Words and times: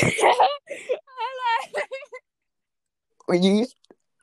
Hello. 0.00 0.48
You, 3.30 3.66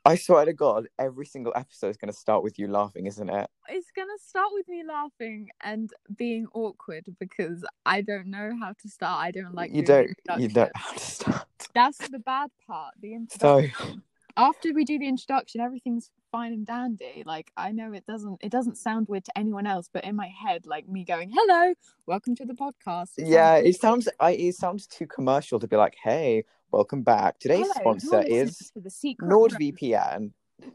I 0.04 0.16
swear 0.16 0.44
to 0.44 0.52
God, 0.52 0.88
every 0.98 1.26
single 1.26 1.52
episode 1.54 1.88
is 1.88 1.96
going 1.96 2.12
to 2.12 2.18
start 2.18 2.42
with 2.42 2.58
you 2.58 2.68
laughing, 2.68 3.06
isn't 3.06 3.28
it? 3.28 3.48
It's 3.68 3.90
gonna 3.94 4.18
start 4.24 4.48
with 4.52 4.68
me 4.68 4.84
laughing 4.86 5.48
and 5.62 5.90
being 6.16 6.46
awkward 6.54 7.04
because 7.18 7.64
I 7.84 8.00
don't 8.00 8.28
know 8.28 8.52
how 8.60 8.72
to 8.80 8.88
start. 8.88 9.20
I 9.20 9.30
don't 9.30 9.54
like 9.54 9.74
you 9.74 9.82
don't. 9.82 10.08
You 10.38 10.48
don't 10.48 10.72
introduction. 10.74 10.80
have 10.82 10.94
to 10.94 11.00
start. 11.00 11.68
That's 11.74 11.98
the 12.08 12.18
bad 12.18 12.50
part. 12.66 12.94
The 13.00 13.14
introduction. 13.20 13.72
So. 13.78 14.00
After 14.36 14.72
we 14.72 14.84
do 14.84 14.98
the 14.98 15.08
introduction, 15.08 15.60
everything's 15.60 16.10
fine 16.36 16.52
and 16.52 16.66
dandy. 16.66 17.22
Like 17.24 17.50
I 17.56 17.72
know 17.72 17.92
it 17.94 18.04
doesn't 18.04 18.42
it 18.42 18.50
doesn't 18.50 18.76
sound 18.76 19.08
weird 19.08 19.24
to 19.24 19.38
anyone 19.38 19.66
else, 19.66 19.88
but 19.90 20.04
in 20.04 20.14
my 20.14 20.28
head, 20.28 20.66
like 20.66 20.86
me 20.86 21.02
going, 21.02 21.30
"Hello, 21.34 21.72
welcome 22.06 22.34
to 22.36 22.44
the 22.44 22.52
podcast." 22.52 23.12
It 23.16 23.26
yeah, 23.28 23.54
sounds- 23.56 23.66
it 23.68 23.80
sounds. 23.80 24.08
I. 24.20 24.30
It 24.32 24.54
sounds 24.54 24.86
too 24.86 25.06
commercial 25.06 25.58
to 25.58 25.66
be 25.66 25.76
like, 25.76 25.96
"Hey, 26.02 26.44
welcome 26.70 27.02
back." 27.02 27.38
Today's 27.38 27.68
Hello, 27.74 27.96
sponsor 27.96 28.22
is 28.22 28.70
to 28.74 28.80
the 28.80 28.90
secret 28.90 29.30
NordVPN. 29.30 30.32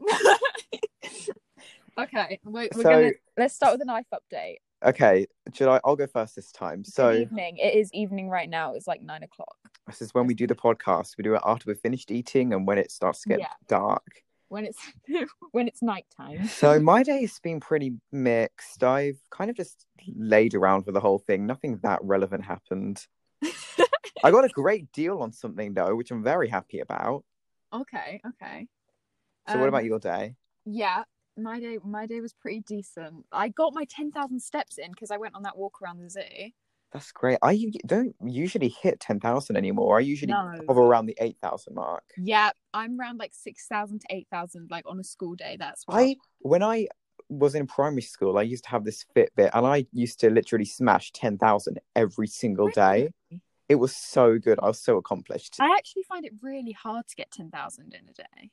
okay, 1.98 2.40
we're, 2.44 2.68
we're 2.74 2.82
So- 2.82 2.82
gonna 2.82 3.10
let's 3.38 3.54
start 3.54 3.74
with 3.74 3.82
a 3.82 3.86
knife 3.86 4.06
update. 4.12 4.56
Okay, 4.84 5.28
should 5.54 5.68
I? 5.68 5.80
I'll 5.84 5.94
go 5.94 6.08
first 6.08 6.34
this 6.34 6.50
time. 6.50 6.78
Good 6.82 6.92
So 6.92 7.12
evening. 7.12 7.58
It 7.58 7.76
is 7.76 7.88
evening 7.92 8.28
right 8.28 8.50
now. 8.50 8.74
It's 8.74 8.88
like 8.88 9.00
nine 9.00 9.22
o'clock. 9.22 9.56
this 9.86 10.02
is 10.02 10.12
when 10.12 10.26
we 10.26 10.34
do 10.34 10.48
the 10.48 10.56
podcast. 10.56 11.16
We 11.16 11.22
do 11.22 11.34
it 11.36 11.42
after 11.46 11.66
we've 11.68 11.78
finished 11.78 12.10
eating 12.10 12.52
and 12.52 12.66
when 12.66 12.78
it 12.78 12.90
starts 12.90 13.22
to 13.22 13.28
get 13.28 13.38
Yeah. 13.38 13.52
dark. 13.68 14.24
When 14.52 14.66
it's 14.66 14.78
when 15.52 15.66
it's 15.66 15.80
nighttime. 15.82 16.46
So 16.46 16.78
my 16.92 17.02
day 17.02 17.22
has 17.22 17.38
been 17.38 17.58
pretty 17.58 17.94
mixed. 18.12 18.84
I've 18.84 19.18
kind 19.30 19.48
of 19.50 19.56
just 19.56 19.86
laid 20.14 20.54
around 20.54 20.84
for 20.84 20.92
the 20.92 21.00
whole 21.00 21.18
thing. 21.18 21.46
Nothing 21.46 21.78
that 21.82 22.00
relevant 22.02 22.44
happened. 22.44 23.06
I 24.22 24.30
got 24.30 24.44
a 24.44 24.48
great 24.50 24.92
deal 24.92 25.20
on 25.20 25.32
something 25.32 25.72
though, 25.72 25.96
which 25.96 26.10
I'm 26.10 26.22
very 26.22 26.48
happy 26.48 26.80
about. 26.80 27.24
Okay, 27.72 28.20
okay. 28.26 28.68
So 29.48 29.58
what 29.58 29.64
Um, 29.64 29.68
about 29.70 29.84
your 29.84 29.98
day? 29.98 30.36
Yeah, 30.66 31.04
my 31.36 31.58
day 31.60 31.78
my 31.82 32.06
day 32.06 32.20
was 32.20 32.34
pretty 32.34 32.60
decent. 32.60 33.24
I 33.32 33.48
got 33.48 33.72
my 33.74 33.84
ten 33.86 34.12
thousand 34.12 34.40
steps 34.40 34.78
in 34.78 34.90
because 34.90 35.10
I 35.10 35.16
went 35.16 35.34
on 35.34 35.42
that 35.44 35.56
walk 35.56 35.80
around 35.82 35.98
the 36.00 36.10
zoo. 36.10 36.52
That's 36.92 37.10
great. 37.10 37.38
I 37.42 37.70
don't 37.86 38.14
usually 38.22 38.68
hit 38.68 39.00
ten 39.00 39.18
thousand 39.18 39.56
anymore. 39.56 39.96
I 39.96 40.00
usually 40.00 40.32
No. 40.32 40.52
hover 40.68 40.82
around 40.82 41.06
the 41.06 41.16
eight 41.20 41.38
thousand 41.40 41.74
mark. 41.74 42.04
Yeah, 42.18 42.50
I'm 42.74 43.00
around 43.00 43.18
like 43.18 43.32
six 43.34 43.66
thousand 43.66 44.00
to 44.00 44.06
eight 44.10 44.28
thousand, 44.30 44.70
like 44.70 44.84
on 44.86 45.00
a 45.00 45.04
school 45.04 45.34
day. 45.34 45.56
That's 45.58 45.86
what 45.86 45.98
I 45.98 46.16
when 46.40 46.62
I 46.62 46.88
was 47.28 47.54
in 47.54 47.66
primary 47.66 48.02
school, 48.02 48.36
I 48.36 48.42
used 48.42 48.64
to 48.64 48.70
have 48.70 48.84
this 48.84 49.04
Fitbit, 49.16 49.50
and 49.54 49.66
I 49.66 49.86
used 49.92 50.20
to 50.20 50.30
literally 50.30 50.66
smash 50.66 51.12
ten 51.12 51.38
thousand 51.38 51.80
every 51.96 52.26
single 52.26 52.68
day. 52.68 53.10
It 53.68 53.76
was 53.76 53.96
so 53.96 54.38
good. 54.38 54.58
I 54.62 54.66
was 54.66 54.80
so 54.80 54.98
accomplished. 54.98 55.56
I 55.58 55.74
actually 55.76 56.02
find 56.02 56.26
it 56.26 56.32
really 56.42 56.72
hard 56.72 57.08
to 57.08 57.16
get 57.16 57.30
ten 57.30 57.50
thousand 57.50 57.94
in 57.94 58.06
a 58.08 58.12
day. 58.12 58.50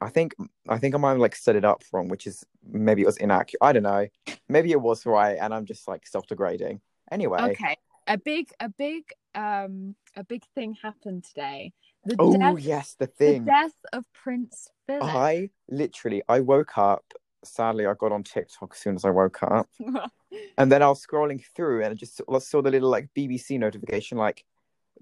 I 0.00 0.08
think 0.08 0.34
I 0.68 0.78
think 0.78 0.94
I 0.94 0.98
might 0.98 1.10
have 1.10 1.18
like 1.18 1.36
set 1.36 1.54
it 1.54 1.64
up 1.64 1.82
wrong, 1.92 2.08
which 2.08 2.26
is 2.26 2.44
maybe 2.66 3.02
it 3.02 3.06
was 3.06 3.18
inaccurate. 3.18 3.58
I 3.62 3.72
don't 3.72 3.82
know. 3.82 4.08
Maybe 4.48 4.72
it 4.72 4.80
was 4.80 5.04
right, 5.04 5.36
and 5.38 5.52
I'm 5.52 5.66
just 5.66 5.86
like 5.86 6.06
self 6.06 6.26
degrading. 6.26 6.80
Anyway, 7.12 7.38
Okay, 7.42 7.76
a 8.06 8.16
big 8.16 8.48
a 8.58 8.70
big 8.70 9.04
um 9.34 9.94
a 10.16 10.24
big 10.24 10.42
thing 10.54 10.74
happened 10.82 11.24
today. 11.24 11.74
The 12.06 12.16
oh 12.18 12.38
death, 12.56 12.64
yes, 12.64 12.96
the 12.98 13.06
thing. 13.06 13.44
the 13.44 13.50
death 13.50 13.74
of 13.92 14.04
Prince 14.14 14.70
Philip. 14.86 15.04
I 15.04 15.50
literally 15.68 16.22
I 16.26 16.40
woke 16.40 16.78
up. 16.78 17.04
Sadly, 17.44 17.84
I 17.84 17.92
got 17.94 18.12
on 18.12 18.22
TikTok 18.22 18.72
as 18.72 18.78
soon 18.78 18.94
as 18.94 19.04
I 19.04 19.10
woke 19.10 19.42
up, 19.42 19.68
and 20.58 20.72
then 20.72 20.82
I 20.82 20.88
was 20.88 21.04
scrolling 21.04 21.44
through, 21.54 21.82
and 21.82 21.90
I 21.90 21.94
just 21.94 22.16
saw- 22.16 22.38
saw 22.38 22.62
the 22.62 22.70
little 22.70 22.88
like 22.88 23.10
BBC 23.14 23.58
notification, 23.58 24.16
like 24.16 24.44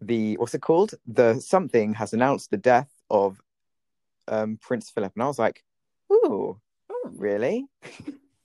the 0.00 0.36
what's 0.38 0.54
it 0.54 0.62
called? 0.62 0.94
The 1.06 1.38
something 1.38 1.94
has 1.94 2.12
announced 2.12 2.50
the 2.50 2.56
death 2.56 2.90
of 3.08 3.40
um 4.26 4.58
Prince 4.60 4.90
Philip, 4.90 5.12
and 5.14 5.22
I 5.22 5.26
was 5.26 5.38
like, 5.38 5.62
ooh, 6.12 6.58
oh, 6.90 7.10
really? 7.14 7.66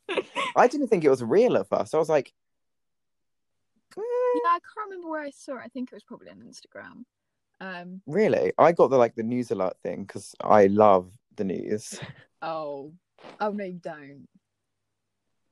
I 0.56 0.68
didn't 0.68 0.90
think 0.90 1.04
it 1.04 1.10
was 1.10 1.24
real 1.24 1.58
at 1.58 1.68
first. 1.68 1.96
I 1.96 1.98
was 1.98 2.10
like, 2.10 2.32
Yeah, 4.44 4.50
I 4.52 4.60
can't 4.60 4.90
remember 4.90 5.10
where 5.10 5.22
I 5.22 5.30
saw 5.32 5.54
it. 5.58 5.62
I 5.64 5.68
think 5.68 5.90
it 5.92 5.96
was 5.96 6.04
probably 6.04 6.30
on 6.30 6.38
Instagram. 6.38 7.04
Um. 7.62 8.02
really? 8.06 8.52
I 8.58 8.74
got 8.74 8.90
the 8.90 8.98
like 8.98 9.16
the 9.16 9.24
news 9.24 9.52
alert 9.52 9.78
thing 9.82 10.04
because 10.04 10.36
I 10.42 10.68
love 10.68 11.12
the 11.36 11.44
news. 11.46 12.00
Oh. 12.42 12.92
Oh 13.40 13.50
no, 13.52 13.64
you 13.64 13.80
don't. 13.82 14.28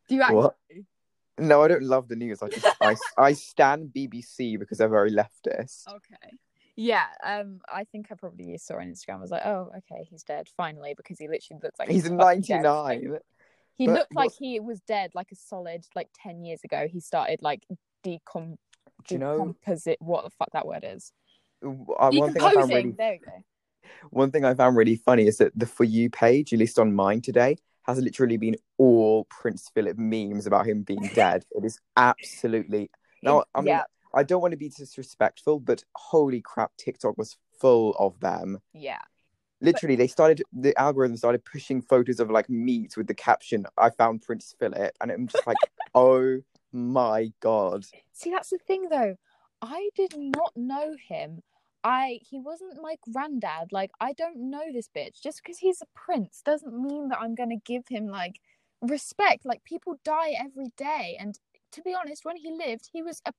Do 0.08 0.16
you 0.16 0.22
actually? 0.22 0.36
What? 0.36 0.58
No, 1.40 1.64
I 1.64 1.68
don't 1.68 1.82
love 1.82 2.08
the 2.08 2.16
news. 2.16 2.44
I 2.44 2.50
just 2.50 2.68
I 2.80 2.96
I 3.18 3.34
stand 3.34 3.92
BBC 3.96 4.60
because 4.60 4.78
they're 4.78 4.90
very 4.90 5.12
leftist. 5.12 5.88
Okay. 5.88 6.38
Yeah. 6.76 7.06
Um. 7.24 7.62
I 7.68 7.86
think 7.86 8.08
I 8.12 8.16
probably 8.16 8.56
saw 8.60 8.76
on 8.76 8.92
Instagram. 8.92 9.16
I 9.18 9.22
was 9.22 9.32
like, 9.32 9.46
oh, 9.46 9.72
okay, 9.78 10.06
he's 10.08 10.22
dead 10.24 10.50
finally 10.56 10.94
because 10.96 11.18
he 11.18 11.28
literally 11.28 11.62
looks 11.64 11.80
like 11.80 11.90
He's 11.90 12.12
ninety 12.12 12.54
dead. 12.54 13.22
He 13.76 13.88
But 13.88 13.94
looked 13.94 14.16
like 14.16 14.26
what's- 14.26 14.38
he 14.38 14.60
was 14.60 14.82
dead, 14.82 15.12
like 15.16 15.32
a 15.32 15.36
solid, 15.36 15.86
like 15.96 16.10
ten 16.14 16.44
years 16.44 16.64
ago. 16.64 16.88
He 16.88 17.00
started 17.00 17.42
like 17.42 17.66
decom. 18.06 18.58
Do 19.08 19.16
you 19.16 19.20
know- 19.20 19.56
Decomposi- 19.66 19.98
what 20.00 20.24
the 20.24 20.30
fuck 20.32 20.50
that 20.54 20.68
word 20.68 20.84
is? 20.88 21.12
Uh, 21.64 21.70
one 22.12 22.34
thing 22.34 22.42
I 22.42 22.54
found 22.54 22.70
really 22.72 22.92
There 22.92 23.18
go. 23.26 23.32
one 24.10 24.32
thing 24.32 24.44
I 24.46 24.54
found 24.54 24.76
really 24.76 24.96
funny 24.98 25.28
is 25.28 25.38
that 25.38 25.58
the 25.58 25.66
for 25.66 25.84
you 25.86 26.10
page, 26.10 26.52
at 26.54 26.60
least 26.60 26.78
on 26.80 26.94
mine 26.94 27.22
today, 27.22 27.58
has 27.84 28.00
literally 28.00 28.38
been 28.38 28.56
all 28.78 29.26
Prince 29.26 29.70
Philip 29.74 29.98
memes 29.98 30.46
about 30.46 30.66
him 30.68 30.84
being 30.84 31.10
dead. 31.16 31.46
it 31.52 31.64
is 31.66 31.80
absolutely 31.98 32.90
no. 33.22 33.44
I 33.56 33.60
mean, 33.62 33.68
yeah, 33.68 33.84
I 34.14 34.24
don't 34.24 34.42
want 34.42 34.52
to 34.52 34.58
be 34.58 34.70
disrespectful, 34.70 35.60
but 35.60 35.84
holy 35.96 36.42
crap, 36.42 36.72
TikTok 36.78 37.18
was 37.18 37.38
full 37.60 37.96
of 37.98 38.20
them. 38.20 38.60
yeah. 38.74 39.00
Literally, 39.62 39.96
they 39.96 40.08
started 40.08 40.44
the 40.52 40.78
algorithm 40.78 41.16
started 41.16 41.46
pushing 41.46 41.82
photos 41.82 42.20
of 42.20 42.30
like 42.30 42.50
meat 42.50 42.98
with 42.98 43.08
the 43.08 43.14
caption 43.14 43.66
"I 43.78 43.92
found 43.92 44.22
Prince 44.22 44.54
Philip," 44.60 44.92
and 45.00 45.10
I'm 45.10 45.28
just 45.28 45.48
like, 45.48 45.56
oh 45.96 46.40
my 46.74 47.32
god. 47.40 47.86
See, 48.12 48.32
that's 48.32 48.50
the 48.50 48.58
thing 48.58 48.90
though. 48.90 49.16
I 49.62 49.90
did 49.96 50.14
not 50.18 50.52
know 50.56 50.96
him. 51.08 51.42
I 51.84 52.20
he 52.22 52.40
wasn't 52.40 52.82
my 52.82 52.96
granddad. 53.12 53.72
Like 53.72 53.92
I 54.00 54.14
don't 54.14 54.50
know 54.50 54.64
this 54.72 54.90
bitch. 54.96 55.22
Just 55.22 55.42
because 55.44 55.60
he's 55.60 55.82
a 55.82 55.88
prince 55.96 56.42
doesn't 56.44 56.74
mean 56.74 57.10
that 57.10 57.20
I'm 57.20 57.36
gonna 57.36 57.58
give 57.64 57.88
him 57.88 58.08
like 58.08 58.40
respect. 58.82 59.46
Like 59.46 59.64
people 59.64 60.00
die 60.04 60.34
every 60.38 60.72
day, 60.78 61.18
and 61.20 61.38
to 61.72 61.82
be 61.82 61.94
honest, 61.94 62.26
when 62.26 62.38
he 62.38 62.52
lived, 62.52 62.90
he 62.92 63.02
was 63.02 63.22
a 63.26 63.34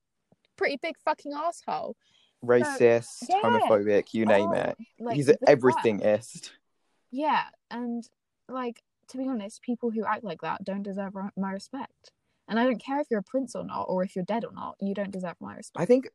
pretty 0.56 0.78
big 0.80 0.96
fucking 1.04 1.32
asshole. 1.32 1.96
Racist, 2.44 3.24
yeah. 3.28 3.40
homophobic, 3.42 4.12
you 4.12 4.26
name 4.26 4.50
Oh, 4.50 4.52
it. 4.52 4.76
Like 5.00 5.16
He's 5.16 5.28
worst. 5.28 5.40
everythingist. 5.48 6.50
Yeah, 7.10 7.44
and 7.70 8.06
like 8.48 8.82
to 9.08 9.18
be 9.18 9.28
honest, 9.28 9.62
people 9.62 9.90
who 9.90 10.04
act 10.04 10.24
like 10.24 10.42
that 10.42 10.64
don't 10.64 10.82
deserve 10.82 11.14
my 11.36 11.52
respect. 11.52 12.12
And 12.48 12.58
I 12.58 12.64
don't 12.64 12.82
care 12.82 13.00
if 13.00 13.06
you're 13.10 13.20
a 13.20 13.24
prince 13.24 13.54
or 13.54 13.64
not, 13.64 13.84
or 13.84 14.02
if 14.02 14.14
you're 14.14 14.24
dead 14.24 14.44
or 14.44 14.52
not. 14.52 14.76
You 14.80 14.94
don't 14.94 15.10
deserve 15.10 15.36
my 15.40 15.56
respect. 15.56 15.82
I 15.82 15.86
think 15.86 16.08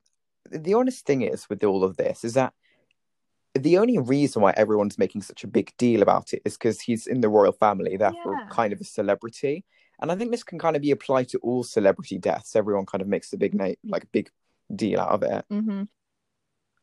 the 0.49 0.73
honest 0.75 1.05
thing 1.05 1.21
is 1.21 1.49
with 1.49 1.63
all 1.63 1.83
of 1.83 1.97
this 1.97 2.23
is 2.23 2.35
that 2.35 2.53
the 3.55 3.77
only 3.79 3.97
reason 3.97 4.41
why 4.41 4.53
everyone's 4.55 4.97
making 4.97 5.21
such 5.23 5.43
a 5.43 5.47
big 5.47 5.73
deal 5.77 6.01
about 6.01 6.33
it 6.33 6.41
is 6.45 6.55
because 6.55 6.81
he's 6.81 7.07
in 7.07 7.21
the 7.21 7.29
royal 7.29 7.51
family, 7.51 7.97
therefore 7.97 8.35
Yeah. 8.35 8.47
kind 8.49 8.71
of 8.73 8.79
a 8.79 8.83
celebrity. 8.83 9.65
And 9.99 10.11
I 10.11 10.15
think 10.15 10.31
this 10.31 10.43
can 10.43 10.59
kind 10.59 10.75
of 10.75 10.81
be 10.81 10.91
applied 10.91 11.29
to 11.29 11.39
all 11.39 11.63
celebrity 11.63 12.17
deaths. 12.19 12.55
Everyone 12.55 12.85
kind 12.85 13.01
of 13.01 13.07
makes 13.07 13.33
a 13.33 13.37
big 13.37 13.53
name, 13.53 13.75
like 13.83 14.03
a 14.03 14.07
big 14.07 14.29
deal 14.73 14.99
out 14.99 15.09
of 15.11 15.23
it. 15.23 15.45
Mm-hmm. 15.51 15.83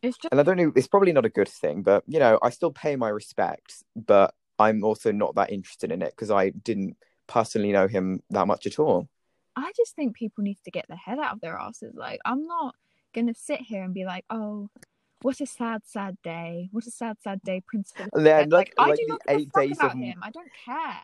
It's 0.02 0.18
just 0.18 0.32
And 0.32 0.40
I 0.40 0.42
don't 0.42 0.56
know, 0.56 0.72
it's 0.74 0.88
probably 0.88 1.12
not 1.12 1.24
a 1.24 1.30
good 1.30 1.48
thing, 1.48 1.82
but 1.82 2.02
you 2.06 2.18
know, 2.18 2.38
I 2.42 2.50
still 2.50 2.72
pay 2.72 2.96
my 2.96 3.08
respects, 3.08 3.84
but 3.94 4.34
I'm 4.58 4.84
also 4.84 5.12
not 5.12 5.36
that 5.36 5.52
interested 5.52 5.92
in 5.92 6.02
it 6.02 6.10
because 6.10 6.30
I 6.30 6.50
didn't 6.50 6.96
personally 7.26 7.72
know 7.72 7.86
him 7.88 8.22
that 8.30 8.46
much 8.46 8.66
at 8.66 8.78
all. 8.78 9.08
I 9.56 9.72
just 9.76 9.96
think 9.96 10.14
people 10.14 10.44
need 10.44 10.58
to 10.64 10.70
get 10.70 10.86
their 10.88 10.96
head 10.98 11.18
out 11.18 11.32
of 11.32 11.40
their 11.40 11.56
asses. 11.56 11.94
Like, 11.94 12.20
I'm 12.24 12.46
not 12.46 12.74
gonna 13.14 13.34
sit 13.34 13.60
here 13.62 13.82
and 13.82 13.94
be 13.94 14.04
like, 14.04 14.24
"Oh, 14.30 14.68
what 15.22 15.40
a 15.40 15.46
sad, 15.46 15.82
sad 15.86 16.18
day! 16.22 16.68
What 16.72 16.86
a 16.86 16.90
sad, 16.90 17.16
sad 17.22 17.40
day, 17.42 17.62
Prince 17.66 17.92
Philip." 17.96 18.10
is 18.14 18.22
then, 18.24 18.38
dead." 18.50 18.52
like- 18.52 18.74
I 18.78 18.88
like 18.90 18.98
do 18.98 19.04
not 19.08 19.20
give 19.26 19.38
eight 19.40 19.50
days 19.52 19.78
about 19.78 19.92
of- 19.92 19.98
him. 19.98 20.18
I 20.22 20.30
don't 20.30 20.50
care. 20.64 21.00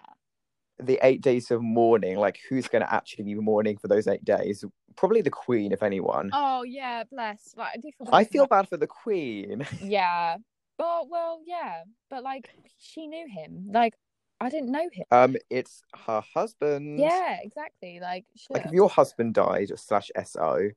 The 0.79 0.99
eight 1.03 1.21
days 1.21 1.51
of 1.51 1.63
mourning, 1.63 2.17
like 2.19 2.41
who's 2.49 2.67
going 2.67 2.83
to 2.83 2.93
actually 2.93 3.25
be 3.25 3.35
mourning 3.35 3.77
for 3.77 3.89
those 3.89 4.07
eight 4.09 4.25
days? 4.25 4.65
Probably 4.97 5.21
the 5.23 5.31
Queen, 5.31 5.71
if 5.71 5.83
anyone. 5.83 6.31
Oh 6.33 6.63
yeah, 6.65 7.05
bless. 7.05 7.55
Like, 7.57 7.73
I 7.75 7.77
do 7.77 7.91
feel. 7.97 8.09
I 8.13 8.25
bad 8.25 8.31
feel 8.33 8.45
for 8.45 8.49
bad 8.49 8.69
for 8.69 8.77
the 8.77 8.87
Queen. 8.87 9.67
Yeah, 9.83 10.37
but 10.79 11.09
well, 11.09 11.41
yeah, 11.47 11.85
but 12.11 12.23
like 12.23 12.51
she 12.79 13.07
knew 13.07 13.27
him. 13.29 13.69
Like 13.71 13.95
I 14.43 14.49
didn't 14.49 14.73
know 14.73 14.89
him. 14.93 15.05
Um, 15.13 15.37
it's 15.51 15.83
her 16.07 16.21
husband. 16.35 16.99
Yeah, 16.99 17.39
exactly. 17.41 18.01
Like, 18.01 18.25
Like 18.51 18.67
if 18.67 18.73
your 18.73 18.89
husband 18.89 19.35
died 19.35 19.71
slash 19.77 20.11
SO, 20.25 20.71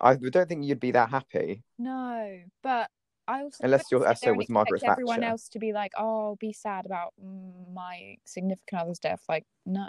I 0.00 0.14
don't 0.14 0.48
think 0.48 0.64
you'd 0.64 0.80
be 0.80 0.92
that 0.92 1.10
happy. 1.10 1.62
No, 1.78 2.38
but 2.62 2.88
I 3.28 3.42
also 3.42 3.64
Unless 3.64 3.92
your 3.92 4.14
SO 4.14 4.32
was 4.32 4.48
Margaret 4.48 4.82
everyone 4.82 5.22
else 5.22 5.50
to 5.50 5.58
be 5.58 5.74
like, 5.74 5.92
"Oh, 5.98 6.36
be 6.40 6.54
sad 6.54 6.86
about 6.86 7.12
my 7.20 8.16
significant 8.24 8.80
other's 8.80 8.98
death." 8.98 9.22
Like, 9.28 9.44
no. 9.66 9.88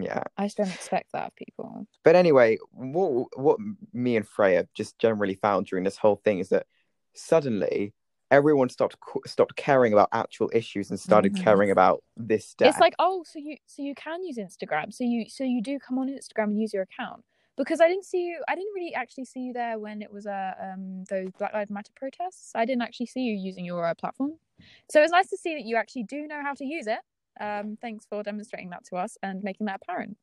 Yeah. 0.00 0.22
I 0.36 0.44
just 0.46 0.58
don't 0.58 0.68
expect 0.72 1.10
that 1.12 1.26
of 1.26 1.36
people. 1.36 1.88
But 2.04 2.14
anyway, 2.14 2.58
what 2.70 3.26
what 3.36 3.58
me 3.92 4.16
and 4.16 4.26
Freya 4.26 4.68
just 4.72 5.00
generally 5.00 5.34
found 5.34 5.66
during 5.66 5.82
this 5.82 5.96
whole 5.96 6.20
thing 6.22 6.38
is 6.38 6.50
that 6.50 6.66
suddenly 7.12 7.92
everyone 8.32 8.68
stopped 8.68 8.96
stopped 9.26 9.54
caring 9.54 9.92
about 9.92 10.08
actual 10.12 10.50
issues 10.52 10.90
and 10.90 10.98
started 10.98 11.34
Mhm. 11.34 11.44
caring 11.44 11.70
about 11.70 12.02
this 12.16 12.54
death. 12.54 12.70
It's 12.70 12.80
like, 12.80 12.94
oh, 12.98 13.22
so 13.24 13.38
you 13.38 13.58
so 13.66 13.82
you 13.82 13.94
can 13.94 14.24
use 14.24 14.38
Instagram. 14.38 14.92
So 14.92 15.04
you 15.04 15.28
so 15.28 15.44
you 15.44 15.62
do 15.62 15.78
come 15.78 15.98
on 15.98 16.08
Instagram 16.08 16.44
and 16.52 16.60
use 16.60 16.72
your 16.74 16.82
account. 16.82 17.24
Because 17.56 17.80
I 17.82 17.88
didn't 17.88 18.06
see 18.06 18.22
you 18.28 18.42
I 18.48 18.54
didn't 18.56 18.74
really 18.74 18.94
actually 18.94 19.26
see 19.26 19.40
you 19.40 19.52
there 19.52 19.78
when 19.78 20.02
it 20.02 20.10
was 20.10 20.26
uh, 20.26 20.54
um 20.60 21.04
those 21.10 21.30
Black 21.38 21.52
Lives 21.52 21.70
Matter 21.70 21.92
protests. 21.94 22.52
I 22.54 22.64
didn't 22.64 22.82
actually 22.82 23.06
see 23.06 23.20
you 23.20 23.34
using 23.36 23.64
your 23.66 23.86
uh, 23.86 23.94
platform. 23.94 24.32
So 24.90 25.02
it's 25.02 25.12
nice 25.12 25.28
to 25.28 25.36
see 25.36 25.54
that 25.54 25.64
you 25.64 25.76
actually 25.76 26.04
do 26.04 26.26
know 26.26 26.42
how 26.42 26.54
to 26.54 26.64
use 26.64 26.86
it. 26.86 27.00
Um 27.40 27.76
thanks 27.82 28.06
for 28.06 28.22
demonstrating 28.22 28.70
that 28.70 28.84
to 28.86 28.96
us 28.96 29.18
and 29.22 29.44
making 29.44 29.66
that 29.66 29.80
apparent. 29.82 30.16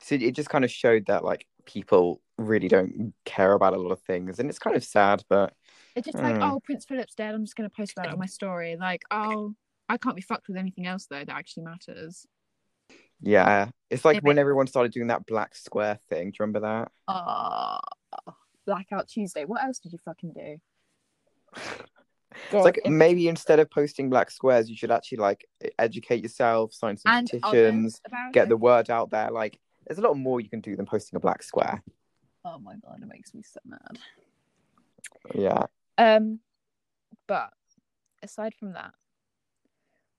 so 0.00 0.14
it 0.16 0.32
just 0.32 0.50
kind 0.50 0.64
of 0.64 0.70
showed 0.70 1.06
that 1.06 1.24
like 1.24 1.46
people 1.64 2.20
really 2.38 2.68
don't 2.68 3.14
care 3.24 3.52
about 3.52 3.74
a 3.74 3.78
lot 3.78 3.92
of 3.92 4.00
things, 4.00 4.38
and 4.38 4.48
it's 4.50 4.58
kind 4.58 4.76
of 4.76 4.84
sad. 4.84 5.22
But 5.28 5.54
It's 5.96 6.04
just 6.06 6.18
like, 6.18 6.36
Hmm. 6.36 6.42
oh, 6.42 6.60
Prince 6.60 6.84
Philip's 6.84 7.14
dead. 7.14 7.34
I'm 7.34 7.44
just 7.44 7.56
going 7.56 7.68
to 7.68 7.74
post 7.74 7.92
about 7.96 8.06
it 8.06 8.12
on 8.12 8.18
my 8.18 8.26
story. 8.26 8.76
Like, 8.76 9.02
oh, 9.10 9.54
I 9.88 9.96
can't 9.96 10.14
be 10.14 10.22
fucked 10.22 10.46
with 10.48 10.56
anything 10.56 10.86
else 10.86 11.06
though 11.06 11.24
that 11.24 11.28
actually 11.30 11.64
matters. 11.64 12.26
yeah, 13.20 13.70
it's 13.90 14.04
like 14.04 14.18
It 14.18 14.22
when 14.24 14.36
makes- 14.36 14.40
everyone 14.42 14.66
started 14.66 14.92
doing 14.92 15.06
that 15.08 15.24
black 15.26 15.54
square 15.54 15.98
thing. 16.08 16.30
Do 16.30 16.36
you 16.38 16.42
remember 16.44 16.60
that? 16.60 16.92
Uh 17.08 17.78
Blackout 18.66 19.08
Tuesday. 19.08 19.44
What 19.44 19.62
else 19.64 19.78
did 19.78 19.92
you 19.92 19.98
fucking 20.04 20.32
do? 20.32 20.60
It's 22.52 22.52
like 22.52 22.80
maybe 22.84 23.28
instead 23.28 23.60
of 23.60 23.70
posting 23.70 24.10
black 24.10 24.30
squares, 24.30 24.68
you 24.68 24.76
should 24.76 24.90
actually 24.90 25.18
like 25.18 25.46
educate 25.78 26.22
yourself, 26.22 26.74
sign 26.74 26.96
some 26.98 27.12
and 27.12 27.30
petitions, 27.30 28.00
get 28.32 28.46
it. 28.46 28.48
the 28.50 28.56
word 28.56 28.90
out 28.90 29.10
there. 29.10 29.30
Like, 29.30 29.58
there's 29.86 29.98
a 29.98 30.02
lot 30.02 30.18
more 30.18 30.40
you 30.40 30.50
can 30.50 30.60
do 30.60 30.76
than 30.76 30.84
posting 30.84 31.16
a 31.16 31.20
black 31.20 31.42
square. 31.42 31.82
Oh 32.44 32.58
my 32.58 32.74
god, 32.84 32.98
it 33.00 33.08
makes 33.08 33.32
me 33.34 33.42
so 33.42 33.60
mad. 33.64 33.98
Yeah. 35.34 35.62
Um, 35.98 36.40
but 37.26 37.50
aside 38.22 38.54
from 38.58 38.72
that, 38.72 38.92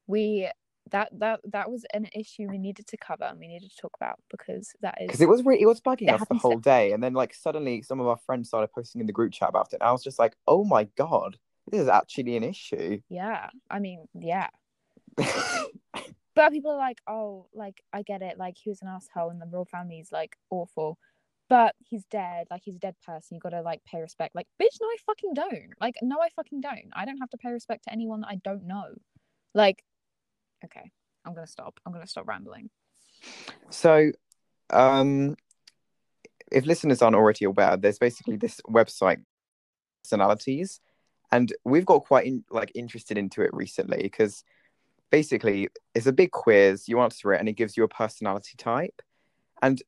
we 0.07 0.49
that 0.91 1.09
that 1.19 1.41
that 1.51 1.69
was 1.69 1.85
an 1.93 2.07
issue 2.15 2.47
we 2.49 2.57
needed 2.57 2.87
to 2.87 2.97
cover 2.97 3.25
and 3.25 3.39
we 3.39 3.47
needed 3.47 3.69
to 3.69 3.77
talk 3.77 3.91
about 3.99 4.19
because 4.31 4.71
that 4.81 4.95
is 5.01 5.07
because 5.07 5.21
it 5.21 5.27
was 5.27 5.43
really 5.43 5.61
it 5.61 5.65
was 5.65 5.81
bugging 5.81 6.07
It 6.07 6.13
us 6.13 6.25
the 6.29 6.35
whole 6.35 6.59
day 6.59 6.93
and 6.93 7.03
then 7.03 7.13
like 7.13 7.33
suddenly 7.33 7.81
some 7.81 7.99
of 7.99 8.07
our 8.07 8.15
friends 8.15 8.47
started 8.47 8.71
posting 8.73 9.01
in 9.01 9.07
the 9.07 9.11
group 9.11 9.33
chat 9.33 9.49
about 9.49 9.73
it 9.73 9.79
and 9.81 9.83
i 9.83 9.91
was 9.91 10.01
just 10.01 10.17
like 10.17 10.37
oh 10.47 10.63
my 10.63 10.85
god 10.95 11.37
this 11.69 11.81
is 11.81 11.89
actually 11.89 12.37
an 12.37 12.43
issue 12.45 13.01
yeah. 13.09 13.49
I 13.69 13.79
mean, 13.79 14.07
yeah. 14.17 14.47
But 16.37 16.51
people 16.51 16.69
are 16.69 16.77
like, 16.77 17.01
oh, 17.07 17.47
like 17.55 17.81
I 17.91 18.03
get 18.03 18.21
it, 18.21 18.37
like 18.37 18.57
he 18.63 18.69
was 18.69 18.83
an 18.83 18.89
asshole 18.89 19.31
and 19.31 19.41
the 19.41 19.47
royal 19.47 19.65
family's 19.65 20.11
like 20.11 20.37
awful. 20.51 20.99
But 21.49 21.75
he's 21.79 22.03
dead, 22.05 22.47
like 22.51 22.61
he's 22.65 22.75
a 22.75 22.79
dead 22.79 22.95
person, 23.05 23.35
you 23.35 23.39
gotta 23.39 23.61
like 23.61 23.81
pay 23.85 24.01
respect. 24.01 24.35
Like, 24.35 24.47
bitch, 24.61 24.77
no, 24.81 24.87
I 24.87 24.97
fucking 25.05 25.33
don't. 25.33 25.73
Like, 25.79 25.95
no, 26.01 26.17
I 26.21 26.29
fucking 26.35 26.61
don't. 26.61 26.89
I 26.93 27.05
don't 27.05 27.19
have 27.19 27.29
to 27.29 27.37
pay 27.37 27.51
respect 27.51 27.85
to 27.85 27.91
anyone 27.93 28.21
that 28.21 28.27
I 28.29 28.35
don't 28.43 28.65
know. 28.67 28.87
Like, 29.53 29.83
okay, 30.65 30.91
I'm 31.25 31.33
gonna 31.33 31.47
stop. 31.47 31.79
I'm 31.85 31.93
gonna 31.93 32.07
stop 32.07 32.27
rambling. 32.27 32.69
so 33.69 34.11
um 34.71 35.35
if 36.51 36.65
listeners 36.65 37.01
aren't 37.01 37.15
already 37.15 37.45
aware 37.45 37.77
there's 37.77 37.99
basically 37.99 38.35
this 38.37 38.59
website 38.69 39.17
personalities 40.03 40.79
and 41.31 41.53
we've 41.65 41.85
got 41.85 42.05
quite 42.05 42.25
in, 42.25 42.43
like 42.49 42.71
interested 42.75 43.17
into 43.17 43.41
it 43.41 43.49
recently 43.53 44.01
because 44.01 44.43
basically 45.09 45.67
it's 45.93 46.05
a 46.05 46.11
big 46.11 46.31
quiz 46.31 46.87
you 46.87 46.99
answer 46.99 47.33
it 47.33 47.39
and 47.39 47.49
it 47.49 47.53
gives 47.53 47.75
you 47.77 47.83
a 47.83 47.87
personality 47.87 48.55
type 48.57 49.01
and 49.61 49.81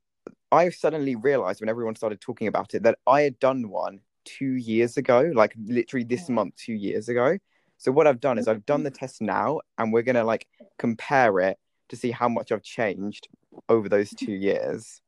i 0.52 0.70
suddenly 0.70 1.16
realized 1.16 1.62
when 1.62 1.70
everyone 1.70 1.96
started 1.96 2.20
talking 2.22 2.48
about 2.48 2.74
it 2.74 2.84
that 2.84 2.98
i 3.08 3.22
had 3.22 3.40
done 3.40 3.70
one 3.70 4.00
two 4.26 4.54
years 4.54 4.98
ago 4.98 5.32
like 5.34 5.54
literally 5.66 6.04
this 6.04 6.26
Mm. 6.26 6.34
month 6.36 6.56
two 6.56 6.74
years 6.74 7.10
ago 7.10 7.38
so 7.78 7.92
what 7.92 8.08
i've 8.08 8.20
done 8.20 8.38
is 8.38 8.48
i've 8.48 8.66
done 8.66 8.84
the 8.84 8.92
test 8.92 9.22
now 9.22 9.60
and 9.78 9.92
we're 9.94 10.04
gonna 10.04 10.24
like 10.24 10.48
compare 10.78 11.40
it 11.40 11.58
to 11.90 11.96
see 11.96 12.12
how 12.12 12.30
much 12.30 12.52
i've 12.52 12.64
changed 12.64 13.28
over 13.68 13.90
those 13.90 14.10
two 14.12 14.34
years 14.50 15.02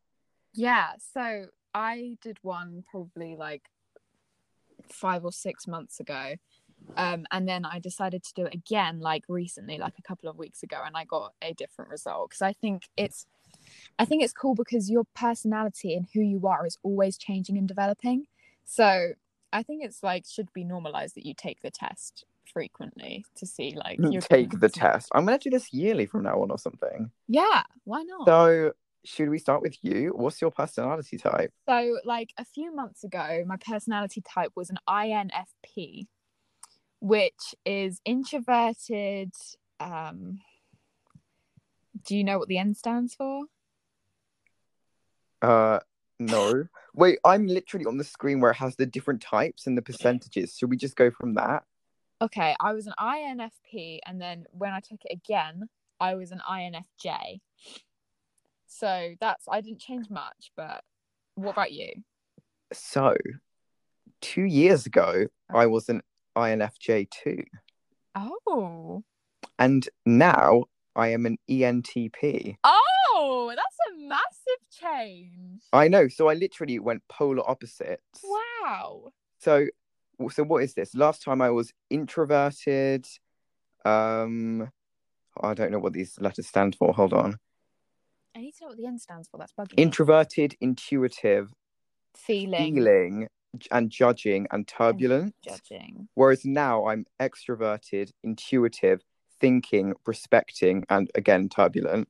Yeah, 0.53 0.91
so 1.13 1.45
I 1.73 2.17
did 2.21 2.37
one 2.41 2.83
probably 2.89 3.35
like 3.37 3.63
five 4.91 5.23
or 5.23 5.31
six 5.31 5.67
months 5.67 5.99
ago. 5.99 6.35
Um, 6.97 7.25
and 7.31 7.47
then 7.47 7.63
I 7.63 7.79
decided 7.79 8.23
to 8.23 8.33
do 8.33 8.45
it 8.45 8.53
again 8.53 8.99
like 8.99 9.23
recently, 9.29 9.77
like 9.77 9.93
a 9.97 10.01
couple 10.01 10.29
of 10.29 10.37
weeks 10.37 10.61
ago, 10.63 10.77
and 10.85 10.97
I 10.97 11.05
got 11.05 11.33
a 11.41 11.53
different 11.53 11.89
result 11.89 12.29
because 12.29 12.41
I 12.41 12.53
think 12.53 12.89
it's 12.97 13.25
I 13.99 14.05
think 14.05 14.23
it's 14.23 14.33
cool 14.33 14.55
because 14.55 14.89
your 14.89 15.03
personality 15.15 15.95
and 15.95 16.07
who 16.13 16.21
you 16.21 16.45
are 16.47 16.65
is 16.65 16.77
always 16.83 17.17
changing 17.17 17.57
and 17.57 17.67
developing. 17.67 18.25
So 18.65 19.13
I 19.53 19.63
think 19.63 19.83
it's 19.83 20.03
like 20.03 20.25
should 20.27 20.51
be 20.53 20.63
normalized 20.63 21.15
that 21.15 21.25
you 21.25 21.33
take 21.33 21.61
the 21.61 21.71
test 21.71 22.25
frequently 22.51 23.23
to 23.35 23.45
see 23.45 23.73
like 23.75 23.97
your 24.01 24.21
take 24.21 24.59
the 24.59 24.67
test 24.67 25.09
i'm 25.15 25.25
gonna 25.25 25.37
do 25.37 25.49
this 25.49 25.71
yearly 25.71 26.05
from 26.05 26.23
now 26.23 26.41
on 26.41 26.51
or 26.51 26.57
something 26.57 27.09
Yeah, 27.29 27.63
why 27.85 28.03
not? 28.03 28.27
so 28.27 28.73
should 29.05 29.29
we 29.29 29.39
start 29.39 29.61
with 29.61 29.77
you 29.81 30.11
what's 30.15 30.41
your 30.41 30.51
personality 30.51 31.17
type 31.17 31.53
So, 31.67 31.97
like 32.03 32.33
a 32.37 32.43
few 32.43 32.75
months 32.75 33.03
ago, 33.03 33.43
my 33.47 33.55
personality 33.57 34.21
type 34.21 34.51
was 34.55 34.69
an 34.69 34.77
INFP, 34.87 36.07
which 36.99 37.55
is 37.65 38.01
introverted. 38.05 39.33
Um, 39.79 40.39
do 42.05 42.17
you 42.17 42.23
know 42.23 42.37
what 42.37 42.47
the 42.47 42.57
N 42.57 42.73
stands 42.73 43.15
for? 43.15 43.45
Uh, 45.41 45.79
no. 46.19 46.65
Wait, 46.93 47.19
I'm 47.25 47.47
literally 47.47 47.85
on 47.85 47.97
the 47.97 48.03
screen 48.03 48.39
where 48.39 48.51
it 48.51 48.57
has 48.57 48.75
the 48.75 48.85
different 48.85 49.21
types 49.21 49.65
and 49.67 49.77
the 49.77 49.81
percentages. 49.81 50.55
Should 50.57 50.69
we 50.69 50.77
just 50.77 50.95
go 50.95 51.09
from 51.09 51.33
that? 51.35 51.63
Okay, 52.21 52.55
I 52.59 52.73
was 52.73 52.85
an 52.85 52.93
INFP, 52.99 53.99
and 54.05 54.21
then 54.21 54.45
when 54.51 54.71
I 54.73 54.79
took 54.79 54.99
it 55.05 55.11
again, 55.13 55.67
I 55.99 56.13
was 56.15 56.31
an 56.31 56.41
INFJ. 56.47 57.39
So 58.67 59.15
that's 59.19 59.45
I 59.49 59.61
didn't 59.61 59.79
change 59.79 60.09
much, 60.09 60.51
but 60.55 60.83
what 61.35 61.51
about 61.51 61.71
you? 61.71 61.89
So, 62.71 63.15
two 64.21 64.43
years 64.43 64.85
ago, 64.85 65.25
I 65.53 65.65
was 65.65 65.89
an 65.89 66.01
INFJ 66.37 67.09
too, 67.09 67.43
Oh, 68.15 69.03
and 69.59 69.87
now 70.05 70.65
I 70.95 71.09
am 71.09 71.25
an 71.25 71.37
ENTP. 71.49 72.57
oh, 72.63 72.80
that's 73.55 73.77
a 73.89 74.07
massive 74.07 74.61
change! 74.71 75.63
I 75.73 75.87
know. 75.87 76.07
So 76.07 76.29
I 76.29 76.33
literally 76.33 76.79
went 76.79 77.03
polar 77.07 77.47
opposites. 77.49 78.23
Wow. 78.23 79.11
So, 79.39 79.67
so 80.29 80.43
what 80.43 80.63
is 80.63 80.73
this? 80.73 80.93
Last 80.95 81.23
time 81.23 81.41
I 81.41 81.49
was 81.49 81.73
introverted. 81.89 83.05
Um, 83.85 84.69
I 85.41 85.53
don't 85.53 85.71
know 85.71 85.79
what 85.79 85.93
these 85.93 86.19
letters 86.19 86.47
stand 86.47 86.75
for. 86.75 86.93
Hold 86.93 87.13
on. 87.13 87.37
I 88.35 88.39
need 88.39 88.53
to 88.55 88.63
know 88.63 88.67
what 88.69 88.77
the 88.77 88.85
N 88.85 88.99
stands 88.99 89.27
for. 89.29 89.37
That's 89.37 89.53
bugging 89.53 89.77
me. 89.77 89.83
Introverted, 89.83 90.55
intuitive, 90.61 91.53
feeling, 92.15 92.75
feeling, 92.75 93.27
and 93.71 93.89
judging, 93.89 94.47
and 94.51 94.67
turbulent. 94.67 95.35
judging. 95.43 96.07
Whereas 96.15 96.45
now 96.45 96.87
I'm 96.87 97.05
extroverted, 97.19 98.11
intuitive, 98.23 99.01
thinking, 99.39 99.93
prospecting, 100.05 100.85
and 100.89 101.09
again 101.15 101.49
turbulent. 101.49 102.07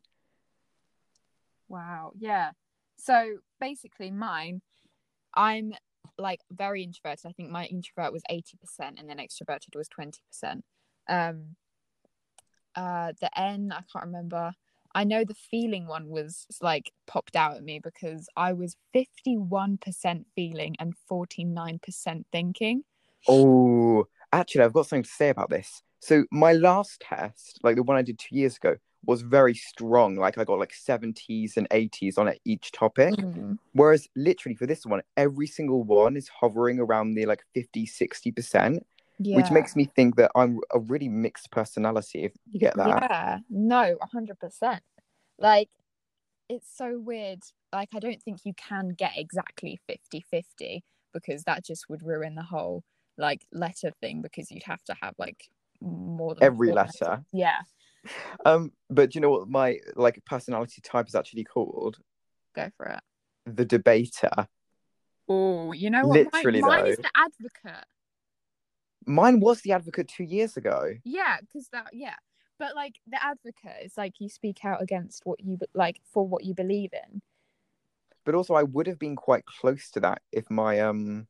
Wow. 1.72 2.12
Yeah. 2.20 2.52
So 2.98 3.38
basically, 3.60 4.12
mine, 4.12 4.62
I'm 5.34 5.74
like 6.18 6.42
very 6.52 6.84
introverted. 6.84 7.26
I 7.26 7.32
think 7.32 7.50
my 7.50 7.66
introvert 7.66 8.12
was 8.12 8.24
eighty 8.30 8.58
percent, 8.60 9.00
and 9.00 9.10
then 9.10 9.18
extroverted 9.18 9.76
was 9.76 9.88
twenty 9.88 10.22
percent. 10.30 10.66
Um. 11.08 11.56
Uh, 12.74 13.12
the 13.20 13.30
N 13.38 13.74
I 13.74 13.82
can't 13.92 14.06
remember. 14.06 14.54
I 14.96 15.04
know 15.04 15.24
the 15.26 15.34
feeling 15.34 15.88
one 15.88 16.08
was 16.08 16.46
like 16.62 16.92
popped 17.06 17.36
out 17.36 17.58
at 17.58 17.64
me 17.64 17.80
because 17.84 18.28
I 18.38 18.54
was 18.54 18.78
fifty 18.94 19.38
one 19.38 19.78
percent 19.78 20.28
feeling 20.36 20.76
and 20.80 20.94
forty 21.08 21.44
nine 21.44 21.80
percent 21.84 22.28
thinking. 22.32 22.84
Oh, 23.28 24.06
actually, 24.32 24.64
I've 24.64 24.74
got 24.74 24.88
something 24.88 25.04
to 25.04 25.10
say 25.10 25.30
about 25.30 25.50
this. 25.50 25.82
So 26.00 26.26
my 26.32 26.54
last 26.54 27.02
test, 27.02 27.60
like 27.62 27.76
the 27.76 27.84
one 27.84 27.98
I 27.98 28.02
did 28.04 28.20
two 28.20 28.36
years 28.36 28.56
ago, 28.56 28.78
was 29.06 29.22
very 29.22 29.54
strong. 29.56 30.16
Like 30.16 30.38
I 30.38 30.44
got 30.44 30.60
like 30.60 30.74
70s 30.74 31.58
and 31.58 31.68
80s 31.70 32.18
on 32.18 32.32
each 32.46 32.72
topic. 32.72 33.16
Mm-hmm. 33.16 33.54
Whereas 33.74 34.08
literally 34.16 34.56
for 34.56 34.66
this 34.68 34.86
one, 34.86 35.02
every 35.18 35.48
single 35.48 35.84
one 35.84 36.16
is 36.16 36.28
hovering 36.30 36.80
around 36.80 37.14
the 37.16 37.26
like 37.26 37.44
50, 37.54 37.86
60%, 37.88 38.80
Yeah. 39.20 39.38
which 39.38 39.52
makes 39.52 39.76
me 39.76 39.86
think 39.86 40.16
that 40.18 40.32
I'm 40.36 40.60
a 40.72 40.80
really 40.80 41.10
mixed 41.10 41.52
personality, 41.52 42.26
if 42.26 42.34
you 42.52 42.60
get 42.60 42.76
that. 42.78 42.88
Yeah, 42.88 43.40
no, 43.50 43.98
a 44.02 44.08
hundred 44.08 44.40
percent. 44.40 44.82
Like, 45.40 45.70
it's 46.50 46.68
so 46.76 47.00
weird. 47.00 47.40
Like, 47.74 47.90
I 47.96 48.00
don't 48.00 48.22
think 48.22 48.42
you 48.46 48.54
can 48.54 48.90
get 48.90 49.14
exactly 49.16 49.80
50-50 49.90 50.82
because 51.14 51.44
that 51.46 51.66
just 51.66 51.90
would 51.90 52.04
ruin 52.04 52.36
the 52.36 52.44
whole 52.44 52.84
like 53.18 53.46
letter 53.52 53.92
thing 54.02 54.22
because 54.22 54.52
you'd 54.52 54.64
have 54.64 54.84
to 54.84 54.96
have 55.02 55.14
like 55.18 55.50
more 55.82 56.34
than 56.36 56.44
Every 56.44 56.72
letter. 56.72 57.06
letters. 57.06 57.26
Yeah. 57.34 57.60
Um, 58.46 58.72
but 58.90 59.12
do 59.12 59.18
you 59.18 59.22
know 59.22 59.30
what 59.30 59.48
my 59.48 59.78
like 59.96 60.20
personality 60.26 60.82
type 60.82 61.08
is 61.08 61.14
actually 61.14 61.44
called? 61.44 62.00
Go 62.56 62.70
for 62.76 62.88
it. 62.88 63.00
The 63.46 63.66
debater. 63.66 64.32
Oh, 65.30 65.72
you 65.72 65.90
know 65.90 66.08
what? 66.08 66.34
Literally, 66.34 66.62
mine, 66.62 66.84
mine 66.84 66.88
is 66.88 66.98
the 66.98 67.12
advocate. 67.16 67.86
Mine 69.06 69.40
was 69.40 69.62
the 69.62 69.74
advocate 69.74 70.08
two 70.08 70.24
years 70.24 70.58
ago. 70.58 70.94
Yeah, 71.04 71.38
because 71.42 71.68
that 71.70 71.88
yeah. 71.94 72.16
But 72.60 72.76
like 72.76 72.96
the 73.08 73.24
advocate 73.24 73.86
is 73.86 73.94
like 73.98 74.14
you 74.20 74.30
speak 74.30 74.66
out 74.66 74.82
against 74.82 75.22
what 75.26 75.40
you 75.44 75.58
like 75.74 76.00
for 76.12 76.28
what 76.28 76.44
you 76.44 76.54
believe 76.54 76.92
in. 76.94 77.22
But 78.26 78.36
also 78.36 78.54
I 78.54 78.64
would 78.64 78.88
have 78.88 79.00
been 79.00 79.16
quite 79.16 79.46
close 79.46 79.90
to 79.92 80.00
that 80.02 80.22
if 80.32 80.50
my 80.50 80.80
um 80.80 81.28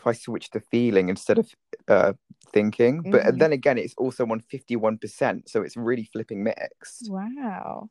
if 0.00 0.06
I 0.06 0.12
switch 0.12 0.50
to 0.50 0.60
feeling 0.60 1.08
instead 1.08 1.38
of 1.38 1.48
uh 1.88 2.12
thinking. 2.52 3.02
But 3.02 3.22
Mhm. 3.22 3.38
then 3.38 3.52
again 3.52 3.78
it's 3.78 3.94
also 3.98 4.22
on 4.26 4.40
fifty 4.40 4.76
one 4.76 4.98
percent, 4.98 5.48
so 5.48 5.62
it's 5.62 5.76
really 5.76 6.04
flipping 6.12 6.42
mixed. 6.42 7.08
Wow. 7.10 7.90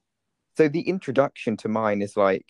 So 0.58 0.68
the 0.68 0.82
introduction 0.82 1.56
to 1.58 1.68
mine 1.70 2.02
is 2.02 2.18
like, 2.18 2.50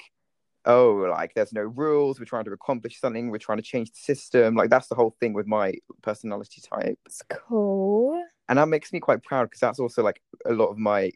oh, 0.66 0.92
like 1.20 1.34
there's 1.36 1.54
no 1.54 1.62
rules, 1.62 2.20
we're 2.20 2.26
trying 2.34 2.46
to 2.46 2.52
accomplish 2.52 3.00
something, 3.00 3.30
we're 3.30 3.38
trying 3.48 3.60
to 3.64 3.70
change 3.74 3.92
the 3.92 4.00
system. 4.00 4.56
Like 4.56 4.70
that's 4.70 4.88
the 4.88 4.96
whole 4.96 5.16
thing 5.20 5.34
with 5.34 5.48
my 5.48 5.68
personality 6.02 6.62
type. 6.62 6.98
It's 7.06 7.22
cool. 7.30 8.24
And 8.48 8.58
that 8.58 8.68
makes 8.68 8.92
me 8.92 9.00
quite 9.00 9.22
proud 9.22 9.46
because 9.46 9.60
that's 9.60 9.80
also 9.80 10.02
like 10.02 10.22
a 10.46 10.54
lot 10.54 10.70
of 10.70 10.78
my 10.78 11.12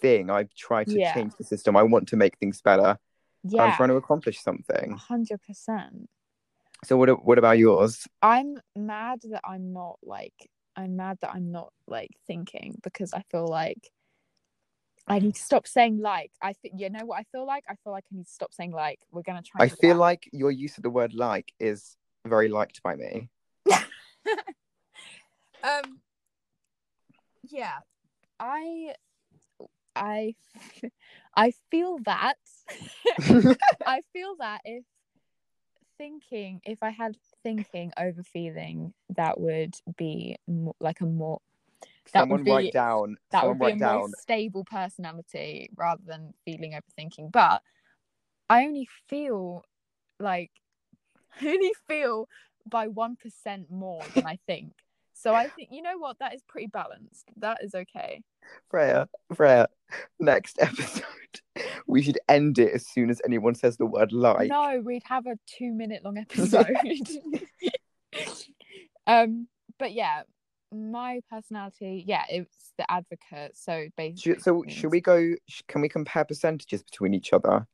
thing. 0.00 0.30
I 0.30 0.46
try 0.56 0.84
to 0.84 0.98
Yeah. 0.98 1.12
change 1.14 1.32
the 1.36 1.44
system. 1.44 1.76
I 1.76 1.82
want 1.82 2.08
to 2.08 2.16
make 2.16 2.38
things 2.38 2.62
better. 2.62 2.96
Yeah. 3.44 3.64
I'm 3.64 3.72
trying 3.76 3.90
to 3.90 3.96
accomplish 3.96 4.40
something. 4.40 4.92
hundred 4.92 5.40
percent. 5.46 6.08
So 6.84 6.96
what 6.96 7.24
what 7.24 7.38
about 7.38 7.58
yours? 7.58 8.06
I'm 8.22 8.58
mad 8.76 9.20
that 9.30 9.42
I'm 9.44 9.72
not 9.72 9.98
like 10.02 10.34
I'm 10.76 10.96
mad 10.96 11.18
that 11.20 11.30
I'm 11.34 11.52
not 11.52 11.72
like 11.86 12.10
thinking 12.26 12.78
because 12.82 13.12
I 13.12 13.22
feel 13.30 13.46
like 13.46 13.90
I 15.06 15.18
need 15.18 15.34
to 15.34 15.42
stop 15.42 15.66
saying 15.66 15.98
like. 16.00 16.30
I 16.40 16.52
think 16.54 16.74
you 16.78 16.90
know 16.90 17.04
what 17.04 17.18
I 17.18 17.24
feel 17.32 17.46
like. 17.46 17.64
I 17.68 17.74
feel 17.82 17.92
like 17.92 18.04
I 18.12 18.16
need 18.16 18.26
to 18.26 18.32
stop 18.32 18.54
saying 18.54 18.72
like. 18.72 19.00
We're 19.10 19.22
gonna 19.22 19.42
try. 19.42 19.66
I 19.66 19.68
feel 19.68 19.96
like 19.96 20.28
your 20.32 20.50
use 20.50 20.76
of 20.76 20.82
the 20.82 20.90
word 20.90 21.14
like 21.14 21.52
is 21.60 21.96
very 22.26 22.48
liked 22.48 22.82
by 22.82 22.96
me. 22.96 23.28
um. 25.62 26.00
Yeah, 27.44 27.78
I, 28.38 28.94
I, 29.96 30.34
I 31.36 31.52
feel 31.70 31.98
that. 32.04 32.36
I 33.84 34.00
feel 34.12 34.36
that 34.38 34.60
if 34.64 34.84
thinking, 36.02 36.60
if 36.64 36.82
I 36.82 36.90
had 36.90 37.16
thinking 37.44 37.92
over 37.96 38.24
feeling, 38.24 38.92
that 39.14 39.38
would 39.40 39.76
be 39.96 40.36
mo- 40.48 40.74
like 40.80 41.00
a 41.00 41.06
more 41.06 41.40
That 42.12 42.28
would 42.28 42.44
be- 42.44 42.50
write 42.50 42.72
down. 42.72 43.16
that 43.30 43.42
someone 43.42 43.58
would 43.58 43.58
be 43.60 43.66
a 43.66 43.76
write 43.76 43.98
more 43.98 44.08
stable 44.18 44.64
personality 44.64 45.70
rather 45.76 46.02
than 46.04 46.34
feeling 46.44 46.72
overthinking. 46.72 47.30
But 47.30 47.62
I 48.50 48.64
only 48.64 48.88
feel 49.08 49.64
like 50.18 50.50
I 51.40 51.46
only 51.46 51.72
feel 51.86 52.28
by 52.68 52.88
one 52.88 53.14
percent 53.16 53.70
more 53.70 54.02
than 54.14 54.26
I 54.26 54.38
think. 54.46 54.72
So 55.22 55.34
I 55.34 55.46
think 55.46 55.68
you 55.70 55.82
know 55.82 55.98
what 55.98 56.18
that 56.18 56.34
is 56.34 56.42
pretty 56.48 56.66
balanced. 56.66 57.30
That 57.36 57.58
is 57.62 57.76
okay. 57.76 58.22
Freya, 58.68 59.08
Freya, 59.32 59.68
next 60.18 60.58
episode, 60.60 61.04
we 61.86 62.02
should 62.02 62.18
end 62.28 62.58
it 62.58 62.72
as 62.72 62.88
soon 62.88 63.08
as 63.08 63.22
anyone 63.24 63.54
says 63.54 63.76
the 63.76 63.86
word 63.86 64.12
like. 64.12 64.48
no, 64.48 64.82
we'd 64.84 65.04
have 65.04 65.26
a 65.26 65.38
two 65.46 65.72
minute 65.72 66.04
long 66.04 66.18
episode. 66.30 66.66
um, 69.06 69.46
but 69.78 69.92
yeah, 69.92 70.22
my 70.74 71.20
personality, 71.30 72.02
yeah, 72.04 72.24
it's 72.28 72.72
the 72.76 72.90
advocate. 72.90 73.56
So 73.56 73.86
basically, 73.96 74.34
Should, 74.34 74.42
so 74.42 74.64
should 74.66 74.90
we 74.90 75.00
go? 75.00 75.36
Can 75.68 75.82
we 75.82 75.88
compare 75.88 76.24
percentages 76.24 76.82
between 76.82 77.14
each 77.14 77.32
other? 77.32 77.64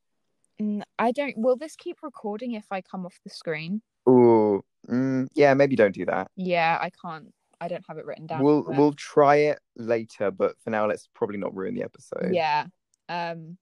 I 0.98 1.12
don't. 1.12 1.38
Will 1.38 1.56
this 1.56 1.76
keep 1.76 2.02
recording 2.02 2.52
if 2.52 2.66
I 2.70 2.82
come 2.82 3.06
off 3.06 3.18
the 3.24 3.30
screen? 3.30 3.80
Ooh, 4.06 4.62
mm, 4.86 5.28
yeah, 5.34 5.54
maybe 5.54 5.76
don't 5.76 5.94
do 5.94 6.04
that. 6.04 6.30
Yeah, 6.36 6.76
I 6.78 6.90
can't. 6.90 7.32
I 7.60 7.68
don't 7.68 7.84
have 7.88 7.98
it 7.98 8.06
written 8.06 8.26
down. 8.26 8.42
We'll 8.42 8.62
but- 8.62 8.76
we'll 8.76 8.92
try 8.92 9.36
it 9.36 9.60
later, 9.76 10.30
but 10.30 10.58
for 10.60 10.70
now, 10.70 10.86
let's 10.86 11.08
probably 11.14 11.38
not 11.38 11.54
ruin 11.54 11.74
the 11.74 11.82
episode. 11.82 12.32
Yeah. 12.32 12.66
Um. 13.08 13.58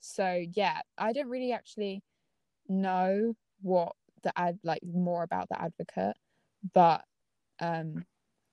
So 0.00 0.44
yeah, 0.52 0.80
I 0.98 1.12
don't 1.12 1.28
really 1.28 1.52
actually 1.52 2.02
know 2.68 3.34
what 3.62 3.92
the 4.22 4.32
ad 4.38 4.58
like 4.62 4.82
more 4.84 5.22
about 5.22 5.48
the 5.48 5.60
advocate, 5.60 6.16
but 6.72 7.02
um, 7.60 8.04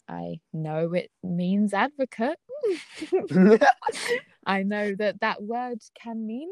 I 0.07 0.39
know 0.53 0.93
it 0.93 1.11
means 1.23 1.73
advocate. 1.73 2.37
I 4.45 4.63
know 4.63 4.93
that 4.95 5.21
that 5.21 5.41
word 5.41 5.79
can 6.01 6.25
mean 6.25 6.49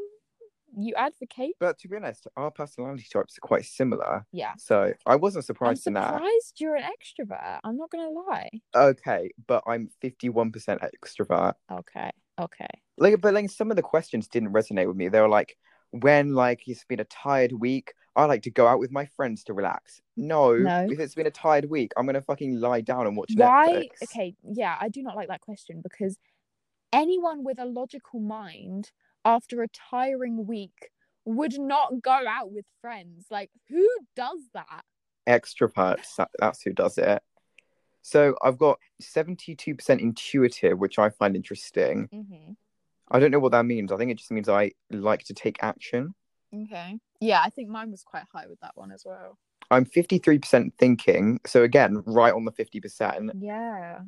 you 0.78 0.94
advocate. 0.96 1.56
but 1.60 1.78
to 1.80 1.88
be 1.88 1.96
honest, 1.96 2.28
our 2.38 2.52
personality 2.52 3.06
types 3.12 3.38
are 3.38 3.42
quite 3.42 3.66
similar, 3.66 4.26
Yeah. 4.32 4.54
so 4.58 4.94
I 5.06 5.16
wasn't 5.16 5.46
surprised 5.46 5.70
I'm 5.70 5.76
surprised 5.76 5.88
in 5.88 5.94
that. 5.96 6.14
surprised 6.14 6.62
you're 6.62 6.76
an 6.76 6.84
extrovert. 6.84 7.60
I'm 7.64 7.78
not 7.78 7.90
gonna 7.90 8.10
lie. 8.10 8.50
Okay, 8.76 9.32
but 9.48 9.64
I'm 9.68 9.90
fifty-one 10.02 10.52
percent 10.52 10.82
extrovert. 10.82 11.54
Okay. 11.72 12.12
Okay. 12.40 12.68
like 12.98 13.20
but 13.20 13.34
like 13.34 13.50
some 13.50 13.70
of 13.70 13.76
the 13.76 13.82
questions 13.84 14.28
didn't 14.30 14.54
resonate 14.54 14.88
with 14.88 14.96
me 14.96 15.10
they 15.10 15.20
were 15.20 15.28
like 15.28 15.58
when 15.92 16.34
like 16.34 16.62
it's 16.68 16.86
been 16.86 17.02
a 17.02 17.04
tired 17.06 17.52
week 17.52 17.94
i 18.16 18.24
like 18.24 18.44
to 18.44 18.50
go 18.52 18.66
out 18.66 18.80
with 18.80 18.92
my 18.92 19.06
friends 19.18 19.44
to 19.44 19.54
relax 19.54 20.02
no, 20.16 20.56
No. 20.56 20.88
if 20.90 21.00
it's 21.02 21.16
been 21.16 21.28
a 21.28 21.32
tired 21.32 21.66
week 21.70 21.92
i'm 21.98 22.06
gonna 22.06 22.22
fucking 22.22 22.60
lie 22.62 22.80
down 22.80 23.08
and 23.08 23.18
watch 23.18 23.32
Why? 23.36 23.68
Netflix. 23.92 24.04
Okay. 24.04 24.36
Yeah, 24.44 24.78
I 24.80 24.88
do 24.88 25.02
not 25.04 25.18
like 25.18 25.28
that 25.28 25.42
question 25.42 25.82
because 25.82 26.18
anyone 26.94 27.44
with 27.44 27.60
a 27.60 27.66
logical 27.66 28.20
mind 28.22 28.92
after 29.26 29.62
a 29.64 29.68
tiring 29.92 30.46
week 30.48 30.90
would 31.26 31.60
not 31.60 32.02
go 32.02 32.12
out 32.28 32.52
with 32.52 32.66
friends. 32.82 33.26
Like, 33.30 33.52
who 33.70 33.88
does 34.16 34.40
that? 34.54 34.84
extroverts 35.28 36.16
that, 36.18 36.30
that's 36.40 36.64
who 36.64 36.74
does 36.74 36.98
it 36.98 37.22
so 38.02 38.36
i've 38.42 38.58
got 38.58 38.80
72% 39.00 40.00
intuitive 40.00 40.80
which 40.80 40.98
i 40.98 41.10
find 41.10 41.36
interesting 41.36 42.10
Mm-hmm. 42.12 42.54
i 43.12 43.20
don't 43.20 43.30
know 43.30 43.38
what 43.40 43.52
that 43.52 43.66
means 43.66 43.92
i 43.92 43.98
think 43.98 44.10
it 44.10 44.18
just 44.18 44.32
means 44.32 44.50
i 44.50 44.72
like 44.90 45.24
to 45.26 45.34
take 45.36 45.58
action 45.62 46.16
Okay. 46.52 46.98
Yeah, 47.22 47.44
I 47.46 47.52
think 47.52 47.70
mine 47.70 47.92
was 47.92 48.02
quite 48.02 48.24
high 48.34 48.48
with 48.48 48.60
that 48.62 48.72
one 48.76 48.92
as 48.92 49.04
well. 49.06 49.38
i'm 49.70 49.86
53% 49.86 50.72
thinking 50.80 51.40
so 51.46 51.62
again 51.62 52.02
right 52.08 52.34
on 52.34 52.46
the 52.46 52.52
50% 52.52 53.30
Yeah. 53.40 54.00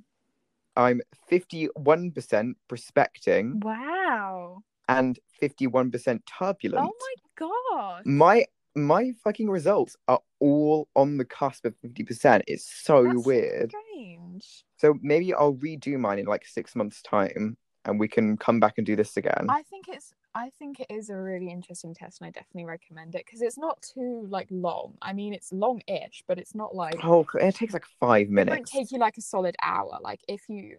i'm 0.75 1.01
51% 1.32 2.53
prospecting 2.68 3.60
Wow. 3.60 4.63
And 4.98 5.19
51% 5.41 6.19
turbulent 6.39 6.88
Oh 6.88 6.93
my 7.00 7.13
god. 7.36 8.05
my 8.05 8.45
my 8.75 9.12
fucking 9.24 9.50
results 9.50 9.98
are 10.07 10.19
all 10.39 10.88
on 10.95 11.17
the 11.17 11.25
cusp 11.25 11.65
of 11.65 11.75
50% 11.81 12.41
it's 12.48 12.65
so 12.83 13.03
That's 13.03 13.25
weird 13.25 13.71
Strange. 13.71 14.63
so 14.77 14.93
maybe 15.01 15.33
i'll 15.33 15.55
redo 15.55 16.00
mine 16.00 16.19
in 16.19 16.25
like 16.25 16.45
six 16.45 16.74
months 16.75 17.01
time 17.01 17.57
and 17.86 18.00
we 18.00 18.07
can 18.07 18.38
come 18.38 18.60
back 18.60 18.75
and 18.77 18.86
do 18.86 18.95
this 18.95 19.17
again 19.17 19.48
I 19.50 19.63
think 19.63 19.88
it's 19.89 20.13
I 20.33 20.51
think 20.57 20.79
it 20.79 20.88
is 20.89 21.10
a 21.10 21.17
really 21.17 21.50
interesting 21.51 21.93
test 21.93 22.21
and 22.21 22.27
I 22.27 22.31
definitely 22.31 22.65
recommend 22.65 23.15
it 23.15 23.25
because 23.25 23.41
it's 23.41 23.57
not 23.57 23.81
too 23.81 24.25
like 24.29 24.48
long. 24.51 24.98
I 25.01 25.12
mean 25.13 25.33
it's 25.33 25.51
long-ish, 25.51 26.24
but 26.27 26.38
it's 26.38 26.55
not 26.55 26.74
like 26.75 27.03
oh 27.03 27.25
it 27.33 27.55
takes 27.55 27.74
like 27.74 27.86
five 28.00 28.29
minutes. 28.29 28.53
it 28.53 28.57
won't 28.57 28.67
take 28.67 28.91
you 28.93 29.00
like 29.00 29.17
a 29.17 29.21
solid 29.21 29.55
hour 29.62 29.98
like 30.01 30.21
if 30.29 30.43
you 30.48 30.77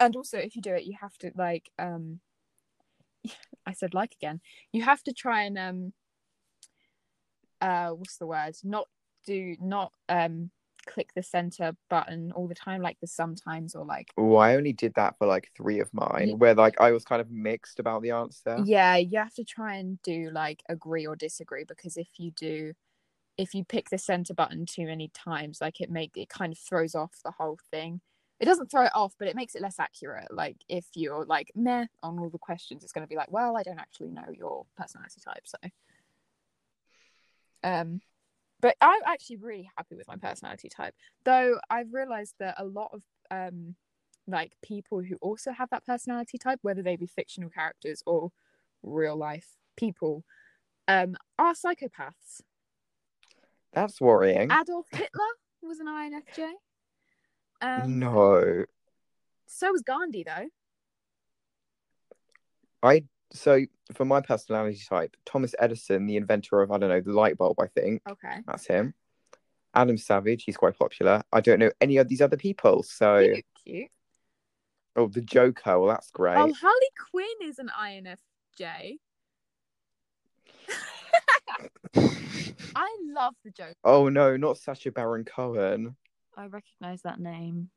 and 0.00 0.16
also 0.16 0.38
if 0.38 0.54
you 0.56 0.62
do 0.62 0.72
it 0.74 0.84
you 0.84 0.96
have 1.00 1.16
to 1.18 1.32
like 1.36 1.70
um 1.78 2.20
i 3.66 3.72
said 3.72 3.94
like 3.94 4.14
again. 4.14 4.40
You 4.72 4.82
have 4.82 5.02
to 5.04 5.12
try 5.12 5.42
and 5.42 5.58
um 5.58 5.92
uh 7.60 7.90
what's 7.90 8.16
the 8.18 8.26
word? 8.26 8.54
Not 8.62 8.88
do 9.26 9.56
not 9.60 9.92
um 10.08 10.50
click 10.86 11.10
the 11.14 11.22
center 11.22 11.72
button 11.88 12.30
all 12.32 12.46
the 12.46 12.54
time 12.54 12.82
like 12.82 12.98
the 13.00 13.06
sometimes 13.06 13.74
or 13.74 13.86
like 13.86 14.10
oh 14.18 14.36
i 14.36 14.54
only 14.54 14.72
did 14.72 14.92
that 14.94 15.16
for 15.16 15.26
like 15.26 15.50
three 15.56 15.80
of 15.80 15.88
mine 15.94 16.34
where 16.38 16.54
like 16.54 16.78
i 16.80 16.90
was 16.90 17.04
kind 17.04 17.22
of 17.22 17.30
mixed 17.30 17.80
about 17.80 18.02
the 18.02 18.10
answer. 18.10 18.62
Yeah 18.64 18.96
you 18.96 19.18
have 19.18 19.34
to 19.34 19.44
try 19.44 19.76
and 19.76 20.00
do 20.02 20.30
like 20.30 20.62
agree 20.68 21.06
or 21.06 21.16
disagree 21.16 21.64
because 21.64 21.96
if 21.96 22.08
you 22.18 22.32
do 22.32 22.74
if 23.36 23.54
you 23.54 23.64
pick 23.64 23.90
the 23.90 23.98
center 23.98 24.34
button 24.34 24.66
too 24.66 24.84
many 24.84 25.10
times 25.14 25.58
like 25.60 25.80
it 25.80 25.90
make 25.90 26.12
it 26.16 26.28
kind 26.28 26.52
of 26.52 26.58
throws 26.58 26.94
off 26.94 27.12
the 27.24 27.32
whole 27.32 27.58
thing 27.70 28.00
it 28.44 28.46
doesn't 28.46 28.70
throw 28.70 28.84
it 28.84 28.92
off 28.94 29.14
but 29.18 29.26
it 29.26 29.34
makes 29.34 29.54
it 29.54 29.62
less 29.62 29.80
accurate. 29.80 30.28
Like 30.30 30.58
if 30.68 30.84
you're 30.92 31.24
like 31.24 31.50
meh 31.54 31.86
on 32.02 32.18
all 32.18 32.28
the 32.28 32.36
questions 32.36 32.82
it's 32.82 32.92
going 32.92 33.06
to 33.06 33.08
be 33.08 33.16
like 33.16 33.32
well 33.32 33.56
i 33.56 33.62
don't 33.62 33.78
actually 33.78 34.10
know 34.10 34.28
your 34.30 34.66
personality 34.76 35.18
type 35.24 35.46
so. 35.46 35.56
Um 37.62 38.02
but 38.60 38.76
i'm 38.82 39.00
actually 39.06 39.36
really 39.36 39.70
happy 39.78 39.94
with 39.96 40.06
my 40.06 40.16
personality 40.16 40.68
type 40.68 40.94
though 41.24 41.58
i've 41.70 41.94
realized 41.94 42.34
that 42.38 42.54
a 42.58 42.66
lot 42.66 42.90
of 42.92 43.02
um 43.30 43.76
like 44.26 44.52
people 44.62 45.00
who 45.00 45.16
also 45.22 45.50
have 45.50 45.70
that 45.70 45.86
personality 45.86 46.36
type 46.36 46.58
whether 46.60 46.82
they 46.82 46.96
be 46.96 47.06
fictional 47.06 47.48
characters 47.48 48.02
or 48.04 48.30
real 48.82 49.16
life 49.16 49.56
people 49.74 50.22
um 50.86 51.16
are 51.38 51.54
psychopaths. 51.54 52.42
That's 53.72 54.00
worrying. 54.02 54.52
Adolf 54.52 54.86
hitler 54.92 55.32
was 55.62 55.80
an 55.80 55.86
infj 55.86 56.52
um 57.64 57.98
no 57.98 58.64
So 59.46 59.72
was 59.72 59.82
Gandhi 59.82 60.22
though. 60.24 60.48
I 62.82 63.04
so 63.32 63.60
for 63.94 64.04
my 64.04 64.20
personality 64.20 64.78
type, 64.88 65.16
Thomas 65.24 65.54
Edison, 65.58 66.06
the 66.06 66.16
inventor 66.16 66.60
of 66.62 66.70
I 66.70 66.78
don't 66.78 66.90
know 66.90 67.00
the 67.00 67.12
light 67.12 67.36
bulb, 67.38 67.58
I 67.60 67.66
think 67.68 68.02
Okay. 68.08 68.40
that's 68.46 68.66
him. 68.66 68.94
Adam 69.74 69.96
Savage, 69.96 70.44
he's 70.44 70.56
quite 70.56 70.78
popular. 70.78 71.22
I 71.32 71.40
don't 71.40 71.58
know 71.58 71.70
any 71.80 71.96
of 71.96 72.08
these 72.08 72.20
other 72.20 72.36
people. 72.36 72.82
So 72.84 73.22
Cute, 73.22 73.44
cute. 73.64 73.90
oh, 74.96 75.08
the 75.08 75.20
Joker, 75.20 75.78
well 75.80 75.88
that's 75.88 76.10
great. 76.10 76.36
Oh, 76.38 76.52
Harley 76.52 76.90
Quinn 77.10 77.48
is 77.48 77.58
an 77.58 77.70
INFJ. 77.80 78.98
I 82.76 82.96
love 83.06 83.34
the 83.44 83.50
Joker. 83.50 83.74
Oh 83.84 84.08
no, 84.08 84.36
not 84.36 84.58
Sacha 84.58 84.90
Baron 84.92 85.24
Cohen. 85.24 85.96
I 86.36 86.46
recognize 86.46 87.02
that 87.02 87.20
name. 87.20 87.70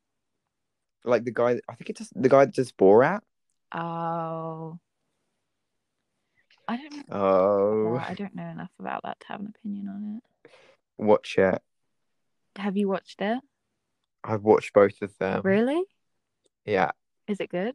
Like 1.04 1.24
the 1.24 1.30
guy, 1.32 1.60
I 1.68 1.74
think 1.74 1.90
it's 1.90 2.10
the 2.14 2.28
guy 2.28 2.44
that 2.44 2.54
does 2.54 2.72
Borat. 2.72 3.20
Oh. 3.72 4.78
I 6.66 6.76
don't 6.76 6.94
know. 6.96 7.04
Oh, 7.16 8.04
I 8.06 8.14
don't 8.14 8.34
know 8.34 8.46
enough 8.48 8.72
about 8.78 9.02
that 9.04 9.20
to 9.20 9.26
have 9.28 9.40
an 9.40 9.54
opinion 9.56 9.88
on 9.88 10.20
it. 10.44 10.50
watch 10.98 11.38
it. 11.38 11.54
it. 11.54 12.60
Have 12.60 12.76
you 12.76 12.88
watched 12.88 13.22
it? 13.22 13.38
I've 14.24 14.42
watched 14.42 14.72
both 14.74 15.00
of 15.00 15.16
them. 15.18 15.40
Really? 15.44 15.82
Yeah, 16.66 16.90
Is 17.26 17.40
it 17.40 17.48
good? 17.50 17.74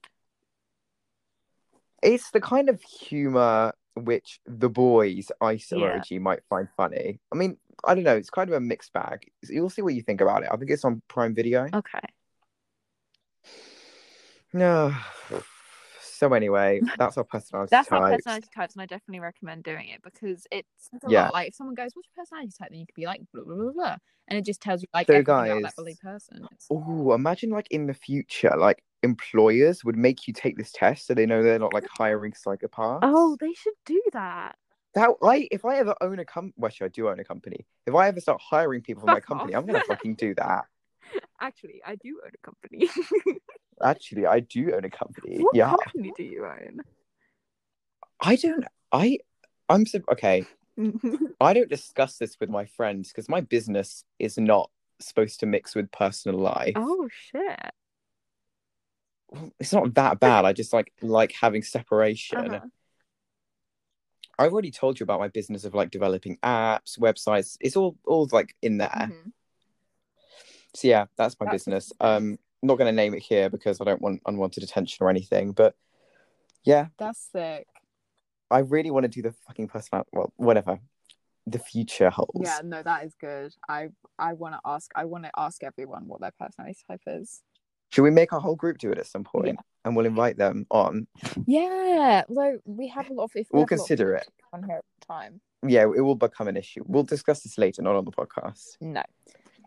it's 2.04 2.30
the 2.32 2.42
kind 2.42 2.68
of 2.70 2.82
humor 2.82 3.72
which 3.96 4.40
the 4.46 4.70
boys 4.70 5.32
ice 5.42 5.72
Yeah. 5.72 6.02
might 6.20 6.44
find 6.50 6.68
funny. 6.76 7.20
I 7.32 7.36
mean, 7.36 7.58
I 7.84 7.96
don't 7.96 8.04
know. 8.04 8.16
It's 8.16 8.30
kind 8.30 8.50
of 8.50 8.56
a 8.56 8.60
mixed 8.60 8.94
bag. 8.94 9.30
You'll 9.48 9.70
see 9.70 9.82
what 9.82 9.94
you 9.94 10.02
think 10.02 10.22
about 10.22 10.44
it. 10.44 10.50
I 10.52 10.56
think 10.58 10.72
it's 10.72 10.86
on 10.86 11.02
Prime 11.08 11.34
Video. 11.36 11.68
Okay. 11.74 12.00
No. 14.56 14.96
So 16.30 16.34
anyway, 16.34 16.82
that's 16.98 17.18
our 17.18 17.24
personality 17.24 17.72
type. 17.72 17.80
That's 17.82 17.92
our 17.92 18.02
types. 18.02 18.24
personality 18.24 18.48
types, 18.56 18.76
and 18.76 18.82
I 18.82 18.86
definitely 18.86 19.20
recommend 19.20 19.64
doing 19.64 19.90
it 19.90 20.02
because 20.04 20.46
it's, 20.52 20.90
Yeah. 21.06 21.24
lot. 21.26 21.34
Like 21.34 21.50
if 21.50 21.56
someone 21.56 21.76
goes, 21.76 21.92
"What's 21.94 22.08
your 22.16 22.24
personality 22.24 22.52
type?" 22.58 22.70
then 22.72 22.80
you 22.80 22.86
could 22.86 22.96
be 22.96 23.06
like, 23.06 23.22
blah 23.34 23.44
blah 23.44 23.56
blah 23.56 23.72
blah, 23.72 23.98
and 24.28 24.40
it 24.40 24.46
just 24.46 24.62
tells 24.62 24.82
you 24.82 24.88
like 24.94 25.08
So, 25.08 25.22
guys, 25.24 25.62
that 25.64 25.76
bloody 25.76 25.96
person. 25.96 26.48
Oh, 26.70 27.14
imagine 27.14 27.50
like 27.50 27.68
in 27.72 27.88
the 27.88 27.94
future, 27.94 28.54
like 28.58 28.84
employers 29.04 29.84
would 29.84 29.98
make 29.98 30.28
you 30.28 30.34
take 30.34 30.58
this 30.58 30.72
test 30.72 31.08
so 31.08 31.14
they 31.14 31.26
know 31.26 31.44
they're 31.44 31.60
not 31.60 31.74
like 31.74 31.86
hiring 31.88 32.32
psychopaths. 32.34 33.04
Oh, 33.04 33.38
they 33.40 33.54
should 33.54 33.76
do 33.86 34.02
that. 34.14 34.58
that 34.96 35.10
I 35.24 35.48
if 35.52 35.66
I 35.66 35.78
ever 35.78 35.96
own 36.02 36.20
a 36.20 36.26
company, 36.26 36.54
well, 36.58 36.68
actually, 36.68 36.86
I 36.86 36.90
do 36.90 37.10
own 37.10 37.20
a 37.20 37.24
company. 37.24 37.66
If 37.86 37.96
I 37.96 38.08
ever 38.08 38.20
start 38.20 38.42
hiring 38.42 38.82
people 38.82 39.02
for 39.02 39.08
my 39.10 39.20
company. 39.20 39.54
I'm 39.54 39.66
gonna 39.66 39.82
fucking 39.82 40.16
do 40.16 40.36
that. 40.36 40.66
Actually, 41.42 41.82
I 41.86 41.96
do 41.96 42.22
own 42.24 42.32
a 42.34 42.46
company. 42.46 42.90
Actually, 43.84 44.26
I 44.26 44.40
do 44.40 44.74
own 44.74 44.86
a 44.86 44.90
company. 44.90 45.40
what 45.40 45.56
yeah, 45.56 45.70
company 45.72 46.14
do 46.16 46.24
you 46.24 46.46
own? 46.46 46.80
I 48.22 48.36
don't. 48.36 48.66
I 48.92 49.20
I'm 49.70 49.86
so 49.86 50.00
okay. 50.12 50.46
I 51.42 51.54
don't 51.54 51.70
discuss 51.70 52.18
this 52.18 52.38
with 52.40 52.50
my 52.50 52.66
friends 52.66 53.10
because 53.10 53.30
my 53.30 53.42
business 53.42 54.04
is 54.20 54.38
not 54.38 54.70
supposed 55.00 55.40
to 55.42 55.46
mix 55.46 55.76
with 55.76 55.92
personal 55.92 56.40
life. 56.40 56.74
oh 56.76 57.08
shit. 57.10 57.60
It's 59.60 59.74
not 59.74 59.96
that 59.96 60.20
bad. 60.20 60.46
I 60.46 60.54
just 60.54 60.74
like 60.74 60.94
like 61.02 61.32
having 61.32 61.64
separation. 61.64 62.54
Uh-huh. 62.54 62.68
I've 64.38 64.52
already 64.52 64.72
told 64.72 65.00
you 65.00 65.04
about 65.04 65.20
my 65.20 65.28
business 65.28 65.64
of 65.64 65.74
like 65.74 65.92
developing 65.92 66.38
apps, 66.44 67.00
websites. 67.00 67.58
It's 67.60 67.76
all 67.76 67.98
all 68.06 68.28
like 68.32 68.56
in 68.62 68.78
there. 68.78 69.12
Mhm. 69.12 69.32
So 70.74 70.88
yeah, 70.88 71.06
that's 71.18 71.36
my 71.40 71.46
That's 71.46 71.66
business. 71.66 71.94
Um, 72.00 72.38
not 72.62 72.78
going 72.78 72.88
to 72.88 72.96
name 72.96 73.14
it 73.14 73.22
here 73.22 73.50
because 73.50 73.80
I 73.82 73.84
don't 73.84 74.02
want 74.02 74.22
unwanted 74.26 74.64
attention 74.64 75.04
or 75.06 75.10
anything. 75.10 75.52
But 75.52 75.76
yeah, 76.64 76.88
That's 76.98 77.30
sick. 77.32 77.68
I 78.50 78.60
really 78.60 78.92
want 78.92 79.04
to 79.04 79.10
do 79.10 79.22
the 79.22 79.34
fucking 79.48 79.68
personality. 79.68 80.10
Well, 80.14 80.32
whatever 80.38 80.80
the 81.46 81.60
future 81.60 82.10
holds. 82.10 82.42
Yeah, 82.42 82.60
no, 82.64 82.82
that 82.84 83.04
is 83.04 83.14
good. 83.20 83.54
I 83.68 83.90
I 84.18 84.34
want 84.34 84.56
to 84.56 84.62
ask. 84.66 84.92
I 84.96 85.06
want 85.06 85.26
to 85.26 85.32
ask 85.38 85.64
everyone 85.64 86.08
what 86.08 86.22
their 86.22 86.32
personality 86.40 86.78
type 86.88 87.02
is. 87.08 87.42
Should 87.90 88.04
we 88.04 88.12
make 88.12 88.34
our 88.34 88.40
whole 88.40 88.56
group 88.56 88.78
do 88.78 88.92
it 88.92 88.98
at 88.98 89.06
some 89.08 89.24
point, 89.24 89.60
and 89.86 89.96
we'll 89.96 90.06
invite 90.06 90.38
them 90.38 90.66
on? 90.72 91.06
Yeah, 91.46 92.24
although 92.30 92.60
we 92.66 92.88
have 92.88 93.10
a 93.10 93.14
lot 93.14 93.26
of. 93.26 93.32
If 93.36 93.48
we 93.52 93.58
We'll 93.58 93.64
have 93.64 93.72
a 93.72 93.76
lot 93.76 93.82
of 93.82 93.88
consider 93.88 94.14
it. 94.16 94.28
on 94.52 94.64
here 94.64 94.78
at 94.78 94.86
the 95.00 95.06
time. 95.06 95.42
Yeah, 95.66 95.84
it 95.84 96.02
will 96.02 96.16
become 96.16 96.48
an 96.48 96.58
issue. 96.58 96.84
We'll 96.88 97.04
discuss 97.04 97.42
this 97.42 97.58
later, 97.58 97.82
not 97.82 97.96
on 97.96 98.06
the 98.06 98.12
podcast. 98.12 98.78
No. 98.82 99.04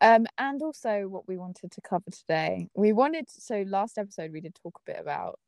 Um, 0.01 0.27
and 0.39 0.63
also 0.63 1.09
what 1.09 1.27
we 1.27 1.37
wanted 1.37 1.73
to 1.73 1.81
cover 1.81 2.11
today. 2.11 2.69
We 2.75 2.93
wanted 2.93 3.29
so 3.29 3.65
last 3.67 3.99
episode 3.99 4.33
we 4.33 4.41
did 4.41 4.55
talk 4.55 4.81
a 4.87 4.91
bit 4.91 5.01
about 5.01 5.39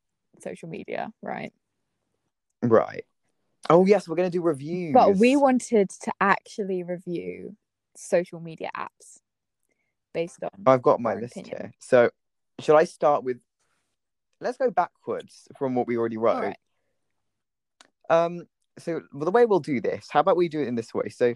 social 0.41 0.69
media, 0.69 1.13
right? 1.23 1.53
Right. 2.63 3.05
Oh 3.69 3.85
yes, 3.85 4.09
we're 4.09 4.17
going 4.17 4.31
to 4.31 4.37
do 4.37 4.43
reviews. 4.43 4.95
But 4.95 5.17
we 5.17 5.37
wanted 5.37 5.91
to 6.03 6.13
actually 6.21 6.83
review 6.83 7.57
social 7.97 8.41
media 8.41 8.71
apps 8.77 9.21
based 10.15 10.43
on 10.43 10.51
I've 10.67 10.83
got 10.83 11.01
my 11.01 11.15
list 11.15 11.37
opinion. 11.37 11.57
here. 11.61 11.73
So, 11.79 12.11
should 12.61 12.77
I 12.77 12.85
start 12.85 13.25
with? 13.25 13.39
Let's 14.41 14.57
go 14.57 14.71
backwards 14.71 15.49
from 15.59 15.75
what 15.75 15.87
we 15.87 15.97
already 15.97 16.17
wrote. 16.17 16.41
Right. 16.41 16.57
Um, 18.09 18.47
so 18.79 19.03
the 19.13 19.31
way 19.31 19.45
we'll 19.45 19.61
do 19.61 19.81
this, 19.81 20.09
how 20.11 20.21
about 20.21 20.37
we 20.37 20.49
do 20.49 20.61
it 20.61 20.69
in 20.69 20.77
this 20.77 20.95
way? 20.95 21.09
So 21.09 21.35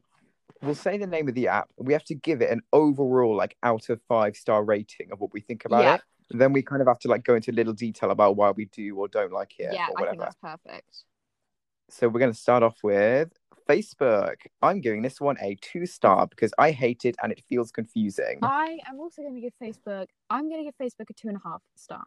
we'll 0.61 0.75
say 0.75 0.99
the 0.99 1.07
name 1.07 1.29
of 1.29 1.35
the 1.35 1.49
app. 1.49 1.69
We 1.77 1.93
have 1.93 2.05
to 2.05 2.15
give 2.15 2.43
it 2.43 2.51
an 2.51 2.61
overall 2.73 3.37
like 3.37 3.57
out 3.63 3.89
of 3.89 4.01
five 4.09 4.37
star 4.37 4.65
rating 4.65 5.11
of 5.13 5.21
what 5.21 5.33
we 5.33 5.41
think 5.41 5.65
about 5.65 5.83
Yeah. 5.83 5.95
it. 5.97 6.01
Then 6.31 6.53
we 6.53 6.63
kind 6.63 6.81
of 6.81 6.89
have 6.89 6.99
to 7.01 7.09
like 7.09 7.25
go 7.25 7.35
into 7.35 7.53
little 7.53 7.75
detail 7.75 8.11
about 8.11 8.37
why 8.37 8.51
we 8.51 8.67
do 8.67 8.97
or 8.97 9.09
don't 9.09 9.33
like 9.33 9.55
it 9.59 9.73
Yeah, 9.73 9.89
or 9.89 10.07
I 10.07 10.11
think 10.11 10.23
that's 10.23 10.37
perfect. 10.37 11.05
So 11.91 12.09
we're 12.09 12.21
going 12.21 12.33
to 12.33 12.39
start 12.39 12.63
off 12.63 12.79
with 12.83 13.31
Facebook. 13.69 14.37
I'm 14.63 14.81
giving 14.81 15.03
this 15.03 15.21
one 15.21 15.37
a 15.41 15.57
two 15.61 15.85
star 15.85 16.27
because 16.27 16.53
I 16.59 16.71
hate 16.71 17.05
it 17.05 17.17
and 17.23 17.33
it 17.33 17.43
feels 17.49 17.71
confusing. 17.71 18.39
I 18.43 18.79
am 18.89 18.99
also 18.99 19.23
going 19.23 19.35
to 19.35 19.41
give 19.41 19.53
Facebook. 19.63 20.07
I'm 20.31 20.49
going 20.49 20.65
to 20.65 20.71
give 20.71 20.77
Facebook 20.79 21.11
a 21.11 21.15
two 21.15 21.29
and 21.29 21.37
a 21.37 21.41
half 21.45 21.61
star. 21.77 22.05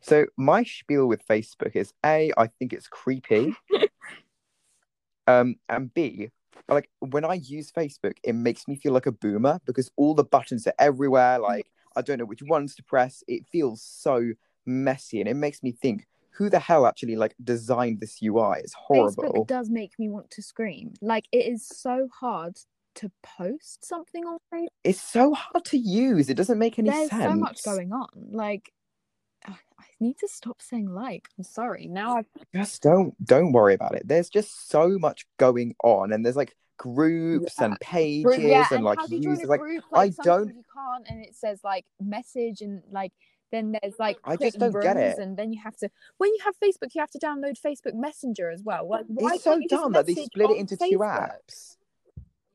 So 0.00 0.26
my 0.36 0.62
spiel 0.64 1.06
with 1.06 1.26
Facebook 1.26 1.74
is 1.74 1.92
A, 2.04 2.32
I 2.36 2.46
think 2.46 2.72
it's 2.72 2.88
creepy. 2.88 3.54
um, 5.26 5.56
and 5.68 5.92
B, 5.92 6.30
like 6.68 6.88
when 7.00 7.24
I 7.24 7.34
use 7.34 7.70
Facebook, 7.70 8.16
it 8.22 8.34
makes 8.34 8.66
me 8.66 8.76
feel 8.76 8.92
like 8.92 9.06
a 9.06 9.12
boomer 9.12 9.60
because 9.66 9.90
all 9.96 10.14
the 10.14 10.24
buttons 10.24 10.66
are 10.66 10.74
everywhere. 10.78 11.38
Mm-hmm. 11.38 11.44
Like 11.44 11.66
I 11.96 12.02
don't 12.02 12.18
know 12.18 12.24
which 12.24 12.42
ones 12.42 12.74
to 12.76 12.82
press. 12.82 13.22
It 13.28 13.46
feels 13.50 13.82
so 13.82 14.32
messy 14.66 15.20
and 15.20 15.28
it 15.28 15.34
makes 15.34 15.62
me 15.62 15.72
think, 15.72 16.06
who 16.30 16.50
the 16.50 16.58
hell 16.58 16.86
actually 16.86 17.16
like 17.16 17.34
designed 17.42 18.00
this 18.00 18.18
UI? 18.22 18.58
It's 18.58 18.74
horrible. 18.74 19.24
Facebook 19.24 19.46
does 19.46 19.70
make 19.70 19.92
me 19.98 20.08
want 20.08 20.30
to 20.32 20.42
scream. 20.42 20.94
Like 21.00 21.26
it 21.32 21.46
is 21.46 21.66
so 21.66 22.08
hard 22.20 22.56
to 22.96 23.10
post 23.22 23.84
something 23.84 24.24
on 24.24 24.38
Facebook. 24.52 24.68
It's 24.84 25.00
so 25.00 25.34
hard 25.34 25.64
to 25.66 25.78
use. 25.78 26.30
It 26.30 26.36
doesn't 26.36 26.58
make 26.58 26.78
any 26.78 26.90
There's 26.90 27.10
sense. 27.10 27.24
so 27.24 27.34
much 27.34 27.64
going 27.64 27.92
on. 27.92 28.08
Like 28.32 28.72
I 29.46 29.52
I 29.78 29.84
need 30.00 30.18
to 30.18 30.28
stop 30.28 30.60
saying 30.60 30.90
like. 30.92 31.28
I'm 31.38 31.44
sorry. 31.44 31.86
Now 31.86 32.16
I've 32.18 32.26
just 32.54 32.82
don't 32.82 33.14
don't 33.24 33.52
worry 33.52 33.74
about 33.74 33.94
it. 33.94 34.06
There's 34.06 34.28
just 34.28 34.68
so 34.68 34.98
much 34.98 35.26
going 35.38 35.74
on, 35.82 36.12
and 36.12 36.24
there's 36.24 36.36
like 36.36 36.54
groups 36.76 37.54
Yeah. 37.58 37.66
and 37.66 37.80
pages 37.80 38.38
yeah, 38.38 38.66
and, 38.70 38.84
like 38.84 38.98
you 39.08 39.18
users. 39.18 39.48
Like 39.48 39.60
group? 39.60 39.84
I 39.92 39.96
Like, 39.96 40.12
sometimes 40.14 40.46
don't- 40.46 40.56
You 40.56 40.62
can't, 40.74 41.06
and 41.08 41.24
it 41.24 41.34
says 41.34 41.60
like 41.64 41.84
message 42.00 42.60
and 42.60 42.82
like. 42.90 43.12
Then 43.52 43.76
there's 43.80 43.94
like 44.00 44.18
I 44.24 44.34
just 44.36 44.58
don't 44.58 44.72
get 44.82 44.96
it. 44.96 45.16
and 45.18 45.36
then 45.36 45.52
you 45.52 45.60
have 45.62 45.76
to 45.76 45.88
when 46.18 46.30
you 46.30 46.38
have 46.44 46.54
Facebook, 46.58 46.92
you 46.92 47.00
have 47.00 47.10
to 47.12 47.20
download 47.20 47.54
Facebook 47.64 47.94
Messenger 47.94 48.50
as 48.50 48.62
well. 48.64 48.88
Like, 48.88 49.04
why 49.06 49.34
it's 49.34 49.44
so 49.44 49.50
can't 49.52 49.62
you 49.62 49.68
just 49.68 49.80
dumb 49.80 49.92
that 49.92 50.06
they 50.06 50.14
split 50.16 50.50
it 50.50 50.56
into 50.56 50.76
two 50.76 50.98
apps. 50.98 51.76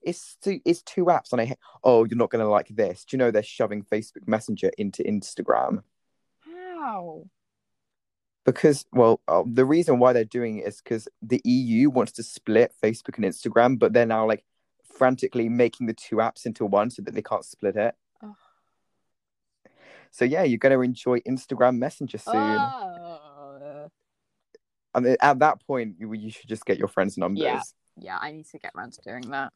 It's 0.01 0.35
two, 0.41 0.59
it's 0.65 0.81
two 0.81 1.05
apps, 1.05 1.31
and 1.31 1.39
I. 1.41 1.55
Oh, 1.85 2.03
you're 2.03 2.17
not 2.17 2.31
gonna 2.31 2.49
like 2.49 2.67
this. 2.69 3.05
Do 3.05 3.15
you 3.15 3.19
know 3.19 3.31
they're 3.31 3.43
shoving 3.43 3.83
Facebook 3.83 4.27
Messenger 4.27 4.71
into 4.77 5.03
Instagram? 5.03 5.83
Because 8.53 8.85
well, 8.91 9.21
uh, 9.27 9.43
the 9.45 9.65
reason 9.65 9.99
why 9.99 10.13
they're 10.13 10.25
doing 10.25 10.59
it 10.59 10.67
is 10.67 10.81
because 10.81 11.07
the 11.21 11.41
EU 11.43 11.89
wants 11.89 12.11
to 12.13 12.23
split 12.23 12.73
Facebook 12.81 13.17
and 13.17 13.25
Instagram, 13.25 13.77
but 13.77 13.93
they're 13.93 14.05
now 14.05 14.27
like 14.27 14.43
frantically 14.83 15.49
making 15.49 15.87
the 15.87 15.93
two 15.93 16.17
apps 16.17 16.45
into 16.45 16.65
one 16.65 16.89
so 16.89 17.01
that 17.01 17.13
they 17.13 17.21
can't 17.21 17.45
split 17.45 17.75
it. 17.75 17.95
Ugh. 18.23 18.35
So 20.11 20.25
yeah, 20.25 20.43
you're 20.43 20.57
gonna 20.57 20.79
enjoy 20.81 21.19
Instagram 21.21 21.77
Messenger 21.77 22.17
soon. 22.17 22.35
Oh. 22.35 23.89
I 24.93 24.99
mean, 24.99 25.15
at 25.21 25.39
that 25.39 25.65
point, 25.65 25.95
you, 25.99 26.11
you 26.13 26.31
should 26.31 26.49
just 26.49 26.65
get 26.65 26.77
your 26.77 26.87
friends' 26.87 27.17
numbers. 27.17 27.43
Yeah. 27.43 27.61
Yeah, 28.01 28.17
I 28.19 28.31
need 28.31 28.47
to 28.47 28.57
get 28.57 28.71
around 28.75 28.93
to 28.93 29.01
doing 29.01 29.29
that. 29.31 29.51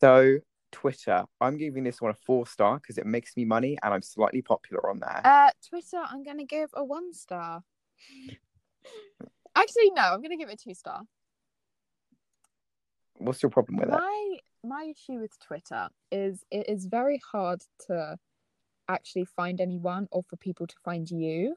So 0.00 0.38
Twitter, 0.72 1.24
I'm 1.40 1.56
giving 1.56 1.84
this 1.84 2.00
one 2.00 2.10
a 2.10 2.14
four 2.14 2.46
star 2.46 2.76
because 2.76 2.98
it 2.98 3.06
makes 3.06 3.36
me 3.36 3.44
money 3.44 3.78
and 3.82 3.94
I'm 3.94 4.02
slightly 4.02 4.42
popular 4.42 4.90
on 4.90 5.00
there. 5.00 5.20
Uh, 5.24 5.50
Twitter, 5.68 6.02
I'm 6.04 6.22
gonna 6.22 6.44
give 6.44 6.70
a 6.74 6.84
one 6.84 7.12
star. 7.12 7.62
Actually, 9.54 9.90
no, 9.90 10.02
I'm 10.02 10.22
gonna 10.22 10.36
give 10.36 10.48
it 10.48 10.60
two 10.60 10.74
star. 10.74 11.02
What's 13.18 13.42
your 13.42 13.50
problem 13.50 13.76
with 13.76 13.88
it? 13.88 13.92
My 13.92 14.36
my 14.64 14.84
issue 14.84 15.20
with 15.20 15.38
Twitter 15.40 15.88
is 16.10 16.44
it 16.50 16.68
is 16.68 16.86
very 16.86 17.20
hard 17.30 17.62
to 17.86 18.18
actually 18.88 19.24
find 19.24 19.60
anyone 19.60 20.08
or 20.10 20.22
for 20.22 20.36
people 20.36 20.66
to 20.66 20.74
find 20.84 21.10
you. 21.10 21.56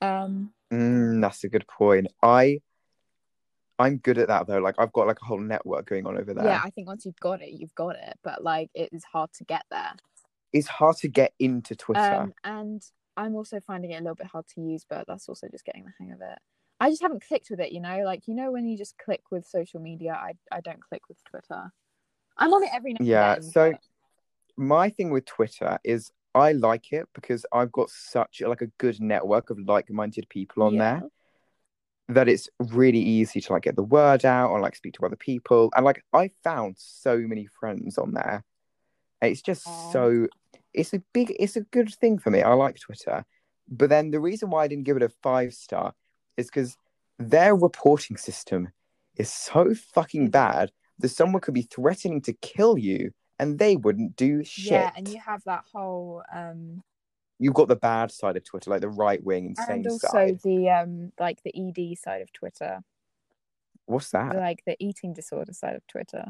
Um, 0.00 0.52
Mm, 0.72 1.20
that's 1.20 1.44
a 1.44 1.48
good 1.48 1.66
point. 1.68 2.06
I 2.22 2.60
I'm 3.78 3.98
good 3.98 4.18
at 4.18 4.28
that 4.28 4.46
though. 4.46 4.58
Like 4.58 4.76
I've 4.78 4.92
got 4.92 5.06
like 5.06 5.20
a 5.20 5.24
whole 5.24 5.40
network 5.40 5.86
going 5.86 6.06
on 6.06 6.16
over 6.16 6.32
there. 6.32 6.44
yeah, 6.44 6.60
I 6.64 6.70
think 6.70 6.86
once 6.86 7.04
you've 7.04 7.20
got 7.20 7.42
it, 7.42 7.50
you've 7.50 7.74
got 7.74 7.96
it. 7.96 8.18
But 8.22 8.42
like, 8.42 8.70
it 8.74 8.88
is 8.92 9.04
hard 9.04 9.32
to 9.34 9.44
get 9.44 9.64
there. 9.70 9.92
It's 10.52 10.68
hard 10.68 10.96
to 10.98 11.08
get 11.08 11.32
into 11.38 11.74
Twitter. 11.76 12.00
Um, 12.00 12.34
and 12.44 12.82
I'm 13.16 13.34
also 13.34 13.60
finding 13.60 13.90
it 13.92 13.96
a 13.96 14.02
little 14.02 14.14
bit 14.14 14.26
hard 14.26 14.46
to 14.54 14.60
use, 14.60 14.84
but 14.88 15.06
that's 15.06 15.28
also 15.28 15.48
just 15.48 15.64
getting 15.64 15.84
the 15.84 15.92
hang 15.98 16.12
of 16.12 16.20
it. 16.20 16.38
I 16.80 16.90
just 16.90 17.02
haven't 17.02 17.24
clicked 17.26 17.50
with 17.50 17.60
it, 17.60 17.72
you 17.72 17.80
know. 17.80 18.02
Like 18.04 18.26
you 18.26 18.34
know, 18.34 18.50
when 18.50 18.66
you 18.66 18.76
just 18.76 18.96
click 18.98 19.22
with 19.30 19.46
social 19.46 19.80
media, 19.80 20.12
I 20.14 20.32
I 20.50 20.60
don't 20.60 20.82
click 20.82 21.02
with 21.08 21.22
Twitter. 21.24 21.70
I'm 22.38 22.52
on 22.52 22.62
it 22.64 22.70
every 22.72 22.92
now 22.94 22.98
and 23.00 23.06
Yeah, 23.06 23.34
then, 23.34 23.42
so- 23.42 23.70
but- 23.72 23.80
My 24.56 24.90
thing 24.90 25.10
with 25.10 25.24
Twitter 25.24 25.78
is 25.84 26.12
I 26.34 26.52
like 26.52 26.92
it 26.92 27.08
because 27.14 27.44
I've 27.52 27.72
got 27.72 27.88
such 27.90 28.40
like 28.40 28.60
a 28.62 28.66
good 28.78 29.00
network 29.00 29.50
of 29.50 29.58
like-minded 29.58 30.28
people 30.28 30.62
on 30.62 30.74
Yeah. 30.74 31.00
there 31.00 31.08
that 32.08 32.28
it's 32.28 32.48
really 32.58 32.98
easy 32.98 33.40
to 33.40 33.52
like 33.52 33.62
get 33.62 33.76
the 33.76 33.82
word 33.82 34.24
out 34.26 34.50
or 34.50 34.60
like 34.60 34.76
speak 34.76 34.94
to 34.94 35.06
other 35.06 35.16
people. 35.16 35.70
And 35.74 35.84
like 35.84 36.04
I 36.12 36.28
found 36.42 36.76
so 36.78 37.16
many 37.18 37.46
friends 37.46 37.96
on 37.96 38.12
there. 38.12 38.44
It's 39.22 39.40
just 39.40 39.62
so 39.92 40.26
it's 40.74 40.92
a 40.94 41.02
big 41.12 41.34
it's 41.38 41.56
a 41.56 41.60
good 41.62 41.92
thing 41.94 42.18
for 42.18 42.30
me. 42.30 42.42
I 42.42 42.52
like 42.54 42.78
Twitter. 42.80 43.24
But 43.68 43.88
then 43.90 44.10
the 44.10 44.20
reason 44.20 44.50
why 44.50 44.64
I 44.64 44.68
didn't 44.68 44.84
give 44.84 44.96
it 44.96 45.02
a 45.02 45.08
five 45.08 45.54
star 45.54 45.94
is 46.36 46.46
because 46.46 46.76
their 47.18 47.54
reporting 47.54 48.16
system 48.16 48.68
is 49.16 49.30
so 49.32 49.74
fucking 49.94 50.30
bad 50.30 50.70
that 50.98 51.08
someone 51.08 51.40
could 51.40 51.54
be 51.54 51.62
threatening 51.62 52.20
to 52.22 52.32
kill 52.34 52.76
you 52.78 53.12
and 53.38 53.58
they 53.58 53.76
wouldn't 53.76 54.16
do 54.16 54.42
shit. 54.44 54.72
yeah, 54.72 54.90
and 54.96 55.08
you 55.08 55.18
have 55.20 55.42
that 55.44 55.64
whole 55.72 56.22
um 56.34 56.82
You've 57.38 57.54
got 57.54 57.66
the 57.66 57.76
bad 57.76 58.12
side 58.12 58.36
of 58.36 58.44
Twitter, 58.44 58.70
like 58.70 58.82
the 58.82 58.88
right 58.88 59.22
wing 59.24 59.46
insane 59.46 59.76
and 59.76 59.86
also 59.88 60.06
side. 60.08 60.40
the 60.44 60.68
um 60.70 61.12
like 61.18 61.42
the 61.42 61.52
ED 61.56 61.98
side 61.98 62.22
of 62.22 62.32
Twitter, 62.32 62.80
What's 63.86 64.10
that? 64.10 64.36
like 64.36 64.62
the 64.64 64.76
eating 64.78 65.12
disorder 65.12 65.52
side 65.52 65.74
of 65.74 65.86
Twitter. 65.88 66.26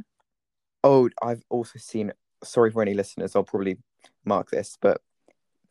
Oh, 0.84 1.10
I've 1.22 1.42
also 1.50 1.78
seen. 1.78 2.12
Sorry 2.42 2.70
for 2.70 2.82
any 2.82 2.94
listeners. 2.94 3.36
I'll 3.36 3.44
probably 3.44 3.76
mark 4.24 4.50
this, 4.50 4.76
but 4.80 5.00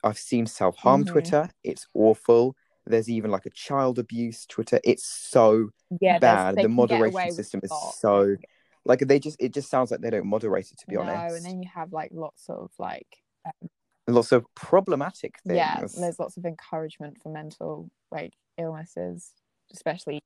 I've 0.03 0.17
seen 0.17 0.45
self 0.47 0.77
harm 0.77 1.01
Mhm. 1.01 1.07
Twitter. 1.07 1.49
It's 1.63 1.87
awful. 1.93 2.55
There's 2.85 3.09
even 3.09 3.31
like 3.31 3.45
a 3.45 3.51
child 3.51 3.99
abuse 3.99 4.45
Twitter. 4.45 4.79
It's 4.83 5.05
so 5.05 5.69
Yeah, 5.99 6.19
bad. 6.19 6.55
The 6.55 6.69
can 6.69 6.85
get 6.87 7.01
away 7.01 7.09
moderation 7.09 7.31
system 7.31 7.61
is 7.63 7.71
so 7.99 8.37
like 8.85 8.99
they 8.99 9.19
just. 9.19 9.37
It 9.39 9.53
just 9.53 9.69
sounds 9.69 9.91
like 9.91 10.01
they 10.01 10.09
don't 10.09 10.25
moderate 10.27 10.71
it. 10.71 10.79
To 10.79 10.87
be 10.87 10.95
no, 10.95 11.03
honest, 11.03 11.35
and 11.35 11.45
then 11.45 11.61
you 11.61 11.69
have 11.73 11.93
like 11.93 12.11
lots 12.13 12.49
of 12.49 12.71
like 12.79 13.07
lots 14.07 14.31
of 14.31 14.45
problematic 14.55 15.35
things. 15.47 15.55
yeah, 15.55 15.79
there's 16.01 16.19
lots 16.19 16.37
of 16.37 16.45
encouragement 16.45 17.17
for 17.21 17.29
mental 17.29 17.89
like 18.11 18.33
illnesses, 18.57 19.33
especially 19.73 20.21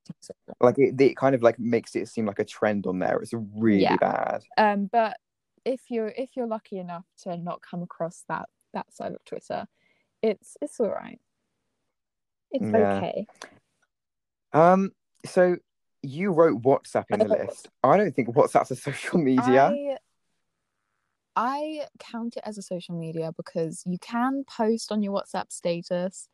like 0.60 0.78
it, 0.78 1.00
it 1.00 1.16
kind 1.16 1.34
of 1.34 1.42
like 1.42 1.58
makes 1.58 1.94
it 1.96 2.08
seem 2.08 2.26
like 2.26 2.38
a 2.38 2.44
trend 2.44 2.86
on 2.86 2.98
there. 2.98 3.18
It's 3.18 3.32
really 3.34 3.82
Yeah. 3.82 3.96
bad. 3.96 4.42
Um, 4.56 4.88
but 4.90 5.16
if 5.66 5.90
you're 5.90 6.08
if 6.16 6.30
you're 6.36 6.46
lucky 6.46 6.78
enough 6.78 7.04
to 7.24 7.36
not 7.36 7.60
come 7.60 7.82
across 7.82 8.24
that 8.28 8.48
that 8.72 8.90
side 8.92 9.12
of 9.12 9.22
Twitter, 9.24 9.66
it's 10.22 10.56
it's 10.62 10.80
all 10.80 10.90
right. 10.90 11.20
It's 12.52 12.72
Yeah. 12.72 12.96
okay. 12.98 13.26
Um. 14.52 14.92
So 15.26 15.56
you 16.02 16.30
wrote 16.30 16.62
WhatsApp 16.62 17.06
in 17.10 17.18
the 17.18 17.28
list. 17.46 17.68
I 17.82 17.96
don't 17.96 18.14
think 18.14 18.28
WhatsApp's 18.28 18.70
a 18.70 18.76
social 18.76 19.18
media. 19.18 19.66
I 19.66 19.98
I 21.38 21.86
count 21.98 22.36
it 22.36 22.44
as 22.46 22.56
a 22.56 22.62
social 22.62 22.96
media 22.96 23.32
because 23.36 23.82
you 23.84 23.98
can 23.98 24.44
post 24.44 24.92
on 24.92 25.02
your 25.02 25.12
WhatsApp 25.12 25.50
status, 25.52 26.28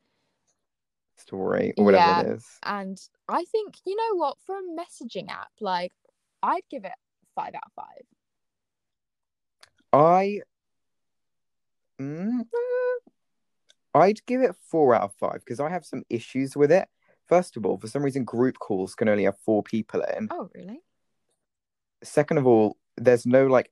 story 1.17 1.73
or 1.79 1.85
whatever 1.87 2.05
Yeah. 2.05 2.21
it 2.21 2.27
is. 2.35 2.47
and 2.65 2.99
I 3.29 3.45
think 3.45 3.77
you 3.87 3.97
know 3.97 4.17
what 4.17 4.37
for 4.45 4.57
a 4.59 4.63
messaging 4.63 5.29
app, 5.31 5.51
like 5.61 5.93
I'd 6.43 6.69
give 6.71 6.85
it 6.85 6.93
five 7.35 7.55
out 7.55 7.63
of 7.67 7.73
five. 7.75 8.05
I, 9.93 10.41
mm, 12.01 12.41
I'd 13.95 14.25
give 14.27 14.41
it 14.41 14.55
four 14.69 14.95
out 14.95 15.03
of 15.03 15.15
five 15.15 15.41
because 15.45 15.61
I 15.61 15.69
have 15.69 15.85
some 15.85 16.03
issues 16.09 16.57
with 16.57 16.73
it. 16.73 16.89
First 17.29 17.57
of 17.57 17.67
all, 17.67 17.79
for 17.79 17.87
some 17.87 18.03
reason, 18.03 18.25
group 18.25 18.59
calls 18.59 18.95
can 18.95 19.09
only 19.09 19.25
have 19.25 19.39
four 19.45 19.63
people 19.63 20.03
in. 20.17 20.29
Oh, 20.31 20.51
really? 20.55 20.81
Second 22.03 22.39
of 22.39 22.47
all, 22.47 22.77
there's 22.97 23.27
no 23.27 23.47
like 23.47 23.71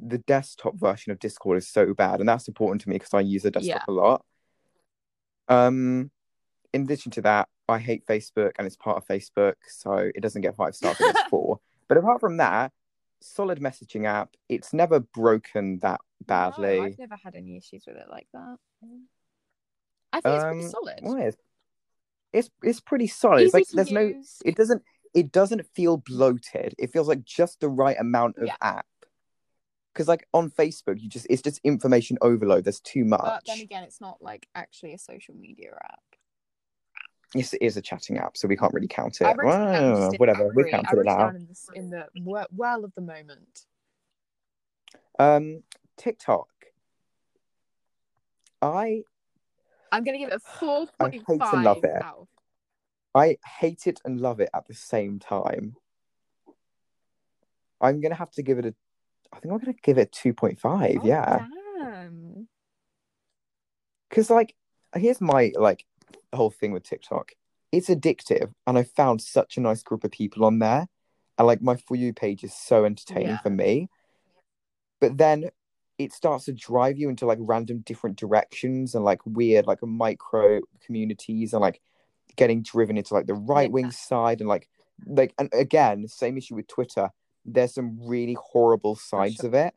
the 0.00 0.18
desktop 0.18 0.74
version 0.76 1.12
of 1.12 1.18
Discord 1.18 1.58
is 1.58 1.68
so 1.68 1.94
bad, 1.94 2.20
and 2.20 2.28
that's 2.28 2.48
important 2.48 2.82
to 2.82 2.88
me 2.88 2.96
because 2.96 3.14
I 3.14 3.20
use 3.20 3.42
the 3.42 3.50
desktop 3.50 3.82
Yeah. 3.88 3.92
a 3.92 3.92
lot. 3.92 4.24
Um, 5.48 6.10
in 6.72 6.82
addition 6.82 7.10
to 7.12 7.22
that, 7.22 7.48
I 7.68 7.78
hate 7.78 8.06
Facebook 8.06 8.52
and 8.58 8.66
it's 8.66 8.76
part 8.76 8.96
of 8.96 9.06
Facebook, 9.06 9.54
so 9.68 10.10
it 10.14 10.20
doesn't 10.20 10.42
get 10.42 10.56
five 10.56 10.74
stars. 10.74 10.96
It's 11.00 11.22
four. 11.30 11.60
But 11.88 11.98
apart 11.98 12.20
from 12.20 12.38
that, 12.38 12.72
solid 13.24 13.60
messaging 13.60 14.04
app. 14.06 14.30
It's 14.48 14.72
never 14.72 15.00
broken 15.00 15.78
that 15.78 16.00
badly. 16.26 16.76
No, 16.78 16.84
I've 16.84 16.98
never 16.98 17.16
had 17.16 17.34
any 17.34 17.56
issues 17.56 17.84
with 17.86 17.96
it 17.96 18.06
like 18.10 18.26
that. 18.32 18.56
I 20.12 20.20
think 20.20 20.36
it's 20.36 20.44
pretty 20.44 20.62
Um, 20.64 20.70
solid. 20.70 21.00
Well, 21.02 21.16
it's, 21.16 21.36
it's 22.32 22.50
it's 22.62 22.80
pretty 22.80 23.06
solid. 23.06 23.40
Easy 23.40 23.44
it's 23.46 23.54
like 23.54 23.66
there's 23.68 23.92
no 23.92 24.14
it 24.44 24.56
doesn't 24.56 24.82
it 25.14 25.32
doesn't 25.32 25.66
feel 25.74 25.96
bloated. 25.96 26.74
It 26.78 26.92
feels 26.92 27.08
like 27.08 27.24
just 27.24 27.60
the 27.60 27.68
right 27.68 27.96
amount 27.98 28.36
of 28.38 28.46
Yeah. 28.46 28.56
app. 28.60 28.86
Because 29.92 30.08
like 30.08 30.26
on 30.34 30.50
Facebook, 30.50 31.00
you 31.00 31.08
just 31.08 31.26
it's 31.30 31.42
just 31.42 31.60
information 31.62 32.18
overload. 32.20 32.64
There's 32.64 32.80
too 32.80 33.04
much. 33.04 33.20
But 33.20 33.44
then 33.46 33.60
again, 33.60 33.84
it's 33.84 34.00
not 34.00 34.20
like 34.20 34.48
actually 34.54 34.92
a 34.92 34.98
social 34.98 35.34
media 35.34 35.70
app. 35.82 36.00
Yes, 37.34 37.52
it 37.54 37.62
is 37.62 37.76
a 37.76 37.82
chatting 37.82 38.18
app, 38.18 38.36
so 38.36 38.48
we 38.48 38.56
can't 38.56 38.72
really 38.72 38.88
count 38.88 39.20
it. 39.20 39.24
I 39.26 39.34
wrote 39.34 39.48
it 39.48 39.72
down 39.72 40.00
Well, 40.00 40.14
whatever, 40.16 40.48
we 40.54 40.70
counted 40.70 40.98
it 40.98 41.04
now. 41.04 41.28
in, 41.28 41.46
this, 41.46 41.68
in 41.74 41.90
the 41.90 42.06
well 42.52 42.84
of 42.84 42.94
the 42.94 43.00
moment. 43.00 43.66
Um, 45.18 45.62
TikTok. 45.96 46.48
I 48.62 49.02
I'm 49.92 50.04
gonna 50.04 50.18
give 50.18 50.30
it 50.30 50.34
a 50.34 50.58
four 50.58 50.86
I 50.98 51.10
hate 51.10 51.24
and 51.28 51.64
love 51.64 51.84
it. 51.84 52.02
out. 52.02 52.28
I 53.14 53.36
hate 53.60 53.86
it 53.86 54.00
and 54.04 54.20
love 54.20 54.40
it 54.40 54.48
at 54.54 54.66
the 54.66 54.74
same 54.74 55.18
time. 55.18 55.76
I'm 57.80 58.00
gonna 58.00 58.14
have 58.14 58.32
to 58.32 58.42
give 58.42 58.58
it 58.58 58.66
a. 58.66 58.74
I 59.32 59.38
think 59.38 59.52
I'm 59.52 59.58
gonna 59.58 59.74
give 59.82 59.98
it 59.98 60.10
two 60.10 60.32
point 60.32 60.58
five. 60.58 60.98
Oh, 61.02 61.06
yeah. 61.06 61.46
Because 64.08 64.30
like 64.30 64.54
here's 64.96 65.20
my 65.20 65.52
like 65.56 65.84
whole 66.36 66.50
thing 66.50 66.72
with 66.72 66.82
tiktok 66.82 67.32
it's 67.72 67.88
addictive 67.88 68.52
and 68.66 68.78
i 68.78 68.82
found 68.82 69.20
such 69.20 69.56
a 69.56 69.60
nice 69.60 69.82
group 69.82 70.04
of 70.04 70.10
people 70.10 70.44
on 70.44 70.58
there 70.58 70.86
and 71.38 71.46
like 71.46 71.60
my 71.62 71.76
for 71.76 71.96
you 71.96 72.12
page 72.12 72.44
is 72.44 72.54
so 72.54 72.84
entertaining 72.84 73.28
Yeah. 73.28 73.38
for 73.38 73.50
me 73.50 73.88
but 75.00 75.18
then 75.18 75.50
it 75.98 76.12
starts 76.12 76.46
to 76.46 76.52
drive 76.52 76.98
you 76.98 77.08
into 77.08 77.26
like 77.26 77.38
random 77.40 77.80
different 77.80 78.16
directions 78.16 78.94
and 78.94 79.04
like 79.04 79.20
weird 79.24 79.66
like 79.66 79.82
micro 79.82 80.60
communities 80.84 81.52
and 81.52 81.60
like 81.62 81.80
getting 82.36 82.62
driven 82.62 82.96
into 82.96 83.14
like 83.14 83.26
the 83.26 83.34
right 83.34 83.70
wing 83.70 83.86
Yeah. 83.86 83.90
side 83.90 84.40
and 84.40 84.48
like 84.48 84.68
like 85.06 85.34
and 85.38 85.48
again 85.52 86.06
same 86.08 86.36
issue 86.36 86.54
with 86.56 86.66
twitter 86.68 87.10
there's 87.44 87.74
some 87.74 87.98
really 88.00 88.36
horrible 88.40 88.96
sides 88.96 89.36
sure. 89.36 89.46
of 89.46 89.54
it 89.54 89.74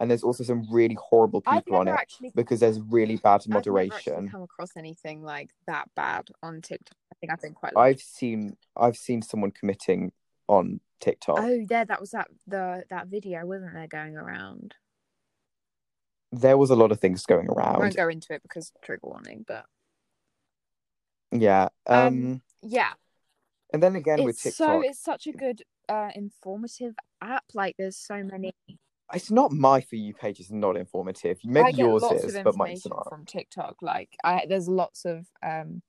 and 0.00 0.10
there's 0.10 0.24
also 0.24 0.42
some 0.42 0.66
really 0.70 0.96
horrible 1.00 1.42
people 1.42 1.76
on 1.76 1.86
it 1.86 1.92
actually 1.92 2.32
because 2.34 2.58
there's 2.58 2.80
really 2.80 3.16
bad 3.16 3.46
moderation 3.46 4.28
come 4.30 4.42
across 4.42 4.76
anything 4.76 5.22
like 5.22 5.50
that 5.66 5.88
bad 5.94 6.28
on 6.42 6.62
TikTok. 6.62 6.96
I 7.12 7.14
think 7.20 7.32
I've 7.32 7.40
been 7.40 7.54
quite. 7.54 7.74
lucky. 7.74 7.90
I've 7.90 8.00
seen 8.00 8.56
I've 8.76 8.96
seen 8.96 9.20
someone 9.20 9.50
committing 9.50 10.12
on 10.48 10.80
TikTok. 11.00 11.38
Oh, 11.38 11.66
yeah, 11.70 11.84
That 11.84 12.00
was 12.00 12.10
that 12.10 12.28
the 12.46 12.84
that 12.90 13.08
video, 13.08 13.44
wasn't 13.46 13.74
there, 13.74 13.86
going 13.86 14.16
around? 14.16 14.74
There 16.32 16.56
was 16.56 16.70
a 16.70 16.76
lot 16.76 16.92
of 16.92 17.00
things 17.00 17.26
going 17.26 17.48
around. 17.48 17.76
I 17.76 17.78
won't 17.78 17.96
go 17.96 18.08
into 18.08 18.32
it 18.32 18.42
because 18.42 18.72
trigger 18.82 19.00
warning, 19.06 19.44
but 19.46 19.66
Yeah. 21.30 21.68
Um, 21.86 22.06
Um, 22.06 22.42
yeah, 22.62 22.92
and 23.72 23.82
then 23.82 23.96
again 23.96 24.24
with 24.24 24.40
TikTok, 24.40 24.66
so 24.66 24.80
it's 24.80 25.02
such 25.02 25.26
a 25.26 25.32
good 25.32 25.62
uh 25.88 26.10
informative 26.14 26.94
app. 27.20 27.44
Like, 27.52 27.76
there's 27.78 27.96
so 27.96 28.22
many. 28.22 28.54
It's 29.12 29.30
not 29.30 29.52
my 29.52 29.80
for 29.80 29.96
you 29.96 30.14
page 30.14 30.40
is 30.40 30.50
not 30.50 30.76
informative. 30.76 31.38
Maybe 31.44 31.72
yours 31.72 32.02
is, 32.12 32.38
but 32.44 32.56
mine's 32.56 32.86
not. 32.86 33.08
from 33.08 33.24
TikTok. 33.24 33.76
Like, 33.82 34.16
I 34.24 34.46
there's 34.48 34.68
lots 34.68 35.04
of 35.04 35.26
um 35.42 35.82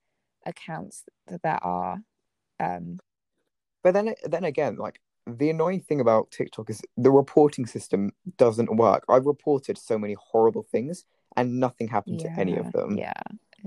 accounts 0.44 1.04
that 1.28 1.42
there 1.42 1.62
are. 1.62 2.00
Um, 2.60 2.98
But 3.82 3.94
then 3.94 4.14
then 4.24 4.44
again, 4.44 4.76
like 4.76 5.00
the 5.26 5.50
annoying 5.50 5.80
thing 5.80 6.00
about 6.00 6.30
TikTok 6.30 6.70
is 6.70 6.82
the 6.96 7.10
reporting 7.10 7.66
system 7.66 8.10
doesn't 8.38 8.76
work. 8.76 9.04
I've 9.08 9.26
reported 9.26 9.78
so 9.78 9.98
many 9.98 10.14
horrible 10.14 10.64
things 10.64 11.04
and 11.36 11.60
nothing 11.60 11.88
happened 11.88 12.20
to 12.20 12.40
any 12.40 12.56
of 12.56 12.72
them. 12.72 12.98
Yeah, 12.98 13.12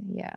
yeah. 0.06 0.36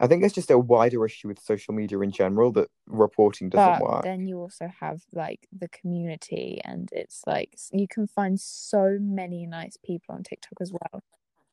I 0.00 0.06
think 0.06 0.22
it's 0.24 0.34
just 0.34 0.50
a 0.50 0.58
wider 0.58 1.04
issue 1.04 1.28
with 1.28 1.40
social 1.40 1.74
media 1.74 1.98
in 2.00 2.10
general 2.12 2.52
that 2.52 2.68
reporting 2.86 3.48
doesn't 3.48 3.80
but 3.80 3.90
work. 3.90 4.02
then 4.04 4.26
you 4.26 4.38
also 4.40 4.70
have 4.80 5.02
like 5.12 5.48
the 5.52 5.68
community 5.68 6.60
and 6.64 6.88
it's 6.92 7.22
like 7.26 7.50
you 7.72 7.88
can 7.88 8.06
find 8.06 8.38
so 8.40 8.96
many 9.00 9.46
nice 9.46 9.76
people 9.84 10.14
on 10.14 10.22
tiktok 10.22 10.60
as 10.60 10.70
well 10.72 11.02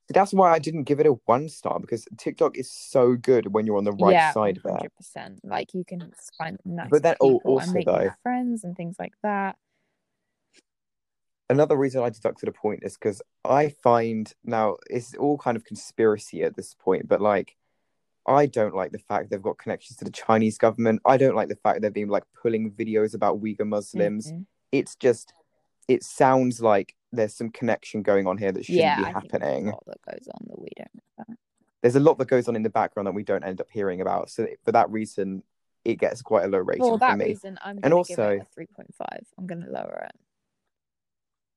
That's 0.08 0.32
why 0.32 0.52
I 0.52 0.60
didn't 0.60 0.84
give 0.84 1.00
it 1.00 1.06
a 1.06 1.14
one 1.24 1.48
star 1.48 1.80
because 1.80 2.06
TikTok 2.16 2.56
is 2.56 2.70
so 2.70 3.16
good 3.16 3.52
when 3.52 3.66
you're 3.66 3.78
on 3.78 3.82
the 3.84 3.92
right 3.92 4.12
yeah, 4.12 4.32
side 4.32 4.58
of 4.58 4.64
it. 4.64 4.70
hundred 4.70 4.94
percent. 4.94 5.40
Like 5.42 5.74
you 5.74 5.82
can 5.84 6.12
find 6.38 6.58
nice 6.64 6.90
But 6.90 7.02
then- 7.02 7.14
people 7.14 7.40
also 7.44 7.64
and 7.64 7.74
make 7.74 7.86
though- 7.86 7.98
new 7.98 8.10
friends 8.22 8.62
and 8.62 8.76
things 8.76 8.94
like 9.00 9.14
that. 9.24 9.56
Another 11.48 11.76
reason 11.76 12.02
I 12.02 12.10
deducted 12.10 12.48
a 12.48 12.52
point 12.52 12.80
is 12.84 12.94
because 12.94 13.22
I 13.44 13.68
find 13.68 14.32
now 14.44 14.76
it's 14.90 15.14
all 15.16 15.38
kind 15.38 15.56
of 15.56 15.64
conspiracy 15.64 16.42
at 16.42 16.54
this 16.56 16.74
point, 16.74 17.06
but 17.08 17.20
like 17.20 17.56
I 18.26 18.46
don't 18.46 18.74
like 18.74 18.92
the 18.92 18.98
fact 18.98 19.30
they've 19.30 19.40
got 19.40 19.58
connections 19.58 19.96
to 19.98 20.04
the 20.04 20.10
Chinese 20.10 20.58
government. 20.58 21.00
I 21.06 21.16
don't 21.16 21.36
like 21.36 21.48
the 21.48 21.56
fact 21.56 21.80
they've 21.82 21.92
been 21.92 22.08
like 22.08 22.24
pulling 22.40 22.70
videos 22.72 23.14
about 23.14 23.40
Uyghur 23.40 23.66
Muslims. 23.66 24.32
Mhm. 24.32 24.46
It's 24.72 24.96
just 24.96 25.32
it 25.88 26.02
sounds 26.02 26.60
like 26.60 26.96
there's 27.12 27.34
some 27.34 27.50
connection 27.50 28.02
going 28.02 28.26
on 28.26 28.36
here 28.36 28.50
that 28.50 28.64
shouldn't 28.64 28.82
Yeah, 28.82 28.98
be 28.98 29.04
I 29.04 29.10
happening. 29.12 29.66
there's 29.66 29.66
a 29.66 29.70
lot 29.70 29.84
that 29.86 30.02
goes 30.02 30.28
on 30.28 30.46
that 30.48 30.58
we 30.60 30.68
don't 30.76 31.02
know. 31.28 31.34
There's 31.82 31.94
a 31.96 32.00
lot 32.00 32.18
that 32.18 32.26
goes 32.26 32.48
on 32.48 32.56
in 32.56 32.64
the 32.64 32.70
background 32.70 33.06
that 33.06 33.12
we 33.14 33.22
don't 33.22 33.44
end 33.44 33.60
up 33.60 33.70
hearing 33.70 34.00
about. 34.00 34.28
So 34.30 34.48
for 34.64 34.72
that 34.72 34.90
reason, 34.90 35.44
it 35.84 36.00
gets 36.00 36.22
quite 36.22 36.44
a 36.44 36.48
low 36.48 36.58
rating 36.58 36.82
For 36.82 36.94
for 36.94 36.98
that 36.98 37.18
me. 37.18 37.26
reason, 37.26 37.56
I'm 37.62 37.78
And 37.84 37.94
also- 37.94 38.30
give 38.30 38.40
it 38.40 38.42
a 38.42 38.52
three 38.52 38.66
point 38.66 38.92
five. 38.96 39.24
I'm 39.38 39.46
gonna 39.46 39.68
lower 39.70 40.08
it. 40.10 40.20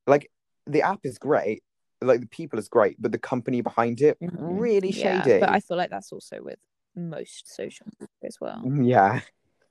Like 0.06 0.32
the 0.68 0.84
app 0.84 1.00
is 1.04 1.18
great, 1.18 1.64
like 2.02 2.22
the 2.22 2.28
people 2.28 2.58
is 2.60 2.68
great, 2.70 2.96
but 3.02 3.12
the 3.12 3.18
company 3.20 3.62
behind 3.62 4.02
it 4.02 4.18
Mhm. 4.22 4.38
really 4.60 4.92
Yeah, 4.92 5.22
shady. 5.24 5.40
but 5.42 5.50
I 5.50 5.60
feel 5.60 5.78
like 5.78 5.90
that's 5.90 6.12
also 6.12 6.42
with 6.42 6.60
most 6.96 7.54
social 7.54 7.88
media 8.00 8.08
as 8.24 8.40
well. 8.40 8.64
Yeah. 8.66 9.22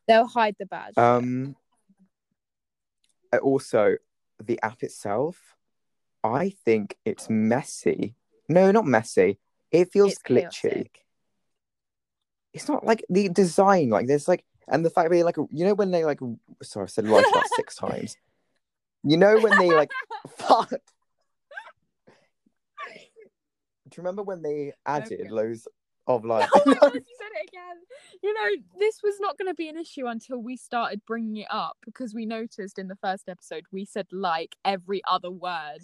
They'll 0.06 0.26
hide 0.26 0.56
the 0.58 0.66
bad. 0.66 0.96
Um. 0.96 1.56
Also, 3.42 3.96
the 4.42 4.58
app 4.62 4.82
itself, 4.82 5.56
I 6.24 6.50
think 6.50 6.96
it's 7.04 7.28
messy. 7.28 8.14
No, 8.48 8.70
not 8.70 8.86
messy. 8.86 9.38
It 9.70 9.92
feels 9.92 10.12
It's 10.12 10.22
glitchy. 10.22 10.62
chaotic. 10.62 11.04
It's 12.54 12.68
not 12.68 12.86
like 12.86 13.04
the 13.10 13.28
design. 13.28 13.90
Like 13.90 14.06
there's 14.06 14.26
like, 14.28 14.44
and 14.66 14.84
the 14.84 14.90
fact 14.90 15.10
that 15.10 15.24
like 15.24 15.36
you 15.36 15.64
know 15.66 15.74
when 15.74 15.90
they 15.90 16.04
like. 16.04 16.20
Sorry, 16.62 16.84
I 16.84 16.86
said 16.88 17.06
like 17.06 17.26
about 17.30 17.48
six 17.48 17.74
times. 17.86 18.16
You 19.04 19.16
know 19.18 19.38
when 19.38 19.58
they 19.58 19.70
like. 19.70 19.90
fuck. 20.28 20.70
Do 23.87 23.87
you 23.98 24.02
remember 24.02 24.22
when 24.22 24.42
they 24.42 24.72
added 24.86 25.20
Okay. 25.20 25.28
loads 25.30 25.68
of 26.06 26.24
like? 26.24 26.48
Oh 26.54 26.62
my 26.66 26.74
god, 26.74 26.94
you 26.94 27.02
said 27.18 27.28
it 27.42 27.48
again. 27.48 27.76
You 28.22 28.32
know, 28.34 28.62
this 28.78 29.02
was 29.02 29.20
not 29.20 29.36
going 29.38 29.48
to 29.50 29.54
be 29.54 29.68
an 29.68 29.76
issue 29.76 30.06
until 30.06 30.38
we 30.38 30.56
started 30.56 31.02
bringing 31.06 31.36
it 31.38 31.48
up 31.50 31.76
because 31.84 32.14
we 32.14 32.24
noticed 32.26 32.78
in 32.78 32.88
the 32.88 32.96
first 32.96 33.28
episode 33.28 33.64
we 33.72 33.84
said 33.84 34.06
like 34.12 34.56
every 34.64 35.02
other 35.08 35.30
word. 35.30 35.80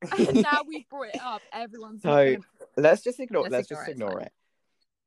And 0.16 0.42
now 0.42 0.60
we 0.66 0.86
brought 0.88 1.08
it 1.14 1.20
up. 1.22 1.42
Everyone's 1.52 2.02
So- 2.02 2.08
gonna- 2.36 2.44
let's 2.76 3.02
just 3.02 3.18
ignore. 3.18 3.42
Let's 3.48 3.52
Let's, 3.52 3.70
ignore 3.72 3.80
just 3.82 3.88
it, 3.88 3.92
ignore 3.92 4.12
fine. 4.12 4.22
it. 4.26 4.32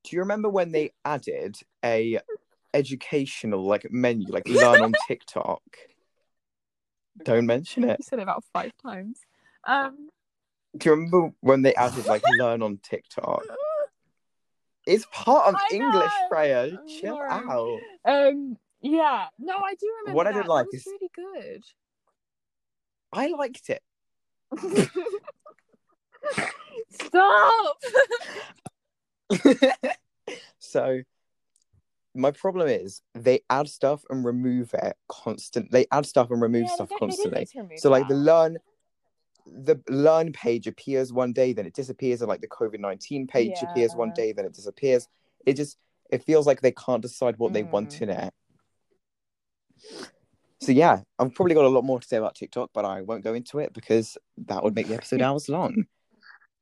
Do 0.04 0.15
you 0.15 0.19
remember 0.21 0.50
when 0.50 0.71
they 0.74 0.91
added 1.06 1.56
a 1.86 2.19
educational 2.74 3.63
like 3.63 3.88
menu, 3.91 4.28
like 4.30 4.47
learn 4.50 4.82
on 4.82 4.93
TikTok? 5.08 5.62
Don't 7.24 7.45
mention 7.45 7.84
it. 7.86 8.00
You 8.00 8.04
said 8.04 8.19
it 8.19 8.24
about 8.24 8.43
five 8.54 8.71
times. 8.82 9.21
Um, 9.65 10.10
Do 10.77 10.89
you 10.89 10.95
remember 10.95 11.31
when 11.41 11.62
they 11.63 11.73
added 11.75 12.05
like 12.05 12.23
learn 12.38 12.62
on 12.62 12.79
TikTok? 12.81 13.43
It's 14.88 15.05
part 15.12 15.47
of 15.49 15.55
I 15.55 15.67
English, 15.75 15.93
know. 15.93 16.27
Freya. 16.29 16.79
Chill 16.88 17.15
sorry. 17.15 17.29
out. 17.29 17.79
um, 18.05 18.57
yeah. 18.81 19.27
No, 19.38 19.57
I 19.57 19.75
do 19.75 19.91
remember. 20.01 20.15
What 20.17 20.27
I 20.27 20.31
didn't 20.31 20.47
like 20.47 20.65
that 20.65 20.73
was 20.73 20.81
is- 20.81 20.88
really 20.88 21.12
good. 21.15 21.63
I 23.13 23.27
liked 23.27 23.69
it. 23.69 23.84
Stop. 26.89 27.77
so 30.60 31.01
my 32.13 32.31
problem 32.31 32.67
is 32.67 33.01
they 33.13 33.41
add 33.49 33.67
stuff 33.69 34.03
and 34.10 34.25
remove 34.25 34.73
it 34.73 34.95
constantly. 35.07 35.69
They 35.71 35.86
add 35.91 36.05
stuff 36.05 36.31
and 36.31 36.41
remove 36.41 36.63
Yeah, 36.67 36.73
stuff 36.75 36.89
constantly. 36.97 37.47
remove 37.55 37.79
So 37.79 37.89
like 37.89 38.07
the 38.07 38.15
learn 38.15 38.57
the 39.45 39.82
learn 39.89 40.32
page 40.34 40.67
appears 40.67 41.12
one 41.12 41.34
day, 41.34 41.54
then 41.54 41.65
it 41.65 41.73
disappears, 41.73 42.21
and 42.21 42.30
like 42.30 42.41
the 42.41 42.47
COVID 42.47 42.80
nineteen 42.80 43.27
page 43.27 43.62
appears 43.62 43.93
one 43.95 44.12
day, 44.15 44.32
then 44.34 44.45
it 44.45 44.54
disappears. 44.54 45.08
It 45.45 45.54
just 45.56 45.77
it 46.10 46.23
feels 46.23 46.45
like 46.45 46.62
they 46.62 46.71
can't 46.73 47.01
decide 47.01 47.38
what 47.38 47.54
they 47.54 47.63
want 47.63 47.89
Mm. 47.91 48.01
in 48.01 48.10
it. 48.10 48.34
So 50.60 50.71
yeah, 50.71 51.01
I've 51.17 51.34
probably 51.34 51.56
got 51.56 51.65
a 51.65 51.69
lot 51.69 51.84
more 51.84 51.99
to 51.99 52.08
say 52.08 52.17
about 52.17 52.36
TikTok, 52.36 52.69
but 52.73 52.86
I 52.86 53.01
won't 53.01 53.23
go 53.23 53.34
into 53.34 53.60
it 53.60 53.73
because 53.73 54.17
that 54.45 54.63
would 54.63 54.75
make 54.75 54.88
the 54.88 54.93
episode 54.93 55.21
hours 55.21 55.49
long. 55.49 55.86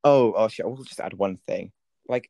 Oh, 0.04 0.34
oh 0.34 0.48
shit! 0.48 0.66
I 0.66 0.70
will 0.70 0.84
just 0.84 1.02
add 1.02 1.14
one 1.14 1.38
thing. 1.48 1.72
Like, 2.08 2.30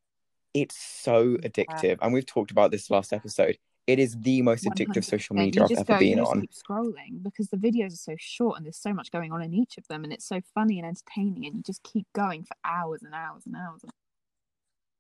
it's 0.55 0.75
so 0.75 1.38
addictive, 1.38 1.97
and 2.01 2.12
we've 2.13 2.25
talked 2.25 2.49
about 2.51 2.71
this 2.71 2.89
last 2.89 3.13
episode. 3.13 3.59
It 3.89 3.97
is 3.97 4.15
the 4.19 4.43
most 4.43 4.65
addictive 4.65 5.04
social 5.04 5.36
100%. 5.36 5.39
media 5.39 5.63
I've 5.63 5.71
ever 5.71 5.93
go- 5.93 5.99
been 5.99 6.19
on. 6.19 6.41
Keep 6.41 6.52
scrolling 6.54 7.23
because 7.23 7.47
the 7.49 7.58
videos 7.58 7.93
are 7.93 7.95
so 8.12 8.15
short 8.19 8.58
and 8.58 8.63
there's 8.63 8.78
so 8.78 8.93
much 8.93 9.10
going 9.10 9.32
on 9.32 9.41
in 9.41 9.52
each 9.52 9.80
of 9.80 9.88
them, 9.88 10.04
and 10.04 10.13
it's 10.13 10.25
so 10.28 10.41
funny 10.54 10.78
and 10.78 10.88
entertaining, 10.88 11.47
and 11.47 11.56
you 11.56 11.63
just 11.63 11.82
keep 11.82 12.06
going 12.13 12.43
for 12.43 12.56
hours 12.63 13.02
and 13.02 13.15
hours 13.15 13.47
and 13.47 13.56
hours. 13.56 13.82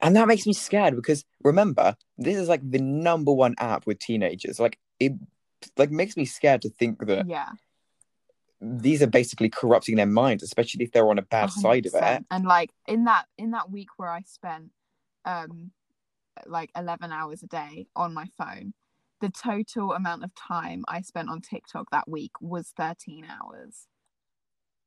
And 0.01 0.15
that 0.15 0.27
makes 0.27 0.47
me 0.47 0.53
scared 0.53 0.95
because 0.95 1.23
remember, 1.43 1.95
this 2.17 2.35
is 2.35 2.49
like 2.49 2.67
the 2.67 2.79
number 2.79 3.31
one 3.31 3.53
app 3.59 3.85
with 3.85 3.99
teenagers. 3.99 4.59
Like 4.59 4.79
it 4.99 5.13
like 5.77 5.91
makes 5.91 6.17
me 6.17 6.25
scared 6.25 6.63
to 6.63 6.69
think 6.69 7.05
that 7.05 7.27
Yeah, 7.27 7.49
these 8.59 9.03
are 9.03 9.07
basically 9.07 9.49
corrupting 9.49 9.97
their 9.97 10.07
minds, 10.07 10.41
especially 10.41 10.83
if 10.83 10.91
they're 10.91 11.09
on 11.09 11.19
a 11.19 11.23
bad 11.23 11.51
side 11.51 11.85
of 11.85 11.93
it. 11.93 12.25
And 12.31 12.45
like 12.45 12.71
in 12.87 13.03
that 13.03 13.25
in 13.37 13.51
that 13.51 13.69
week 13.69 13.89
where 13.97 14.09
I 14.09 14.21
spent 14.21 14.71
um 15.25 15.71
like 16.45 16.71
eleven 16.75 17.11
hours 17.11 17.43
a 17.43 17.47
day 17.47 17.87
on 17.95 18.13
my 18.13 18.25
phone, 18.37 18.73
the 19.21 19.29
total 19.29 19.93
amount 19.93 20.23
of 20.23 20.33
time 20.35 20.83
I 20.87 21.01
spent 21.01 21.29
on 21.29 21.41
TikTok 21.41 21.91
that 21.91 22.07
week 22.09 22.31
was 22.41 22.73
thirteen 22.75 23.25
hours. 23.25 23.87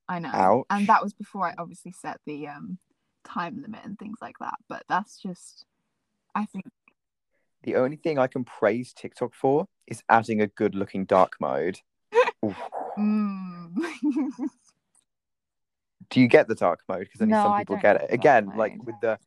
I 0.08 0.18
know, 0.18 0.30
Ouch. 0.32 0.66
and 0.70 0.86
that 0.88 1.02
was 1.02 1.12
before 1.14 1.46
I 1.46 1.54
obviously 1.58 1.92
set 1.92 2.18
the 2.26 2.48
um 2.48 2.78
time 3.24 3.60
limit 3.62 3.80
and 3.84 3.98
things 3.98 4.18
like 4.20 4.36
that. 4.40 4.54
But 4.68 4.84
that's 4.88 5.18
just, 5.18 5.64
I 6.34 6.44
think, 6.46 6.64
The 7.62 7.76
only 7.76 7.96
thing 7.96 8.18
I 8.18 8.26
can 8.26 8.44
praise 8.44 8.92
TikTok 8.92 9.34
for 9.34 9.66
is 9.86 10.02
adding 10.08 10.40
a 10.40 10.46
good 10.48 10.74
looking 10.74 11.04
dark 11.04 11.34
mode. 11.40 11.78
Mm. 12.98 13.74
Do 16.10 16.20
you 16.20 16.26
get 16.28 16.48
the 16.48 16.54
dark 16.54 16.80
mode? 16.88 17.00
Because 17.00 17.22
only 17.22 17.32
No, 17.32 17.42
some 17.44 17.58
people 17.58 17.76
get 17.76 18.02
it. 18.02 18.12
Again, 18.12 18.46
mode. 18.46 18.56
like 18.56 18.74
with 18.84 18.96
the 19.00 19.18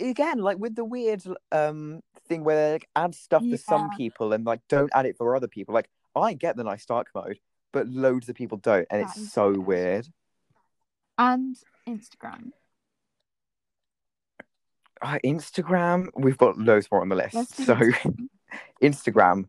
again, 0.00 0.38
like 0.38 0.58
with 0.58 0.74
the 0.74 0.84
weird 0.84 1.22
um 1.52 2.00
thing 2.28 2.42
where 2.44 2.56
they 2.56 2.72
like 2.74 2.88
add 2.96 3.14
stuff 3.14 3.42
for 3.48 3.56
some 3.58 3.90
people 3.96 4.32
and 4.32 4.44
like 4.46 4.60
don't 4.68 4.90
add 4.94 5.06
it 5.06 5.16
for 5.16 5.34
other 5.36 5.48
people. 5.48 5.74
Like 5.74 5.88
I 6.16 6.34
get 6.34 6.56
the 6.56 6.64
nice 6.64 6.86
dark 6.86 7.08
mode, 7.14 7.38
but 7.72 7.86
loads 7.88 8.28
of 8.28 8.36
people 8.36 8.58
don't, 8.58 8.86
and 8.90 9.02
That 9.02 9.16
it's 9.16 9.32
so 9.32 9.48
weird. 9.50 9.66
weird. 9.66 10.06
and 11.18 11.56
Instagram. 11.88 12.50
Uh, 15.02 15.18
Instagram, 15.24 16.08
we've 16.16 16.38
got 16.38 16.56
loads 16.56 16.88
more 16.90 17.02
on 17.02 17.08
the 17.08 17.16
list. 17.16 17.56
So 17.56 17.74
Instagram. 17.74 18.28
Instagram, 18.82 19.44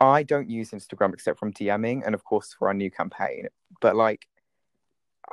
I 0.00 0.22
don't 0.22 0.50
use 0.50 0.70
Instagram 0.72 1.14
except 1.14 1.38
from 1.38 1.52
DMing 1.52 2.02
and 2.04 2.14
of 2.14 2.24
course 2.24 2.54
for 2.58 2.68
our 2.68 2.74
new 2.74 2.90
campaign. 2.90 3.46
But 3.80 3.96
like, 3.96 4.26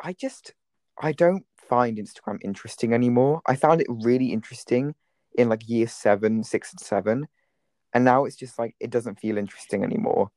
I 0.02 0.14
just 0.14 0.54
I 1.02 1.12
don't 1.12 1.46
find 1.58 1.98
Instagram 1.98 2.40
interesting 2.44 2.94
anymore. 2.94 3.42
I 3.46 3.56
found 3.56 3.82
it 3.82 3.88
really 3.90 4.32
interesting 4.32 4.96
in 5.38 5.50
like 5.50 5.68
year 5.68 5.88
seven, 5.88 6.44
six, 6.44 6.72
and 6.72 6.80
seven, 6.80 7.28
and 7.94 8.06
now 8.06 8.26
it's 8.26 8.36
just 8.36 8.58
like 8.58 8.76
it 8.80 8.90
doesn't 8.90 9.20
feel 9.20 9.38
interesting 9.38 9.84
anymore. 9.84 10.30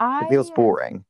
I 0.00 0.24
It 0.24 0.30
feels 0.30 0.50
uh, 0.50 0.54
boring. 0.54 1.04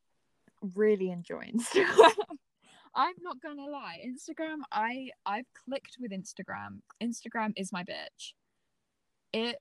really 0.74 1.10
enjoy 1.10 1.50
Instagram. 1.54 2.12
I'm 2.94 3.14
not 3.22 3.40
gonna 3.40 3.66
lie. 3.66 3.98
Instagram, 4.06 4.58
I 4.70 5.10
I've 5.26 5.46
clicked 5.66 5.96
with 5.98 6.12
Instagram. 6.12 6.80
Instagram 7.02 7.52
is 7.56 7.72
my 7.72 7.82
bitch. 7.82 8.34
It 9.32 9.56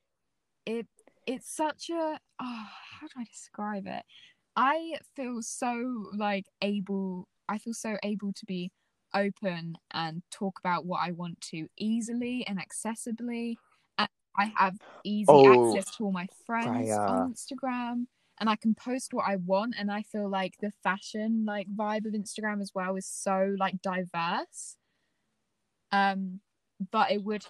it 0.65 0.87
it's 1.25 1.49
such 1.53 1.89
a 1.89 2.19
oh, 2.39 2.67
how 2.99 3.07
do 3.07 3.13
I 3.17 3.23
describe 3.23 3.87
it? 3.87 4.03
I 4.55 4.95
feel 5.15 5.41
so 5.41 6.11
like 6.15 6.45
able 6.61 7.27
I 7.49 7.57
feel 7.57 7.73
so 7.73 7.97
able 8.03 8.33
to 8.33 8.45
be 8.45 8.71
open 9.13 9.75
and 9.91 10.21
talk 10.31 10.59
about 10.59 10.85
what 10.85 11.01
I 11.01 11.11
want 11.11 11.41
to 11.51 11.67
easily 11.77 12.45
and 12.47 12.59
accessibly. 12.59 13.55
And 13.97 14.09
I 14.37 14.51
have 14.55 14.75
easy 15.03 15.25
Oh, 15.29 15.69
access 15.75 15.95
to 15.97 16.05
all 16.05 16.11
my 16.11 16.27
friends 16.45 16.89
on 16.91 17.33
Instagram 17.33 18.07
and 18.39 18.49
I 18.49 18.55
can 18.55 18.75
post 18.75 19.13
what 19.13 19.25
I 19.27 19.37
want 19.37 19.75
and 19.77 19.91
I 19.91 20.01
feel 20.03 20.29
like 20.29 20.55
the 20.59 20.71
fashion 20.83 21.45
like 21.45 21.67
vibe 21.73 22.05
of 22.05 22.13
Instagram 22.13 22.61
as 22.61 22.71
well 22.73 22.95
is 22.95 23.05
so 23.05 23.55
like 23.57 23.81
diverse. 23.81 24.77
Um 25.91 26.39
but 26.91 27.11
it 27.11 27.23
would 27.23 27.45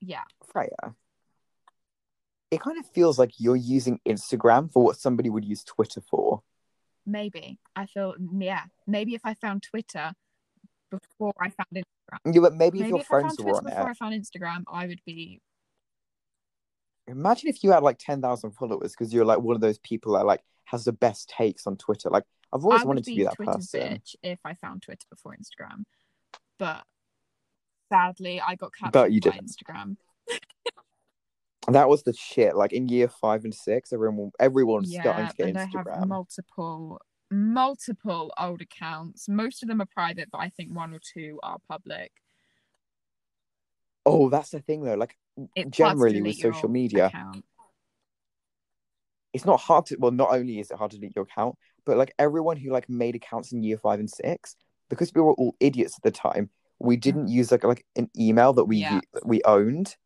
yeah. 0.00 0.24
Freya. 0.44 0.94
It 2.50 2.60
kind 2.60 2.78
of 2.78 2.86
feels 2.90 3.18
like 3.18 3.32
you're 3.38 3.56
using 3.56 4.00
Instagram 4.06 4.72
for 4.72 4.82
what 4.82 4.96
somebody 4.96 5.30
would 5.30 5.44
use 5.44 5.64
Twitter 5.64 6.00
for. 6.00 6.42
Maybe. 7.04 7.58
I 7.74 7.86
feel 7.86 8.14
yeah. 8.38 8.64
Maybe 8.86 9.14
if 9.14 9.22
I 9.24 9.34
found 9.34 9.62
Twitter 9.62 10.14
before 11.00 11.32
I 11.40 11.50
found 11.50 11.68
Instagram. 11.74 12.34
Yeah, 12.34 12.40
but 12.40 12.54
maybe, 12.54 12.78
if 12.78 12.82
Maybe 12.82 12.88
your 12.90 13.00
if 13.00 13.06
I 13.06 13.08
found 13.08 13.22
friends 13.22 13.38
were 13.38 13.44
Twitter 13.44 13.56
on 13.58 13.64
before 13.64 13.88
it. 13.88 13.90
I 13.90 13.94
found 13.94 14.14
Instagram, 14.14 14.62
I 14.72 14.86
would 14.86 15.00
be. 15.04 15.40
Imagine 17.08 17.48
if 17.48 17.62
you 17.62 17.70
had 17.70 17.82
like 17.82 17.98
ten 17.98 18.20
thousand 18.20 18.52
followers 18.52 18.92
because 18.92 19.12
you're 19.12 19.24
like 19.24 19.38
one 19.38 19.54
of 19.54 19.60
those 19.60 19.78
people 19.78 20.14
that 20.14 20.26
like 20.26 20.40
has 20.64 20.84
the 20.84 20.92
best 20.92 21.28
takes 21.28 21.66
on 21.66 21.76
Twitter. 21.76 22.10
Like 22.10 22.24
I've 22.52 22.64
always 22.64 22.84
wanted 22.84 23.04
to 23.04 23.14
be 23.14 23.24
that 23.24 23.34
Twitter's 23.34 23.70
person. 23.70 23.80
bitch 23.80 24.14
if 24.22 24.40
I 24.44 24.54
found 24.54 24.82
Twitter 24.82 25.06
before 25.10 25.36
Instagram, 25.36 25.84
but 26.58 26.82
sadly, 27.92 28.40
I 28.40 28.56
got 28.56 28.72
captured 28.74 28.92
But 28.92 29.12
you 29.12 29.20
by 29.20 29.30
didn't. 29.30 29.48
Instagram. 29.50 29.96
That 31.68 31.88
was 31.88 32.04
the 32.04 32.12
shit. 32.12 32.54
Like 32.56 32.72
in 32.72 32.88
year 32.88 33.08
five 33.08 33.44
and 33.44 33.54
six, 33.54 33.92
everyone 33.92 34.30
everyone 34.38 34.82
was 34.82 34.92
starting 34.92 35.24
Yeah, 35.24 35.28
to 35.30 35.36
get 35.36 35.48
and 35.48 35.58
I 35.58 35.66
have 35.98 36.08
multiple 36.08 37.00
multiple 37.30 38.32
old 38.38 38.60
accounts. 38.62 39.28
Most 39.28 39.62
of 39.62 39.68
them 39.68 39.80
are 39.80 39.86
private, 39.86 40.28
but 40.30 40.38
I 40.38 40.48
think 40.50 40.74
one 40.74 40.94
or 40.94 41.00
two 41.00 41.38
are 41.42 41.58
public. 41.68 42.12
oh, 44.04 44.28
that's 44.30 44.50
the 44.50 44.60
thing 44.60 44.82
though. 44.84 44.94
Like 44.94 45.16
It's 45.54 45.70
generally 45.76 46.22
with 46.22 46.36
social 46.38 46.68
media, 46.68 47.06
account. 47.06 47.44
it's 49.32 49.44
not 49.44 49.60
hard 49.60 49.86
to. 49.86 49.96
Well, 49.98 50.12
not 50.12 50.30
only 50.32 50.60
is 50.60 50.70
it 50.70 50.76
hard 50.78 50.92
to 50.92 50.98
delete 50.98 51.16
your 51.16 51.24
account, 51.24 51.56
but 51.84 51.96
like 51.96 52.14
everyone 52.18 52.56
who 52.56 52.70
like 52.70 52.88
made 52.88 53.14
accounts 53.16 53.52
in 53.52 53.62
year 53.62 53.78
five 53.78 53.98
and 53.98 54.08
six, 54.08 54.54
because 54.88 55.12
we 55.14 55.20
were 55.20 55.34
all 55.34 55.56
idiots 55.60 55.96
at 55.98 56.02
the 56.04 56.10
time, 56.12 56.50
we 56.78 56.96
didn't 56.96 57.28
use 57.28 57.50
like 57.50 57.64
like 57.64 57.84
an 57.96 58.08
email 58.18 58.52
that 58.52 58.64
we 58.64 58.76
Mm. 58.78 58.80
Yeah. 58.80 59.00
that 59.14 59.26
we 59.26 59.42
owned, 59.44 59.96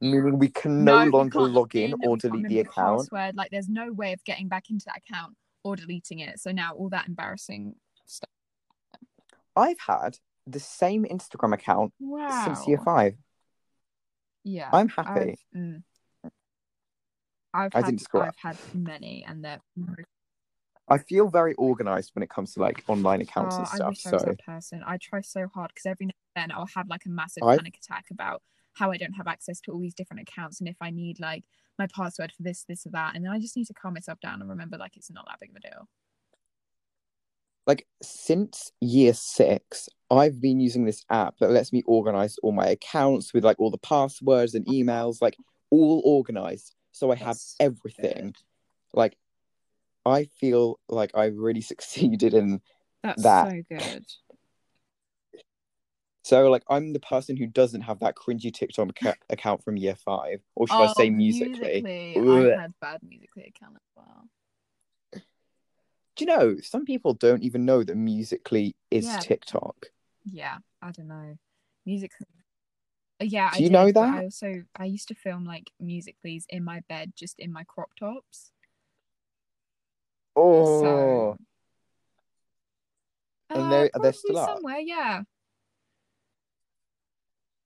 meaning 0.00 0.38
we 0.38 0.48
can 0.48 0.84
no, 0.84 1.04
we 1.04 1.10
longer 1.10 1.40
log 1.40 1.76
in 1.76 1.94
or 2.02 2.16
delete 2.16 2.48
the 2.48 2.60
account. 2.60 3.10
Password. 3.10 3.36
Like, 3.36 3.50
there's 3.50 3.68
no 3.68 3.92
way 3.92 4.12
of 4.14 4.24
getting 4.24 4.48
back 4.48 4.70
into 4.70 4.86
that 4.86 5.02
account 5.06 5.36
or 5.62 5.76
deleting 5.76 6.20
it. 6.20 6.40
So 6.40 6.52
now 6.52 6.74
all 6.74 6.88
that 6.90 7.08
embarrassing 7.08 7.74
stuff. 8.06 8.30
I've 9.56 9.78
had 9.78 10.18
the 10.46 10.60
same 10.60 11.04
Instagram 11.04 11.52
account 11.54 11.92
Wow. 11.98 12.42
since 12.44 12.66
year 12.66 12.78
five. 12.84 13.14
Yeah. 14.44 14.70
I'm 14.72 14.88
happy. 14.88 15.36
I've, 15.54 15.58
mm, 15.58 15.82
I've 17.52 17.74
I 17.74 17.78
had, 17.78 17.84
didn't 17.86 18.00
screw 18.00 18.20
I've 18.20 18.28
up. 18.28 18.34
had 18.42 18.56
many, 18.74 19.24
and 19.26 19.44
they're. 19.44 19.60
I 20.88 20.98
feel 20.98 21.28
very 21.28 21.54
organized 21.54 22.12
when 22.14 22.22
it 22.22 22.30
comes 22.30 22.54
to 22.54 22.60
like 22.60 22.82
online 22.88 23.20
accounts 23.20 23.54
Oh, 23.56 23.58
and 23.58 23.66
I 23.66 23.74
stuff. 23.76 23.88
wish 23.90 24.06
I 24.06 24.10
was 24.12 24.22
So 24.22 24.26
that 24.28 24.44
person. 24.44 24.82
I 24.86 24.96
try 25.00 25.20
so 25.20 25.46
hard 25.54 25.70
because 25.74 25.86
every 25.86 26.06
now 26.06 26.12
and 26.36 26.50
then 26.50 26.56
I'll 26.56 26.68
have 26.74 26.88
like 26.88 27.04
a 27.06 27.08
massive 27.10 27.42
I- 27.44 27.56
panic 27.58 27.76
attack 27.76 28.06
about 28.10 28.42
how 28.74 28.90
I 28.90 28.96
don't 28.96 29.12
have 29.12 29.26
access 29.26 29.60
to 29.62 29.72
all 29.72 29.80
these 29.80 29.94
different 29.94 30.22
accounts 30.22 30.60
and 30.60 30.68
if 30.68 30.76
I 30.80 30.90
need 30.90 31.20
like 31.20 31.44
my 31.80 31.88
password 31.88 32.32
for 32.36 32.42
this, 32.44 32.64
this, 32.68 32.86
or 32.86 32.90
that, 32.90 33.16
and 33.16 33.24
then 33.24 33.32
I 33.32 33.40
just 33.40 33.56
need 33.56 33.66
to 33.66 33.74
calm 33.74 33.94
myself 33.94 34.20
down 34.20 34.40
and 34.40 34.48
remember 34.48 34.76
like 34.78 34.96
it's 34.96 35.10
not 35.10 35.26
that 35.26 35.40
big 35.40 35.50
of 35.50 35.56
a 35.56 35.60
deal. 35.60 35.88
like 37.66 37.86
since 38.02 38.72
year 38.80 39.14
six, 39.14 39.88
I've 40.10 40.40
been 40.40 40.60
using 40.60 40.84
this 40.84 41.04
app 41.10 41.36
that 41.38 41.50
lets 41.52 41.72
me 41.72 41.82
organize 41.86 42.36
all 42.42 42.52
my 42.52 42.66
accounts 42.66 43.32
with 43.32 43.44
like 43.44 43.60
all 43.60 43.70
the 43.70 43.78
passwords 43.78 44.54
and 44.54 44.66
emails, 44.66 45.22
like 45.22 45.36
all 45.70 46.02
organized. 46.04 46.74
So 46.92 47.12
I 47.12 47.16
have 47.16 47.26
That's 47.26 47.56
everything. 47.60 48.24
Good. 48.24 48.36
Like 48.92 49.16
I 50.04 50.24
feel 50.40 50.80
like 50.88 51.12
I 51.14 51.26
really 51.26 51.60
succeeded 51.72 52.34
in 52.34 52.60
That's 53.04 53.22
That. 53.22 53.50
so 53.50 53.62
good. 53.68 54.04
So 56.30 56.48
like 56.48 56.62
I'm 56.70 56.92
the 56.92 57.00
person 57.00 57.36
who 57.36 57.48
doesn't 57.48 57.80
have 57.80 57.98
that 57.98 58.14
cringy 58.14 58.54
TikTok 58.54 58.86
acca- 58.94 59.16
account 59.30 59.64
from 59.64 59.76
year 59.76 59.96
five. 59.96 60.40
Or 60.54 60.68
should 60.68 60.76
I 60.80 60.86
say 60.92 61.08
Oh, 61.08 61.12
Musical.ly? 61.12 61.82
Musical.ly, 61.82 62.52
I 62.54 62.60
had 62.60 62.72
bad 62.80 63.02
Musical.ly 63.02 63.46
account 63.48 63.74
as 63.74 63.90
well. 63.96 64.28
Do 66.14 66.24
you 66.24 66.26
know 66.26 66.56
some 66.60 66.84
people 66.84 67.14
don't 67.14 67.42
even 67.42 67.64
know 67.64 67.82
that 67.82 67.96
Musical.ly 67.96 68.74
is 68.92 69.06
Yeah. 69.06 69.18
TikTok? 69.18 69.90
Yeah, 70.24 70.58
I 70.80 70.92
don't 70.92 71.08
know. 71.08 71.36
Musical.ly. 71.84 72.26
Uh, 73.20 73.24
Yeah, 73.24 73.50
I 73.52 73.56
Do 73.56 73.64
you 73.64 73.68
did, 73.70 73.72
know 73.72 73.90
that? 73.90 74.14
I 74.14 74.22
also 74.22 74.62
I 74.76 74.84
used 74.84 75.08
to 75.08 75.16
film 75.16 75.44
like 75.44 75.72
musicallys 75.82 76.44
in 76.48 76.62
my 76.62 76.80
bed, 76.88 77.12
just 77.16 77.40
in 77.40 77.50
my 77.50 77.64
crop 77.64 77.90
tops. 77.98 78.52
Oh, 80.36 80.80
So 80.80 81.36
And 83.52 83.62
Uh, 83.64 83.70
they're- 83.70 83.90
are 83.94 84.00
they 84.00 84.12
still 84.12 84.38
up? 84.38 84.48
somewhere, 84.58 84.78
yeah. 84.78 85.24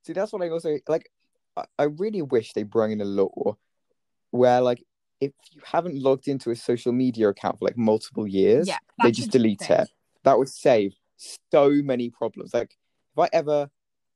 See, 0.04 0.12
that's 0.12 0.32
what 0.32 0.42
I 0.42 0.50
also 0.50 0.78
like. 0.88 1.10
I, 1.56 1.64
I 1.78 1.82
really 1.84 2.22
wish 2.22 2.52
they 2.52 2.62
brought 2.62 2.90
in 2.90 3.00
a 3.00 3.04
law 3.04 3.56
where, 4.30 4.60
like, 4.60 4.84
if 5.20 5.32
you 5.52 5.62
haven't 5.64 5.96
logged 5.96 6.28
into 6.28 6.50
a 6.50 6.56
social 6.56 6.92
media 6.92 7.28
account 7.28 7.58
for 7.58 7.64
like 7.64 7.78
multiple 7.78 8.26
years, 8.26 8.68
Yeah, 8.68 8.78
they 9.02 9.10
just 9.10 9.32
should 9.32 9.32
be 9.32 9.38
a 9.38 9.56
delete 9.56 9.70
it. 9.70 9.88
That 10.24 10.38
would 10.38 10.48
save 10.48 10.94
so 11.50 11.70
many 11.70 12.10
problems. 12.10 12.52
Like, 12.52 12.76
if 13.12 13.18
I 13.18 13.28
ever 13.32 13.70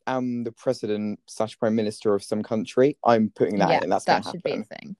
am 0.07 0.45
the 0.45 0.53
president 0.53 1.21
slash 1.27 1.59
prime 1.59 1.75
minister 1.75 2.15
of 2.15 2.23
some 2.23 2.43
country, 2.43 2.99
I'm 3.05 3.31
putting 3.35 3.59
that 3.59 3.71
yeah, 3.71 3.85
in. 3.85 3.91
That's 3.91 4.05
that 4.07 4.25
should 4.25 4.43
be 4.43 4.53
a 4.53 4.65
thing. 4.65 4.97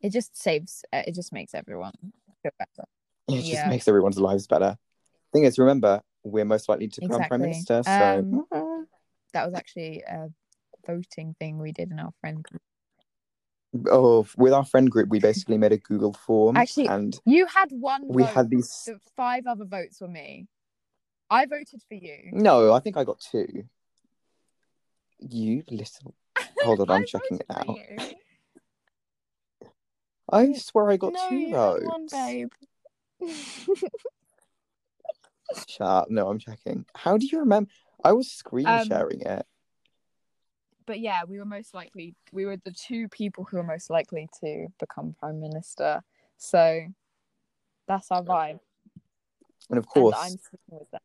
It 0.00 0.10
just 0.10 0.40
saves. 0.40 0.84
Uh, 0.92 1.02
it 1.06 1.14
just 1.14 1.32
makes 1.32 1.54
everyone 1.54 1.94
feel 2.42 2.52
better. 2.58 2.86
It 3.28 3.42
just 3.42 3.66
makes 3.66 3.88
everyone's 3.88 4.18
lives 4.18 4.46
better. 4.46 4.76
Thing 5.32 5.44
is, 5.44 5.58
remember, 5.58 6.02
we're 6.22 6.44
most 6.44 6.68
likely 6.68 6.88
to 6.88 7.00
become 7.00 7.24
prime 7.24 7.40
minister. 7.40 7.82
So, 7.82 8.46
Um, 8.52 8.86
That 9.34 9.46
was 9.46 9.54
actually 9.54 10.02
a 10.08 10.28
voting 10.86 11.34
thing 11.40 11.58
we 11.58 11.72
did 11.72 11.90
in 11.90 11.98
our 11.98 12.12
friend 12.20 12.42
group. 12.42 12.62
oh, 13.90 14.26
with 14.36 14.52
our 14.52 14.64
friend 14.64 14.88
group, 14.88 15.08
we 15.08 15.18
basically 15.18 15.58
made 15.58 15.72
a 15.72 15.76
Google 15.76 16.12
form, 16.12 16.56
Actually, 16.56 16.86
and 16.86 17.18
You 17.26 17.46
had 17.46 17.72
one. 17.72 18.04
we 18.08 18.22
vote. 18.22 18.32
had 18.32 18.48
these. 18.50 18.84
The 18.86 18.98
five 19.16 19.46
other 19.48 19.64
votes 19.64 20.00
were 20.00 20.08
me. 20.08 20.46
I 21.28 21.46
voted 21.46 21.82
for 21.88 21.94
you. 21.94 22.30
No, 22.32 22.72
I 22.72 22.78
think 22.78 22.96
I 22.96 23.02
got 23.02 23.18
two. 23.18 23.64
You 25.18 25.64
little. 25.68 26.14
Hold 26.62 26.80
on, 26.80 26.90
I'm 26.90 27.04
checking 27.04 27.38
it 27.38 27.46
now. 27.48 27.74
I 30.30 30.52
swear 30.52 30.90
I 30.90 30.96
got 30.96 31.12
no, 31.12 31.28
two 31.28 31.50
votes. 31.50 31.84
one, 31.84 32.06
babe. 32.10 32.48
Shut 35.68 35.86
up. 35.86 36.10
No, 36.10 36.28
I'm 36.28 36.38
checking. 36.38 36.86
How 36.94 37.16
do 37.16 37.26
you 37.26 37.40
remember? 37.40 37.70
I 38.04 38.12
was 38.12 38.30
screen 38.30 38.66
Um, 38.66 38.86
sharing 38.86 39.22
it. 39.22 39.46
but 40.86 41.00
yeah, 41.00 41.24
we 41.24 41.38
were 41.38 41.46
most 41.46 41.72
likely. 41.74 42.14
We 42.32 42.44
were 42.44 42.58
the 42.58 42.70
two 42.72 43.08
people 43.08 43.44
who 43.44 43.56
were 43.56 43.62
most 43.62 43.88
likely 43.90 44.28
to 44.40 44.68
become 44.78 45.14
prime 45.18 45.40
minister. 45.40 46.02
So 46.36 46.86
that's 47.88 48.10
our 48.10 48.22
vibe. 48.22 48.60
And 49.70 49.78
of 49.78 49.86
course, 49.86 50.14
and 50.14 50.24
I'm 50.24 50.38
sticking 50.38 50.78
with 50.78 50.90
that. 50.92 51.02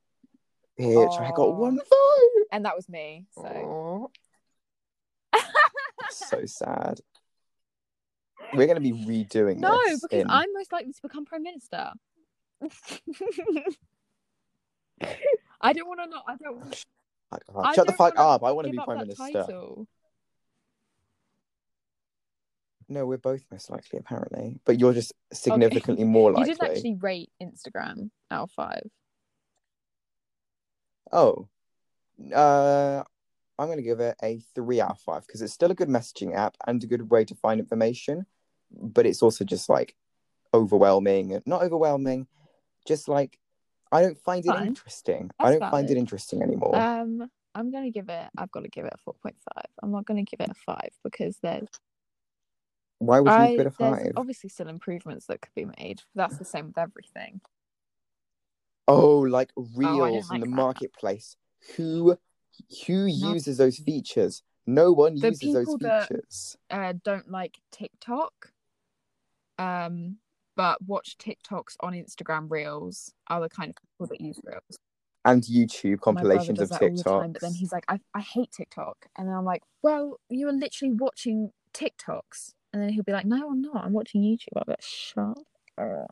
bitch, 0.77 1.19
I 1.21 1.31
got 1.31 1.55
one 1.55 1.77
vote. 1.77 2.45
And 2.51 2.65
that 2.65 2.75
was 2.75 2.89
me. 2.89 3.25
So 3.33 4.11
so 6.09 6.45
sad. 6.45 6.99
We're 8.53 8.65
going 8.65 8.75
to 8.75 8.81
be 8.81 8.91
redoing 8.91 9.57
no, 9.57 9.71
because 9.71 10.05
in- 10.11 10.29
I'm 10.29 10.51
most 10.53 10.71
likely 10.71 10.91
to 10.91 11.01
become 11.01 11.25
prime 11.25 11.43
minister. 11.43 11.91
I 15.61 15.73
don't 15.73 15.87
want 15.87 15.99
to 16.03 16.09
not. 16.09 16.23
I 16.27 16.35
don't. 16.35 16.85
I 17.63 17.75
Shut 17.75 17.87
the 17.87 17.93
fuck 17.93 18.17
up. 18.17 18.43
I 18.43 18.51
want 18.51 18.67
to 18.67 18.71
be 18.71 18.79
prime 18.83 18.99
minister. 18.99 19.45
No, 22.91 23.05
we're 23.05 23.17
both 23.17 23.43
most 23.51 23.69
likely, 23.69 23.99
apparently. 23.99 24.59
But 24.65 24.79
you're 24.79 24.93
just 24.93 25.13
significantly 25.31 26.05
more 26.05 26.31
You 26.31 26.37
likely. 26.37 26.53
didn't 26.53 26.71
actually 26.71 26.95
rate 26.95 27.29
Instagram 27.41 28.09
out 28.31 28.43
of 28.43 28.51
five. 28.51 28.89
Oh, 31.11 31.47
uh, 32.33 33.03
I'm 33.59 33.67
going 33.67 33.77
to 33.77 33.83
give 33.83 33.99
it 33.99 34.15
a 34.23 34.41
three 34.55 34.81
out 34.81 34.91
of 34.91 34.99
five 34.99 35.25
because 35.27 35.41
it's 35.41 35.53
still 35.53 35.69
a 35.71 35.75
good 35.75 35.87
messaging 35.87 36.35
app 36.35 36.55
and 36.65 36.83
a 36.83 36.87
good 36.87 37.09
way 37.09 37.25
to 37.25 37.35
find 37.35 37.59
information, 37.59 38.25
but 38.71 39.05
it's 39.05 39.21
also 39.21 39.45
just 39.45 39.69
like 39.69 39.95
overwhelming. 40.53 41.39
Not 41.45 41.61
overwhelming, 41.61 42.25
just 42.87 43.07
like 43.07 43.37
I 43.91 44.01
don't 44.01 44.17
find 44.19 44.45
it 44.45 44.49
Fine. 44.49 44.67
interesting. 44.67 45.31
I 45.39 45.51
don't 45.57 45.71
find 45.71 45.89
it 45.89 45.97
interesting 45.97 46.41
anymore. 46.43 46.75
Um, 46.75 47.29
I'm 47.55 47.71
gonna 47.71 47.89
give 47.89 48.09
it. 48.09 48.27
I've 48.37 48.51
got 48.51 48.61
to 48.63 48.69
give 48.69 48.85
it 48.85 48.93
a 48.93 48.97
four 48.97 49.15
point 49.21 49.35
five. 49.55 49.65
I'm 49.81 49.91
not 49.91 50.05
gonna 50.05 50.23
give 50.23 50.39
it 50.39 50.49
a 50.49 50.53
five 50.53 50.91
because 51.03 51.37
there's. 51.41 51.67
Why 52.99 53.19
would 53.19 53.29
you 53.31 53.35
I, 53.37 53.51
give 53.51 53.59
it 53.61 53.67
a 53.67 53.71
five? 53.71 54.11
obviously 54.17 54.49
still 54.49 54.67
improvements 54.67 55.25
that 55.27 55.41
could 55.41 55.55
be 55.55 55.65
made. 55.79 56.01
That's 56.15 56.37
the 56.37 56.45
same 56.45 56.67
with 56.67 56.77
everything. 56.77 57.41
Oh, 58.87 59.19
like 59.19 59.51
didn't 59.55 59.77
reels 59.77 60.29
in 60.29 60.35
like 60.35 60.41
the 60.41 60.47
that. 60.47 60.55
marketplace. 60.55 61.35
Who 61.77 62.17
who 62.85 63.05
uses 63.05 63.57
those 63.57 63.77
features? 63.77 64.43
No 64.67 64.91
one 64.91 65.15
The 65.15 65.29
uses 65.29 65.53
those 65.53 65.65
people 65.65 65.77
that- 65.79 66.09
features. 66.09 66.57
Uh, 66.69 66.93
don't 67.03 67.31
like 67.31 67.57
TikTok. 67.71 68.51
Um, 69.57 70.17
but 70.59 70.81
watch 70.85 71.15
TikToks 71.19 71.77
on 71.79 71.93
Instagram 71.93 72.51
Reels 72.51 73.13
are 73.27 73.39
the 73.39 73.47
kind 73.47 73.69
of 73.69 73.77
people 73.77 74.07
that 74.07 74.19
use 74.19 74.41
Reels. 74.43 74.77
And 75.23 75.41
YouTube 75.41 76.01
compilations 76.01 76.59
of 76.59 76.69
all 76.73 76.79
the 76.79 77.29
but 77.31 77.39
then 77.39 77.53
he's 77.53 77.71
like, 77.71 77.85
I, 77.87 78.01
I 78.13 78.19
hate 78.19 78.51
TikTok. 78.51 79.05
And 79.17 79.29
then 79.29 79.35
I'm 79.35 79.45
like, 79.45 79.63
well, 79.83 80.19
you 80.27 80.49
are 80.49 80.51
literally 80.51 80.95
watching 80.95 81.53
TikToks. 81.73 82.55
And 82.73 82.83
then 82.83 82.89
he'll 82.89 83.05
be 83.05 83.13
like, 83.13 83.25
no, 83.25 83.49
I'm 83.49 83.61
not. 83.61 83.85
I'm 83.85 83.93
watching 83.93 84.21
YouTube. 84.21 84.49
I'll 84.57 84.65
be 84.65 84.73
like, 84.73 84.81
shut 84.81 85.37
up. 85.77 86.11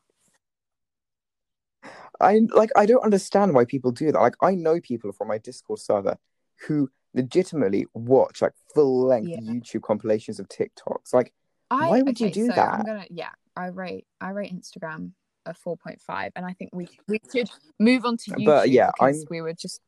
I 2.21 2.39
like 2.55 2.69
I 2.77 2.85
don't 2.85 3.03
understand 3.03 3.53
why 3.53 3.65
people 3.65 3.91
do 3.91 4.13
that. 4.13 4.21
Like 4.21 4.37
I 4.41 4.55
know 4.55 4.79
people 4.79 5.11
from 5.11 5.27
my 5.27 5.39
Discord 5.39 5.79
server 5.79 6.17
who 6.65 6.89
legitimately 7.13 7.85
watch 7.93 8.41
like 8.41 8.53
full 8.73 9.07
length 9.07 9.27
Yeah. 9.27 9.39
YouTube 9.39 9.81
compilations 9.81 10.39
of 10.39 10.47
TikToks. 10.47 11.13
Like 11.13 11.33
I, 11.69 11.89
Why 11.89 12.01
would 12.01 12.19
you 12.19 12.31
do 12.31 12.47
so 12.47 12.53
that? 12.53 12.73
I'm 12.73 12.85
gonna 12.85 13.05
yeah, 13.09 13.29
I 13.55 13.67
rate 13.67 14.07
I 14.21 14.29
rate 14.29 14.53
Instagram 14.53 15.11
a 15.45 15.53
four 15.53 15.77
point 15.77 16.01
five, 16.01 16.31
and 16.35 16.45
I 16.45 16.53
think 16.53 16.71
we 16.73 16.87
we 17.07 17.19
should 17.33 17.49
move 17.79 18.05
on 18.05 18.17
to 18.17 18.31
YouTube 18.31 18.45
But, 18.45 18.69
yeah, 18.69 18.91
I'm- 18.99 19.23
we 19.29 19.41
were 19.41 19.53
just 19.53 19.81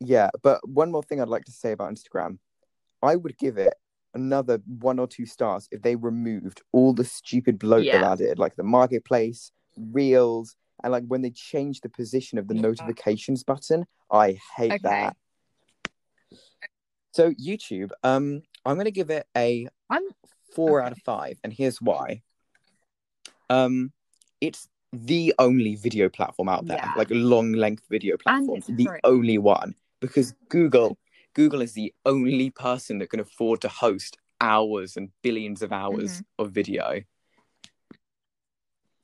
yeah, 0.00 0.30
but 0.42 0.66
one 0.68 0.90
more 0.90 1.02
thing 1.02 1.20
I'd 1.20 1.28
like 1.28 1.44
to 1.44 1.52
say 1.52 1.72
about 1.72 1.92
Instagram. 1.92 2.38
I 3.02 3.16
would 3.16 3.36
give 3.36 3.58
it 3.58 3.74
another 4.14 4.60
one 4.66 4.98
or 4.98 5.06
two 5.06 5.26
stars 5.26 5.68
if 5.70 5.82
they 5.82 5.94
removed 5.94 6.62
all 6.72 6.92
the 6.94 7.04
stupid 7.04 7.58
bloat 7.58 7.84
Yeah. 7.84 7.98
they 7.98 8.04
added, 8.24 8.38
like 8.38 8.56
the 8.56 8.62
marketplace, 8.62 9.52
reels, 9.76 10.56
and 10.82 10.90
like 10.92 11.04
when 11.06 11.20
they 11.22 11.30
changed 11.30 11.82
the 11.82 11.88
position 11.90 12.38
of 12.38 12.48
the 12.48 12.54
Yeah. 12.54 12.62
notifications 12.62 13.44
button. 13.44 13.86
I 14.10 14.38
hate 14.56 14.72
Okay. 14.72 14.78
that. 14.84 15.16
So 17.12 17.32
YouTube, 17.32 17.90
um, 18.02 18.42
I'm 18.64 18.76
gonna 18.76 18.90
give 18.90 19.10
it 19.10 19.26
a 19.36 19.68
I'm 19.90 20.02
four 20.54 20.80
okay. 20.80 20.86
out 20.86 20.92
of 20.92 20.98
five, 20.98 21.38
and 21.44 21.52
here's 21.52 21.80
why. 21.80 22.22
Um, 23.48 23.92
it's 24.40 24.68
the 24.92 25.34
only 25.38 25.74
video 25.76 26.08
platform 26.08 26.48
out 26.48 26.66
there, 26.66 26.78
Yeah. 26.78 26.92
like 26.96 27.10
a 27.10 27.14
long 27.14 27.52
length 27.52 27.84
video 27.90 28.16
platform, 28.16 28.60
the 28.68 28.86
free. 28.86 29.00
only 29.04 29.38
one 29.38 29.74
because 30.00 30.32
Google, 30.48 30.96
Google 31.34 31.60
is 31.60 31.72
the 31.74 31.92
only 32.06 32.50
person 32.50 32.98
that 32.98 33.10
can 33.10 33.20
afford 33.20 33.60
to 33.62 33.68
host 33.68 34.16
hours 34.40 34.96
and 34.96 35.10
billions 35.22 35.62
of 35.62 35.72
hours 35.72 36.12
Mm-hmm. 36.12 36.42
of 36.44 36.52
video. 36.52 37.02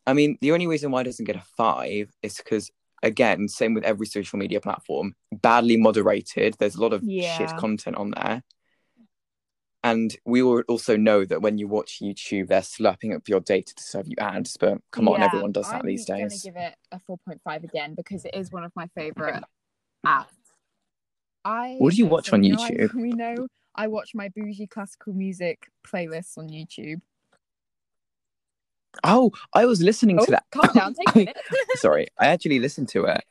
I 0.07 0.13
mean, 0.13 0.39
the 0.41 0.53
only 0.53 0.67
reason 0.67 0.91
why 0.91 1.01
it 1.01 1.05
doesn't 1.05 1.25
get 1.25 1.37
a 1.37 1.43
five 1.57 2.11
is 2.23 2.37
because, 2.37 2.71
again, 3.03 3.49
same 3.49 3.75
with 3.75 3.85
every 3.85 4.07
social 4.07 4.39
media 4.39 4.61
platform, 4.61 5.15
badly 5.33 5.77
moderated. 5.77 6.55
There's 6.59 6.77
a 6.77 6.81
lot 6.81 6.93
of 6.93 7.03
shit 7.37 7.51
content 7.59 7.97
on 7.97 8.13
there. 8.13 8.43
And 9.87 10.17
we 10.25 10.43
all 10.43 10.63
also 10.69 10.97
know 10.97 11.25
that 11.27 11.43
when 11.43 11.59
you 11.59 11.69
watch 11.69 12.01
YouTube, 12.03 12.49
they're 12.49 12.61
slurping 12.61 13.15
up 13.15 13.29
your 13.29 13.39
data 13.39 13.73
to 13.73 13.83
serve 13.85 14.09
you 14.09 14.17
ads. 14.19 14.57
But 14.57 14.79
come 14.91 15.07
on, 15.09 15.23
everyone 15.23 15.53
does 15.53 15.69
that 15.71 15.83
I'm 15.83 15.87
these 15.87 16.05
days. 16.05 16.23
I'm 16.23 16.29
gonna 16.29 16.41
give 16.43 16.57
it 16.57 16.75
a 16.91 16.99
four 17.07 17.19
point 17.25 17.41
five 17.45 17.63
again 17.63 17.95
because 17.95 18.25
it 18.25 18.35
is 18.35 18.51
one 18.51 18.65
of 18.65 18.73
my 18.75 18.89
favorite 18.97 19.45
apps. 20.05 20.27
I 21.45 21.77
What 21.79 21.93
do 21.93 21.99
you 21.99 22.07
watch 22.07 22.33
on 22.33 22.43
you 22.43 22.57
know 22.57 22.63
I- 22.65 22.71
YouTube? 22.73 22.95
we 23.01 23.11
know 23.13 23.47
I 23.77 23.87
watch 23.87 24.11
my 24.13 24.29
bougie 24.35 24.67
classical 24.67 25.13
music 25.13 25.69
playlists 25.87 26.37
on 26.37 26.49
YouTube. 26.49 27.01
Oh, 29.05 29.31
I 29.53 29.67
was 29.67 29.81
listening 29.83 30.19
Oh, 30.19 30.25
to 30.25 30.31
that. 30.33 30.47
calm 30.51 30.75
down, 30.75 30.95
take 30.95 31.15
a 31.15 31.19
minute. 31.19 31.37
Sorry, 31.77 32.09
I 32.19 32.27
actually 32.27 32.59
listened 32.59 32.89
to 32.89 33.05
it. 33.05 33.23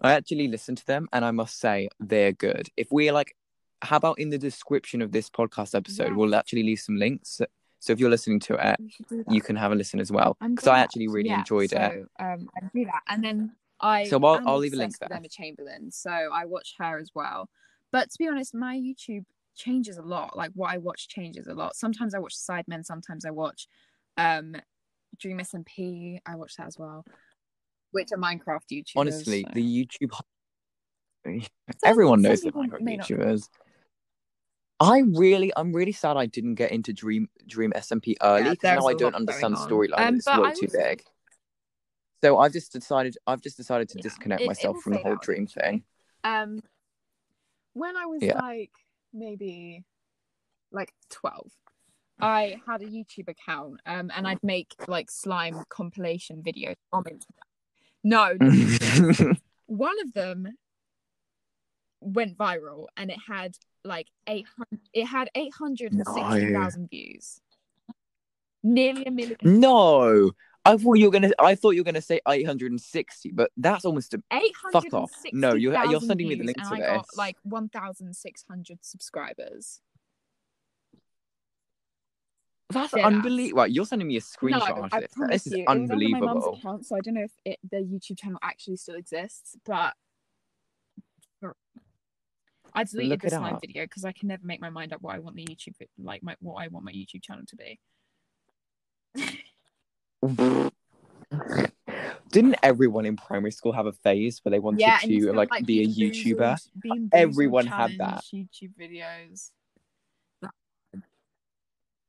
I 0.00 0.12
actually 0.12 0.48
listened 0.48 0.78
to 0.78 0.86
them, 0.86 1.08
and 1.12 1.24
I 1.24 1.30
must 1.32 1.58
say 1.58 1.88
they're 2.00 2.32
good. 2.32 2.68
If 2.76 2.88
we're 2.90 3.12
like, 3.12 3.34
how 3.82 3.96
about 3.96 4.18
in 4.18 4.30
the 4.30 4.38
description 4.38 5.02
of 5.02 5.12
this 5.12 5.28
podcast 5.30 5.74
episode, 5.74 6.12
we'll 6.14 6.34
actually 6.34 6.62
leave 6.62 6.80
some 6.80 6.96
links. 6.96 7.40
So 7.78 7.92
if 7.92 8.00
you're 8.00 8.10
listening 8.10 8.40
to 8.40 8.54
it, 8.70 8.76
We 8.80 8.90
should 8.90 9.06
do 9.06 9.24
that. 9.24 9.32
you 9.34 9.40
can 9.40 9.54
have 9.56 9.70
a 9.70 9.74
listen 9.74 10.00
as 10.00 10.10
well. 10.10 10.36
Because 10.40 10.66
I 10.66 10.78
actually 10.80 11.08
really 11.08 11.28
Yeah, 11.28 11.40
enjoyed 11.40 11.70
so, 11.70 11.76
it. 11.78 12.06
Um, 12.18 12.48
I 12.56 12.60
do 12.74 12.84
that, 12.86 13.02
and 13.08 13.22
then 13.22 13.52
I. 13.80 14.04
So 14.04 14.16
I'll- 14.24 14.48
I'll 14.48 14.58
leave 14.58 14.72
a 14.72 14.76
link 14.76 14.98
there. 14.98 15.12
Emma 15.12 15.28
Chamberlain, 15.28 15.90
so 15.90 16.10
I 16.10 16.46
watch 16.46 16.74
her 16.78 16.98
as 16.98 17.10
well. 17.14 17.48
But 17.92 18.10
to 18.10 18.18
be 18.18 18.26
honest, 18.28 18.54
my 18.54 18.76
YouTube 18.76 19.24
changes 19.54 19.98
a 19.98 20.02
lot. 20.02 20.36
Like 20.36 20.50
what 20.54 20.72
I 20.72 20.78
watch 20.78 21.08
changes 21.08 21.46
a 21.46 21.54
lot. 21.54 21.76
Sometimes 21.76 22.14
I 22.14 22.18
watch 22.18 22.34
Sidemen. 22.34 22.84
Sometimes 22.84 23.24
I 23.24 23.30
watch 23.30 23.68
um, 24.16 24.56
Dream 25.18 25.38
SMP. 25.38 26.18
I 26.26 26.34
watch 26.36 26.56
that 26.56 26.66
as 26.66 26.78
well. 26.78 27.04
Which 27.92 28.10
are 28.12 28.18
Minecraft 28.18 28.62
YouTubers. 28.72 28.96
Honestly, 28.96 29.42
so- 29.42 29.50
the 29.52 29.62
YouTube. 29.86 30.18
Everyone 31.84 32.22
knows 32.22 32.40
the 32.40 32.52
Minecraft 32.52 32.80
may 32.80 32.96
not. 32.96 33.08
I 34.78 35.00
really, 35.00 35.52
I'm 35.56 35.72
really 35.72 35.92
sad 35.92 36.16
I 36.16 36.26
didn't 36.26 36.56
get 36.56 36.70
into 36.70 36.92
Dream 36.92 37.28
Dream 37.46 37.72
SMP 37.74 38.14
early 38.22 38.58
Yeah, 38.62 38.74
now 38.74 38.86
I 38.86 38.94
don't 38.94 39.14
understand 39.14 39.54
the 39.54 39.58
storyline. 39.58 39.98
Um, 40.08 40.14
it's 40.16 40.26
way 40.26 40.52
too 40.54 40.68
big. 40.72 41.02
So 42.22 42.38
I've 42.38 42.52
just 42.52 42.72
decided, 42.72 43.16
I've 43.26 43.40
just 43.40 43.56
decided 43.56 43.88
to 43.90 43.98
Yeah, 43.98 44.02
disconnect 44.02 44.42
it- 44.42 44.46
myself 44.46 44.78
from 44.82 44.92
the 44.94 44.98
whole 45.00 45.16
Dream 45.16 45.46
thing. 45.46 45.84
um 46.24 46.60
when 47.74 47.96
i 47.96 48.06
was 48.06 48.22
Yeah. 48.22 48.38
like 48.42 48.72
maybe 49.12 49.84
like 50.72 50.92
12 51.10 51.50
i 52.20 52.56
had 52.66 52.80
a 52.82 52.86
youtube 52.86 53.28
account 53.28 53.80
um 53.84 54.10
and 54.16 54.26
i'd 54.26 54.42
make 54.42 54.74
like 54.88 55.10
slime 55.10 55.62
compilation 55.68 56.42
videos 56.42 56.76
from 56.90 57.04
it 57.06 57.24
no 58.02 58.34
one 59.66 60.00
of 60.00 60.12
them 60.14 60.48
went 62.00 62.36
viral 62.38 62.86
and 62.96 63.10
it 63.10 63.18
had 63.28 63.54
like 63.86 64.08
800 64.26 64.80
it 64.92 65.04
had 65.04 65.30
860,000 65.34 66.90
views 66.90 67.40
nearly 68.62 69.04
a 69.04 69.10
million 69.10 69.36
no, 69.42 70.32
I 70.66 70.76
thought 70.76 70.94
you 70.94 71.06
were 71.06 71.12
gonna. 71.12 71.30
I 71.38 71.54
thought 71.54 71.70
you 71.70 71.80
were 71.80 71.84
gonna 71.84 72.02
say 72.02 72.20
860, 72.26 73.30
but 73.30 73.52
that's 73.56 73.84
almost 73.84 74.14
a. 74.14 74.22
Fuck 74.72 74.92
off. 74.92 75.12
No, 75.32 75.54
you're- 75.54 75.78
you're 75.88 76.00
sending 76.00 76.26
me 76.26 76.34
the 76.34 76.42
link 76.42 76.56
to 76.56 76.66
I 76.66 76.78
got 76.80 77.06
this. 77.06 77.16
like 77.16 77.36
1,600 77.44 78.78
subscribers. 78.84 79.80
That's 82.70 82.92
Dead 82.92 83.04
unbelievable. 83.04 83.62
Right, 83.62 83.70
you're 83.70 83.86
sending 83.86 84.08
me 84.08 84.16
a 84.16 84.20
screenshot 84.20 84.76
no, 84.76 84.84
of 84.84 84.90
this. 84.90 85.12
This 85.28 85.46
is 85.46 85.52
you, 85.52 85.58
it 85.58 85.68
was 85.68 85.68
under 85.68 85.86
my 85.86 85.92
unbelievable. 85.92 86.26
mum's 86.26 86.58
account, 86.58 86.86
so 86.86 86.96
I 86.96 87.00
don't 87.00 87.14
know 87.14 87.22
if 87.22 87.32
it, 87.44 87.58
the 87.70 87.76
YouTube 87.76 88.18
channel 88.18 88.40
actually 88.42 88.76
still 88.76 88.96
exists, 88.96 89.56
but 89.64 89.94
I 92.76 92.84
deleted 92.84 93.10
Look 93.10 93.20
the 93.22 93.30
slime 93.30 93.54
up. 93.54 93.60
video 93.62 93.84
because 93.84 94.04
I 94.04 94.12
can 94.12 94.28
never 94.28 94.44
make 94.44 94.60
my 94.60 94.68
mind 94.68 94.92
up 94.92 95.00
what 95.00 95.14
I 95.14 95.18
want 95.18 95.34
the 95.34 95.46
YouTube 95.46 95.74
like 95.98 96.22
my 96.22 96.36
what 96.40 96.62
I 96.62 96.68
want 96.68 96.84
my 96.84 96.92
YouTube 96.92 97.22
channel 97.22 97.44
to 97.46 97.56
be. 97.56 97.80
Didn't 102.30 102.56
everyone 102.62 103.06
in 103.06 103.16
primary 103.16 103.50
school 103.50 103.72
have 103.72 103.86
a 103.86 103.92
phase 103.92 104.44
where 104.44 104.50
they 104.50 104.58
wanted 104.58 104.80
yeah, 104.80 104.98
to 104.98 105.06
feel 105.06 105.34
like, 105.34 105.48
be 105.64 105.82
a 105.82 105.86
YouTuber? 105.86 106.58
boozled- 106.84 107.08
Everyone 107.12 107.66
had 107.66 107.96
that. 107.98 108.22
YouTube 108.32 108.72
videos. 108.78 109.52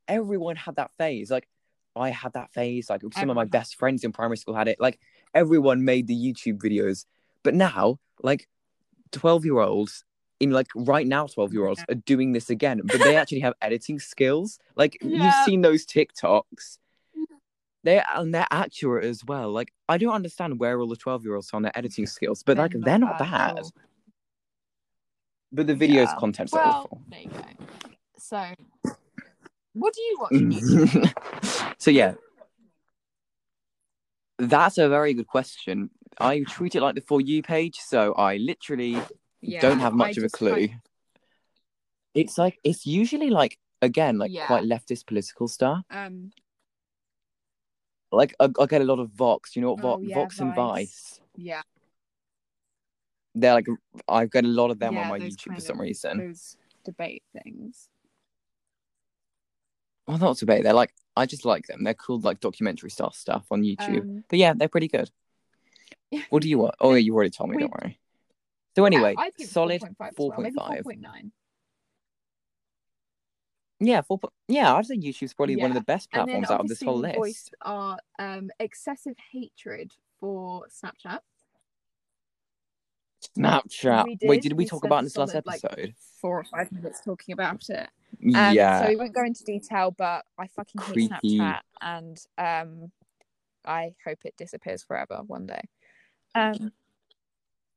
Everyone 0.09 0.57
had 0.57 0.75
that 0.75 0.91
phase. 0.97 1.31
Like 1.31 1.47
I 1.95 2.09
had 2.09 2.33
that 2.33 2.51
phase. 2.51 2.89
Like 2.89 3.03
some 3.13 3.29
of 3.29 3.37
my 3.37 3.45
best 3.45 3.77
friends 3.77 4.03
in 4.03 4.11
primary 4.11 4.35
school 4.35 4.53
had 4.53 4.67
it. 4.67 4.81
Like 4.81 4.99
everyone 5.33 5.85
made 5.85 6.07
the 6.07 6.15
YouTube 6.15 6.57
videos. 6.57 7.05
But 7.43 7.53
now, 7.53 7.99
like 8.21 8.49
12 9.13 9.45
year 9.45 9.59
olds 9.59 10.03
in 10.39 10.51
like 10.51 10.67
right 10.75 11.07
now 11.07 11.25
12 11.27 11.53
year 11.53 11.65
olds 11.65 11.83
are 11.89 11.95
doing 11.95 12.31
this 12.33 12.49
again 12.49 12.81
but 12.83 13.01
they 13.03 13.15
actually 13.15 13.39
have 13.39 13.53
editing 13.61 13.99
skills. 13.99 14.59
Like 14.75 14.97
you've 15.01 15.33
seen 15.45 15.61
those 15.61 15.85
tiktoks. 15.85 16.77
They're 17.83 18.05
and 18.15 18.33
they're 18.33 18.47
accurate 18.51 19.05
as 19.05 19.23
well. 19.25 19.51
Like 19.51 19.71
i 19.87 19.97
don't 19.97 20.13
understand 20.13 20.59
where 20.59 20.79
all 20.79 20.87
the 20.87 20.95
12 20.95 21.23
year 21.23 21.35
olds 21.35 21.51
are 21.53 21.55
on 21.57 21.61
their 21.63 21.77
editing 21.77 22.05
skills 22.17 22.43
but 22.43 22.57
like 22.57 22.73
they're 22.75 22.99
not 22.99 23.13
at 23.21 23.31
bad. 23.31 23.63
but 25.51 25.67
the 25.67 25.73
videos 25.75 26.07
Yeah. 26.07 26.15
content's 26.17 26.53
Well, 26.53 26.63
awful. 26.65 27.01
there 27.09 27.21
you 27.21 27.29
go. 27.29 27.43
So, 28.17 28.53
what 29.73 29.93
do 29.93 30.01
you 30.01 30.17
watch? 30.19 31.73
so 31.77 31.91
yeah. 31.91 32.15
That's 34.39 34.77
a 34.77 34.87
very 34.89 35.13
good 35.15 35.27
question. 35.27 35.89
I 36.19 36.41
treat 36.47 36.75
it 36.75 36.81
like 36.81 36.95
the 36.95 37.01
for 37.01 37.21
you 37.21 37.41
page 37.43 37.77
so 37.77 38.13
i 38.13 38.37
literally 38.37 38.99
Yeah, 39.41 39.61
don't 39.61 39.79
have 39.79 39.93
I 39.93 39.95
much 39.95 40.17
of 40.17 40.23
a 40.23 40.25
just 40.27 40.35
clue. 40.35 40.51
Like- 40.51 40.71
it's 42.13 42.37
like 42.37 42.59
it's 42.63 42.85
usually 42.87 43.29
like 43.29 43.57
again 43.81 44.17
like 44.17 44.31
Yeah. 44.31 44.47
quite 44.47 44.63
leftist 44.63 45.05
political 45.05 45.47
stuff. 45.47 45.83
Um, 45.91 46.31
like 48.11 48.33
I, 48.39 48.49
I 48.59 48.65
get 48.65 48.81
a 48.81 48.85
lot 48.85 48.99
of 48.99 49.09
vox 49.11 49.55
you 49.55 49.61
know 49.61 49.73
what 49.73 49.83
Oh, 49.99 50.01
yeah, 50.01 50.15
vox 50.15 50.39
and 50.39 50.55
Vice. 50.55 51.19
vice? 51.19 51.21
Yeah, 51.35 51.61
they're 53.35 53.53
like 53.53 53.67
i 54.07 54.25
get 54.25 54.45
a 54.45 54.47
lot 54.47 54.71
of 54.71 54.79
them 54.79 54.97
on 54.97 55.09
my 55.09 55.19
youtube 55.19 55.53
for 55.55 55.61
some 55.61 55.75
of- 55.77 55.81
reason. 55.81 56.17
those 56.17 56.57
debate 56.85 57.21
things. 57.33 57.89
well 60.07 60.17
not 60.17 60.37
debate 60.37 60.63
they're 60.63 60.73
like 60.73 60.93
i 61.15 61.25
just 61.25 61.45
like 61.45 61.67
them. 61.67 61.83
They're 61.83 61.93
called 61.93 62.23
like 62.23 62.39
documentary 62.39 62.89
style 62.89 63.11
stuff 63.11 63.45
on 63.51 63.61
youtube. 63.61 64.01
Um, 64.01 64.23
but 64.29 64.39
yeah 64.39 64.53
they're 64.55 64.69
pretty 64.69 64.87
good. 64.87 65.11
What 66.29 66.41
do 66.41 66.49
you 66.49 66.57
want? 66.59 66.75
Oh 66.79 66.93
yeah 66.93 66.99
you 66.99 67.13
already 67.13 67.29
told 67.31 67.49
me 67.49 67.57
We- 67.57 67.63
don't 67.63 67.73
worry 67.73 67.99
so 68.77 68.85
anyway 68.85 69.15
yeah, 69.17 69.23
I'd 69.23 69.47
solid 69.47 69.81
4.5 69.81 69.87
as 70.07 70.13
4.5 70.13 70.17
well, 70.17 70.39
maybe 70.39 70.55
4.9. 70.55 71.31
yeah 73.79 74.01
4. 74.01 74.19
po- 74.19 74.31
yeah 74.47 74.75
i'd 74.75 74.85
say 74.85 74.95
youtube's 74.97 75.33
probably 75.33 75.55
one 75.55 75.71
of 75.71 75.75
the 75.75 75.81
best 75.81 76.11
platforms 76.11 76.51
out 76.51 76.61
of 76.61 76.67
this 76.67 76.81
whole 76.81 76.99
list 76.99 77.55
our 77.63 77.97
um, 78.19 78.51
excessive 78.59 79.15
hatred 79.31 79.91
for 80.19 80.65
Snapchat. 80.67 81.19
snapchat 83.35 84.03
We 84.05 84.17
wait 84.21 84.41
did, 84.43 84.49
did 84.49 84.57
we, 84.57 84.65
we 84.65 84.69
talk 84.69 84.85
about 84.85 85.03
this 85.03 85.17
last 85.17 85.31
solid, 85.31 85.45
like, 85.47 85.63
episode 85.63 85.95
Four 86.21 86.39
or 86.39 86.43
five 86.43 86.71
minutes 86.71 87.01
talking 87.03 87.33
about 87.33 87.69
it. 87.69 87.89
Um, 88.35 88.53
yeah 88.53 88.81
So 88.81 88.89
we 88.89 88.95
won't 88.95 89.13
go 89.13 89.23
into 89.23 89.43
detail, 89.43 89.91
but 89.91 90.25
I 90.37 90.47
fucking 90.47 90.81
hate 90.81 91.11
Snapchat, 91.11 91.59
and 91.81 92.17
um, 92.37 92.91
I 93.65 93.93
hope 94.03 94.19
it 94.25 94.35
disappears 94.37 94.83
forever 94.83 95.21
one 95.27 95.45
day. 95.45 95.61
Um, 96.33 96.71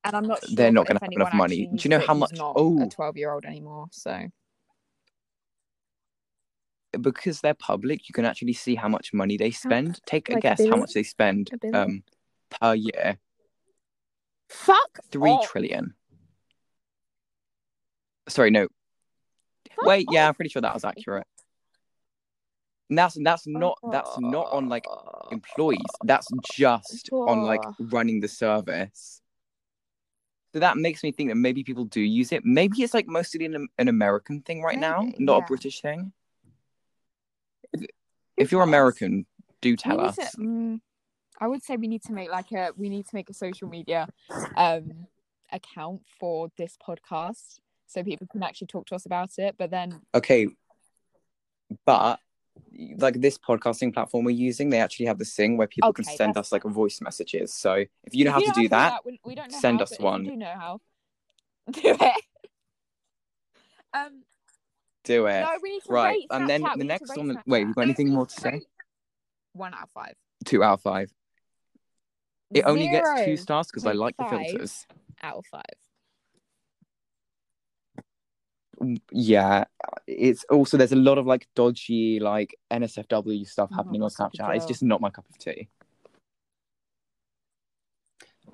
and 0.04 0.16
I'm 0.16 0.26
not 0.26 0.40
sure 0.44 0.54
They're 0.54 0.72
not 0.72 0.86
gonna 0.86 1.00
have 1.02 1.12
enough 1.12 1.34
money. 1.34 1.66
Do 1.66 1.82
you 1.82 1.90
know 1.90 2.04
how 2.04 2.14
much- 2.14 2.38
oh. 2.38 2.82
a 2.82 2.88
12 2.88 3.16
year 3.16 3.32
old 3.32 3.44
anymore. 3.44 3.88
So 3.92 4.28
because 6.98 7.40
they're 7.40 7.54
public, 7.54 8.08
you 8.08 8.12
can 8.12 8.24
actually 8.24 8.52
see 8.52 8.74
how 8.74 8.88
much 8.88 9.12
money 9.12 9.36
they 9.36 9.50
spend. 9.50 10.00
Take 10.06 10.28
a 10.28 10.34
like 10.34 10.38
a 10.38 10.42
guess 10.42 10.68
how 10.68 10.76
much 10.76 10.92
they 10.92 11.02
spend 11.02 11.50
um 11.72 12.02
per 12.50 12.74
year. 12.74 13.18
fuck 14.48 14.98
Three 15.10 15.30
off. 15.30 15.48
trillion. 15.48 15.94
Sorry, 18.28 18.50
no. 18.50 18.68
Fuck 19.76 19.86
Wait, 19.86 20.06
yeah, 20.10 20.28
I'm 20.28 20.34
pretty 20.34 20.50
sure 20.50 20.62
that 20.62 20.74
was 20.74 20.84
accurate. 20.84 21.26
And 22.88 22.98
that's 22.98 23.16
that's 23.22 23.46
not 23.46 23.78
that's 23.92 24.18
not 24.18 24.48
on 24.52 24.68
like 24.68 24.84
employees. 25.30 25.80
That's 26.02 26.26
just 26.52 27.08
on 27.12 27.42
like 27.42 27.62
running 27.78 28.20
the 28.20 28.28
service. 28.28 29.22
So 30.52 30.58
that 30.60 30.76
makes 30.76 31.02
me 31.02 31.12
think 31.12 31.30
that 31.30 31.36
maybe 31.36 31.62
people 31.62 31.84
do 31.84 32.00
use 32.00 32.32
it. 32.32 32.44
Maybe 32.44 32.82
it's 32.82 32.94
like 32.94 33.06
mostly 33.06 33.44
an, 33.44 33.68
an 33.78 33.88
American 33.88 34.40
thing 34.40 34.62
right 34.62 34.78
now, 34.78 35.08
not 35.18 35.38
yeah. 35.38 35.44
a 35.44 35.46
British 35.46 35.80
thing. 35.80 36.12
If, 37.72 37.86
if 38.36 38.52
you're? 38.52 38.62
American, 38.62 39.26
do 39.60 39.76
tell 39.76 40.00
us. 40.00 40.16
to- 40.16 40.38
mm, 40.38 40.80
I 41.40 41.46
would 41.46 41.62
say 41.62 41.76
we 41.76 41.88
need 41.88 42.02
to 42.02 42.12
make 42.12 42.30
like 42.30 42.52
a 42.52 42.70
we 42.76 42.88
need 42.88 43.06
to 43.06 43.14
make 43.14 43.30
a 43.30 43.34
social 43.34 43.68
media 43.68 44.08
um 44.56 45.06
account 45.52 46.02
for 46.18 46.50
this 46.58 46.76
podcast 46.86 47.60
so 47.86 48.02
people 48.04 48.26
can 48.30 48.42
actually 48.42 48.66
talk 48.68 48.86
to 48.86 48.94
us 48.94 49.06
about 49.06 49.30
it. 49.38 49.54
But 49.58 49.70
then 49.70 50.00
Okay, 50.14 50.48
but 51.86 52.18
like 52.98 53.20
this 53.20 53.38
podcasting 53.38 53.92
platform 53.92 54.24
we're 54.24 54.30
using, 54.30 54.70
they 54.70 54.80
actually 54.80 55.06
have 55.06 55.18
this 55.18 55.34
thing 55.34 55.56
where 55.56 55.66
people 55.66 55.92
can 55.92 56.04
send 56.04 56.36
us 56.36 56.52
like 56.52 56.64
voice 56.64 57.00
messages. 57.00 57.52
So 57.52 57.74
if 57.74 58.14
you 58.14 58.24
know 58.24 58.30
if 58.30 58.34
how 58.34 58.40
you 58.40 58.52
to 58.52 58.60
do 58.62 58.68
that, 58.70 59.04
we, 59.04 59.20
we 59.24 59.34
don't 59.34 59.52
send 59.52 59.78
how, 59.78 59.82
us 59.84 59.90
but 59.90 59.94
if 59.94 60.00
you 60.00 60.04
one. 60.06 60.24
do 60.24 60.36
know 60.36 60.54
how. 60.54 60.80
Do 61.70 61.80
it. 61.84 62.22
um. 63.94 64.22
do 65.04 65.26
it. 65.26 65.40
No, 65.40 65.50
we 65.62 65.80
right, 65.88 66.22
and 66.30 66.48
then 66.48 66.62
the 66.62 66.70
We 66.78 66.84
next 66.84 67.16
one. 67.16 67.28
Snapchat. 67.28 67.42
Wait, 67.46 67.66
you 67.66 67.74
got 67.74 67.82
anything 67.82 68.08
more 68.10 68.26
to 68.26 68.40
say? 68.40 68.60
One 69.52 69.74
out 69.74 69.84
of 69.84 69.90
five. 69.90 70.14
Two 70.44 70.62
out 70.64 70.74
of 70.74 70.80
five. 70.82 71.12
It 72.52 72.62
only 72.62 72.88
gets 72.88 73.08
two 73.24 73.36
stars 73.36 73.68
because 73.68 73.86
I 73.86 73.92
like 73.92 74.16
the 74.16 74.24
filters. 74.24 74.86
out 75.22 75.36
of 75.36 75.46
five. 75.46 75.62
Yeah, 79.12 79.64
it's 80.06 80.44
also 80.44 80.76
there's 80.76 80.92
a 80.92 80.96
lot 80.96 81.18
of 81.18 81.26
like 81.26 81.46
dodgy 81.54 82.18
like 82.18 82.56
NSFW 82.70 83.46
stuff 83.46 83.70
happening 83.74 84.02
on 84.02 84.10
Snapchat. 84.10 84.56
It's 84.56 84.66
just 84.66 84.82
not 84.82 85.00
my 85.00 85.10
cup 85.10 85.26
of 85.28 85.38
tea. 85.38 85.68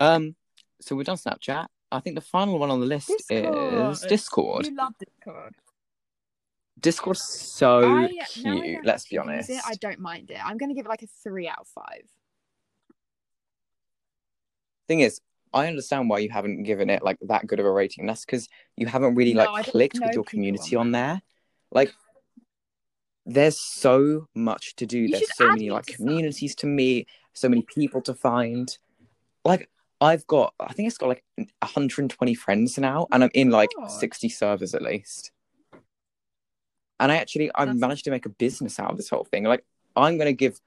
Um, 0.00 0.34
so 0.80 0.96
we've 0.96 1.06
done 1.06 1.16
Snapchat. 1.16 1.66
I 1.92 2.00
think 2.00 2.16
the 2.16 2.20
final 2.20 2.58
one 2.58 2.70
on 2.70 2.80
the 2.80 2.86
list 2.86 3.12
is 3.30 4.00
Discord. 4.00 4.66
You 4.66 4.74
love 4.74 4.94
Discord. 4.98 5.54
Discord's 6.78 7.22
so 7.22 7.96
I, 7.96 8.10
cute. 8.28 8.84
Let's 8.84 9.08
be 9.08 9.18
honest. 9.18 9.48
It, 9.48 9.60
I 9.64 9.74
don't 9.74 10.00
mind 10.00 10.30
it. 10.30 10.38
I'm 10.44 10.58
going 10.58 10.68
to 10.68 10.74
give 10.74 10.86
it 10.86 10.88
like 10.88 11.02
a 11.02 11.06
three 11.22 11.48
out 11.48 11.60
of 11.60 11.68
five. 11.68 12.02
Thing 14.86 15.00
is, 15.00 15.20
I 15.52 15.66
understand 15.68 16.08
why 16.10 16.18
you 16.18 16.30
haven't 16.30 16.64
given 16.64 16.90
it 16.90 17.02
like 17.02 17.18
that 17.22 17.46
good 17.46 17.60
of 17.60 17.66
a 17.66 17.70
rating. 17.72 18.06
That's 18.06 18.24
because 18.24 18.48
you 18.76 18.86
haven't 18.86 19.14
really 19.14 19.34
No, 19.34 19.44
like 19.44 19.66
clicked 19.66 19.98
with 20.00 20.14
your 20.14 20.24
community 20.24 20.76
on 20.76 20.92
there. 20.92 21.22
Like, 21.70 21.92
there's 23.24 23.58
so 23.58 24.28
much 24.34 24.76
to 24.76 24.86
do. 24.86 24.98
You 24.98 25.08
there's 25.08 25.34
so 25.34 25.48
many 25.48 25.70
like 25.70 25.86
to 25.86 25.94
communities 25.94 26.54
to 26.56 26.66
meet, 26.66 27.08
so 27.32 27.48
many 27.48 27.62
people 27.62 28.00
to 28.02 28.14
find. 28.14 28.76
Like, 29.44 29.68
I've 30.00 30.26
got, 30.26 30.52
I 30.60 30.72
think 30.72 30.88
it's 30.88 30.98
got 30.98 31.08
like 31.08 31.24
120 31.36 32.34
friends 32.34 32.78
now, 32.78 33.06
and 33.12 33.24
I'm 33.24 33.30
in 33.34 33.50
like 33.50 33.70
God. 33.76 33.86
60 33.88 34.28
servers 34.28 34.74
at 34.74 34.82
least. 34.82 35.32
And 37.00 37.10
I 37.12 37.16
actually, 37.16 37.50
I've 37.54 37.66
That's- 37.68 37.80
managed 37.80 38.04
to 38.04 38.10
make 38.10 38.26
a 38.26 38.30
business 38.30 38.78
out 38.78 38.90
of 38.90 38.96
this 38.96 39.08
whole 39.08 39.24
thing. 39.24 39.44
Like, 39.44 39.64
I'm 39.96 40.18
gonna 40.18 40.32
give, 40.32 40.60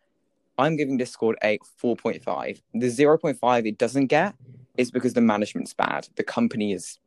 I'm 0.57 0.75
giving 0.75 0.97
Discord 0.97 1.37
a 1.43 1.59
4.5. 1.81 2.61
The 2.73 2.87
0.5 2.87 3.67
it 3.67 3.77
doesn't 3.77 4.07
get 4.07 4.33
is 4.79 4.91
because 4.91 5.13
the 5.13 5.21
management's 5.21 5.73
bad. 5.73 6.07
The 6.15 6.23
company 6.23 6.71
is 6.71 6.99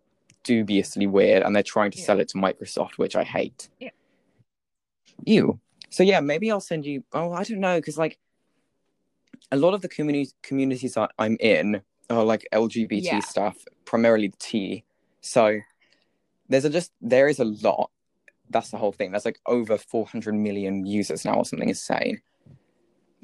dubiously 0.44 1.06
weird, 1.06 1.42
and 1.42 1.56
they're 1.56 1.62
trying 1.62 1.90
to 1.92 1.98
Yeah. 1.98 2.04
sell 2.04 2.20
it 2.20 2.28
to 2.28 2.38
Microsoft, 2.38 2.98
which 2.98 3.16
I 3.16 3.24
hate. 3.24 3.68
Yeah. 3.80 3.90
You. 5.24 5.58
So 5.90 6.02
yeah, 6.02 6.20
maybe 6.20 6.50
I'll 6.50 6.60
send 6.60 6.84
you. 6.84 7.04
Oh, 7.12 7.32
I 7.32 7.44
don't 7.44 7.60
know, 7.60 7.78
because 7.78 7.98
like 7.98 8.18
a 9.50 9.56
lot 9.56 9.74
of 9.74 9.80
the 9.82 9.88
communities 9.88 10.34
communities 10.42 10.96
I'm 11.18 11.36
in 11.40 11.82
are 12.10 12.24
like 12.24 12.46
LGBT 12.52 13.02
Yeah. 13.04 13.20
stuff, 13.20 13.56
primarily 13.84 14.28
the 14.28 14.36
T. 14.38 14.84
So 15.20 15.60
there's 16.48 16.64
a 16.64 16.70
just 16.70 16.92
there 17.00 17.28
is 17.28 17.38
a 17.38 17.44
lot. 17.44 17.90
That's 18.50 18.70
the 18.70 18.76
whole 18.76 18.92
thing. 18.92 19.12
There's 19.12 19.24
like 19.24 19.40
over 19.46 19.78
400 19.78 20.34
million 20.34 20.84
users 20.84 21.24
now, 21.24 21.36
or 21.36 21.44
something 21.46 21.68
insane. 21.68 22.20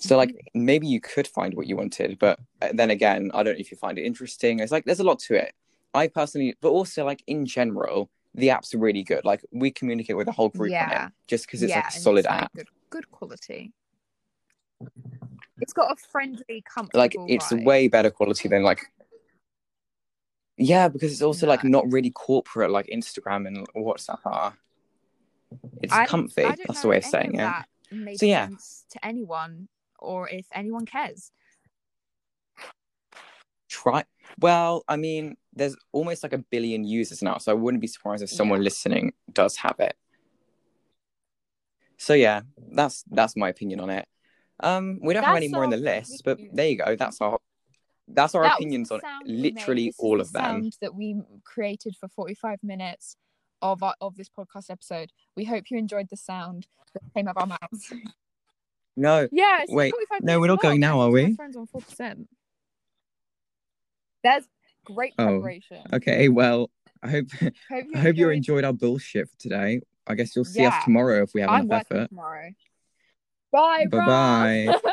So 0.01 0.16
like 0.16 0.30
Mm-hmm. 0.30 0.64
maybe 0.64 0.86
you 0.86 1.01
could 1.01 1.26
find 1.26 1.55
what 1.55 1.66
you 1.66 1.76
wanted, 1.76 2.18
but 2.18 2.38
uh, 2.62 2.68
then 2.72 2.90
again, 2.90 3.30
I 3.34 3.42
don't 3.42 3.55
know 3.55 3.61
if 3.61 3.70
you 3.70 3.76
find 3.76 3.99
it 3.99 4.03
interesting. 4.05 4.61
It's 4.61 4.70
like 4.72 4.84
there's 4.84 5.01
a 5.01 5.05
lot 5.05 5.18
to 5.20 5.34
it. 5.34 5.53
I 5.94 6.07
personally, 6.07 6.57
but 6.61 6.68
also 6.70 7.05
like 7.05 7.22
in 7.26 7.46
general, 7.46 8.09
the 8.34 8.51
app's 8.51 8.74
are 8.74 8.78
really 8.78 9.03
good. 9.03 9.24
Like 9.24 9.44
we 9.53 9.70
communicate 9.70 10.16
with 10.16 10.28
a 10.28 10.32
whole 10.32 10.51
group 10.51 10.68
on 10.68 10.72
Yeah. 10.72 11.07
it, 11.07 11.12
just 11.26 11.46
because 11.46 11.62
it's 11.62 11.70
yeah, 11.70 11.78
like 11.78 11.88
a 11.88 11.92
solid 11.92 12.24
like, 12.26 12.42
app. 12.42 12.53
Good, 12.55 12.68
good 12.90 13.11
quality. 13.11 13.72
It's 15.61 15.72
got 15.72 15.90
a 15.90 15.96
friendly, 16.12 16.62
comfortable. 16.72 17.01
like 17.01 17.16
it's 17.26 17.46
vibe. 17.51 17.64
way 17.64 17.88
better 17.88 18.11
quality 18.11 18.49
than 18.49 18.62
like 18.62 18.80
yeah 20.57 20.88
because 20.88 21.11
it's 21.12 21.22
also 21.22 21.46
like 21.46 21.64
not 21.64 21.84
really 21.90 22.11
corporate 22.11 22.70
like 22.70 22.86
instagram 22.92 23.46
and 23.46 23.66
whatsapp 23.76 24.18
are 24.24 24.57
it's 25.82 25.92
I- 25.92 26.07
comfy 26.07 26.44
I 26.44 26.57
that's 26.66 26.82
the 26.82 26.88
way 26.88 26.99
of 26.99 27.05
saying 27.05 27.38
any 27.40 28.12
it 28.12 28.18
So, 28.18 28.26
yeah. 28.26 28.49
to 28.90 29.07
anyone, 29.07 29.68
or 29.99 30.28
if 30.28 30.46
anyone 30.55 30.86
cares. 30.86 31.30
try 33.70 34.03
well 34.40 34.82
i 34.88 34.96
mean 34.96 35.36
there's 35.53 35.76
almost 35.92 36.22
like 36.22 36.32
a 36.32 36.38
billion 36.38 36.84
users 36.84 37.22
now 37.22 37.36
so 37.36 37.53
i 37.53 37.55
wouldn't 37.55 37.82
be 37.82 37.86
surprised 37.86 38.22
if 38.22 38.30
someone 38.30 38.61
Yeah. 38.61 38.64
listening 38.64 39.12
does 39.30 39.57
have 39.57 39.78
it 39.78 39.94
so 41.99 42.14
yeah 42.14 42.40
that's 42.72 43.05
that's 43.11 43.36
my 43.36 43.51
opinion 43.51 43.80
on 43.80 43.90
it 43.90 44.09
um 44.61 44.99
we 45.03 45.12
don't 45.12 45.22
have 45.22 45.36
any 45.36 45.49
more 45.49 45.64
in 45.64 45.70
the 45.70 45.76
list 45.76 46.22
but 46.24 46.38
there 46.55 46.68
you 46.68 46.78
go 46.78 46.96
that's 46.96 47.20
our 47.20 47.38
that's 48.09 48.34
our 48.34 48.44
That 48.44 48.55
opinions 48.55 48.90
on 48.90 49.01
sound 49.01 49.26
we 49.26 49.32
made. 49.34 49.42
literally 49.55 49.92
all 49.99 50.16
the 50.16 50.22
of 50.22 50.32
them 50.32 50.42
sound 50.42 50.76
that 50.80 50.94
we 50.94 51.20
created 51.44 51.94
for 51.94 52.09
45 52.09 52.61
minutes 52.62 53.16
of 53.61 53.82
our, 53.82 53.94
of 54.01 54.16
this 54.16 54.30
podcast 54.30 54.70
episode. 54.70 55.11
We 55.36 55.44
hope 55.44 55.64
you 55.70 55.76
enjoyed 55.76 56.09
the 56.09 56.16
sound 56.16 56.68
that 56.94 57.03
came 57.14 57.28
out 57.28 57.36
of 57.36 57.42
our 57.51 57.59
mouths. 57.61 57.92
no 58.99 59.28
yeah, 59.32 59.64
Wait, 59.68 59.94
no, 60.22 60.40
we're 60.40 60.46
not 60.49 60.61
going 60.61 60.80
now, 60.80 61.01
are 61.01 61.11
we? 61.11 61.34
friends 61.34 61.57
on 61.57 61.66
4%. 61.66 62.26
That's 64.22 64.46
great 64.84 65.14
Oh, 65.18 65.42
okay 65.92 66.28
well 66.28 66.70
i 67.03 67.09
hope 67.11 67.26
Hope 67.40 67.53
you 67.70 67.90
I 67.94 67.99
hope 67.99 68.16
you 68.16 68.28
enjoyed- 68.30 68.36
enjoyed 68.36 68.64
our 68.64 68.72
bullshit 68.72 69.28
for 69.30 69.36
today. 69.38 69.80
I 70.07 70.14
guess 70.14 70.34
you'll 70.34 70.44
see 70.46 70.64
us 70.64 70.74
tomorrow 70.84 71.22
if 71.22 71.30
we 71.34 71.42
have 71.42 71.51
I'm 71.51 71.64
enough 71.66 71.86
effort. 71.90 72.09
tomorrow. 72.09 72.51
Bye, 73.53 73.84
Bye-bye. 73.90 74.66
Rob. 74.68 74.80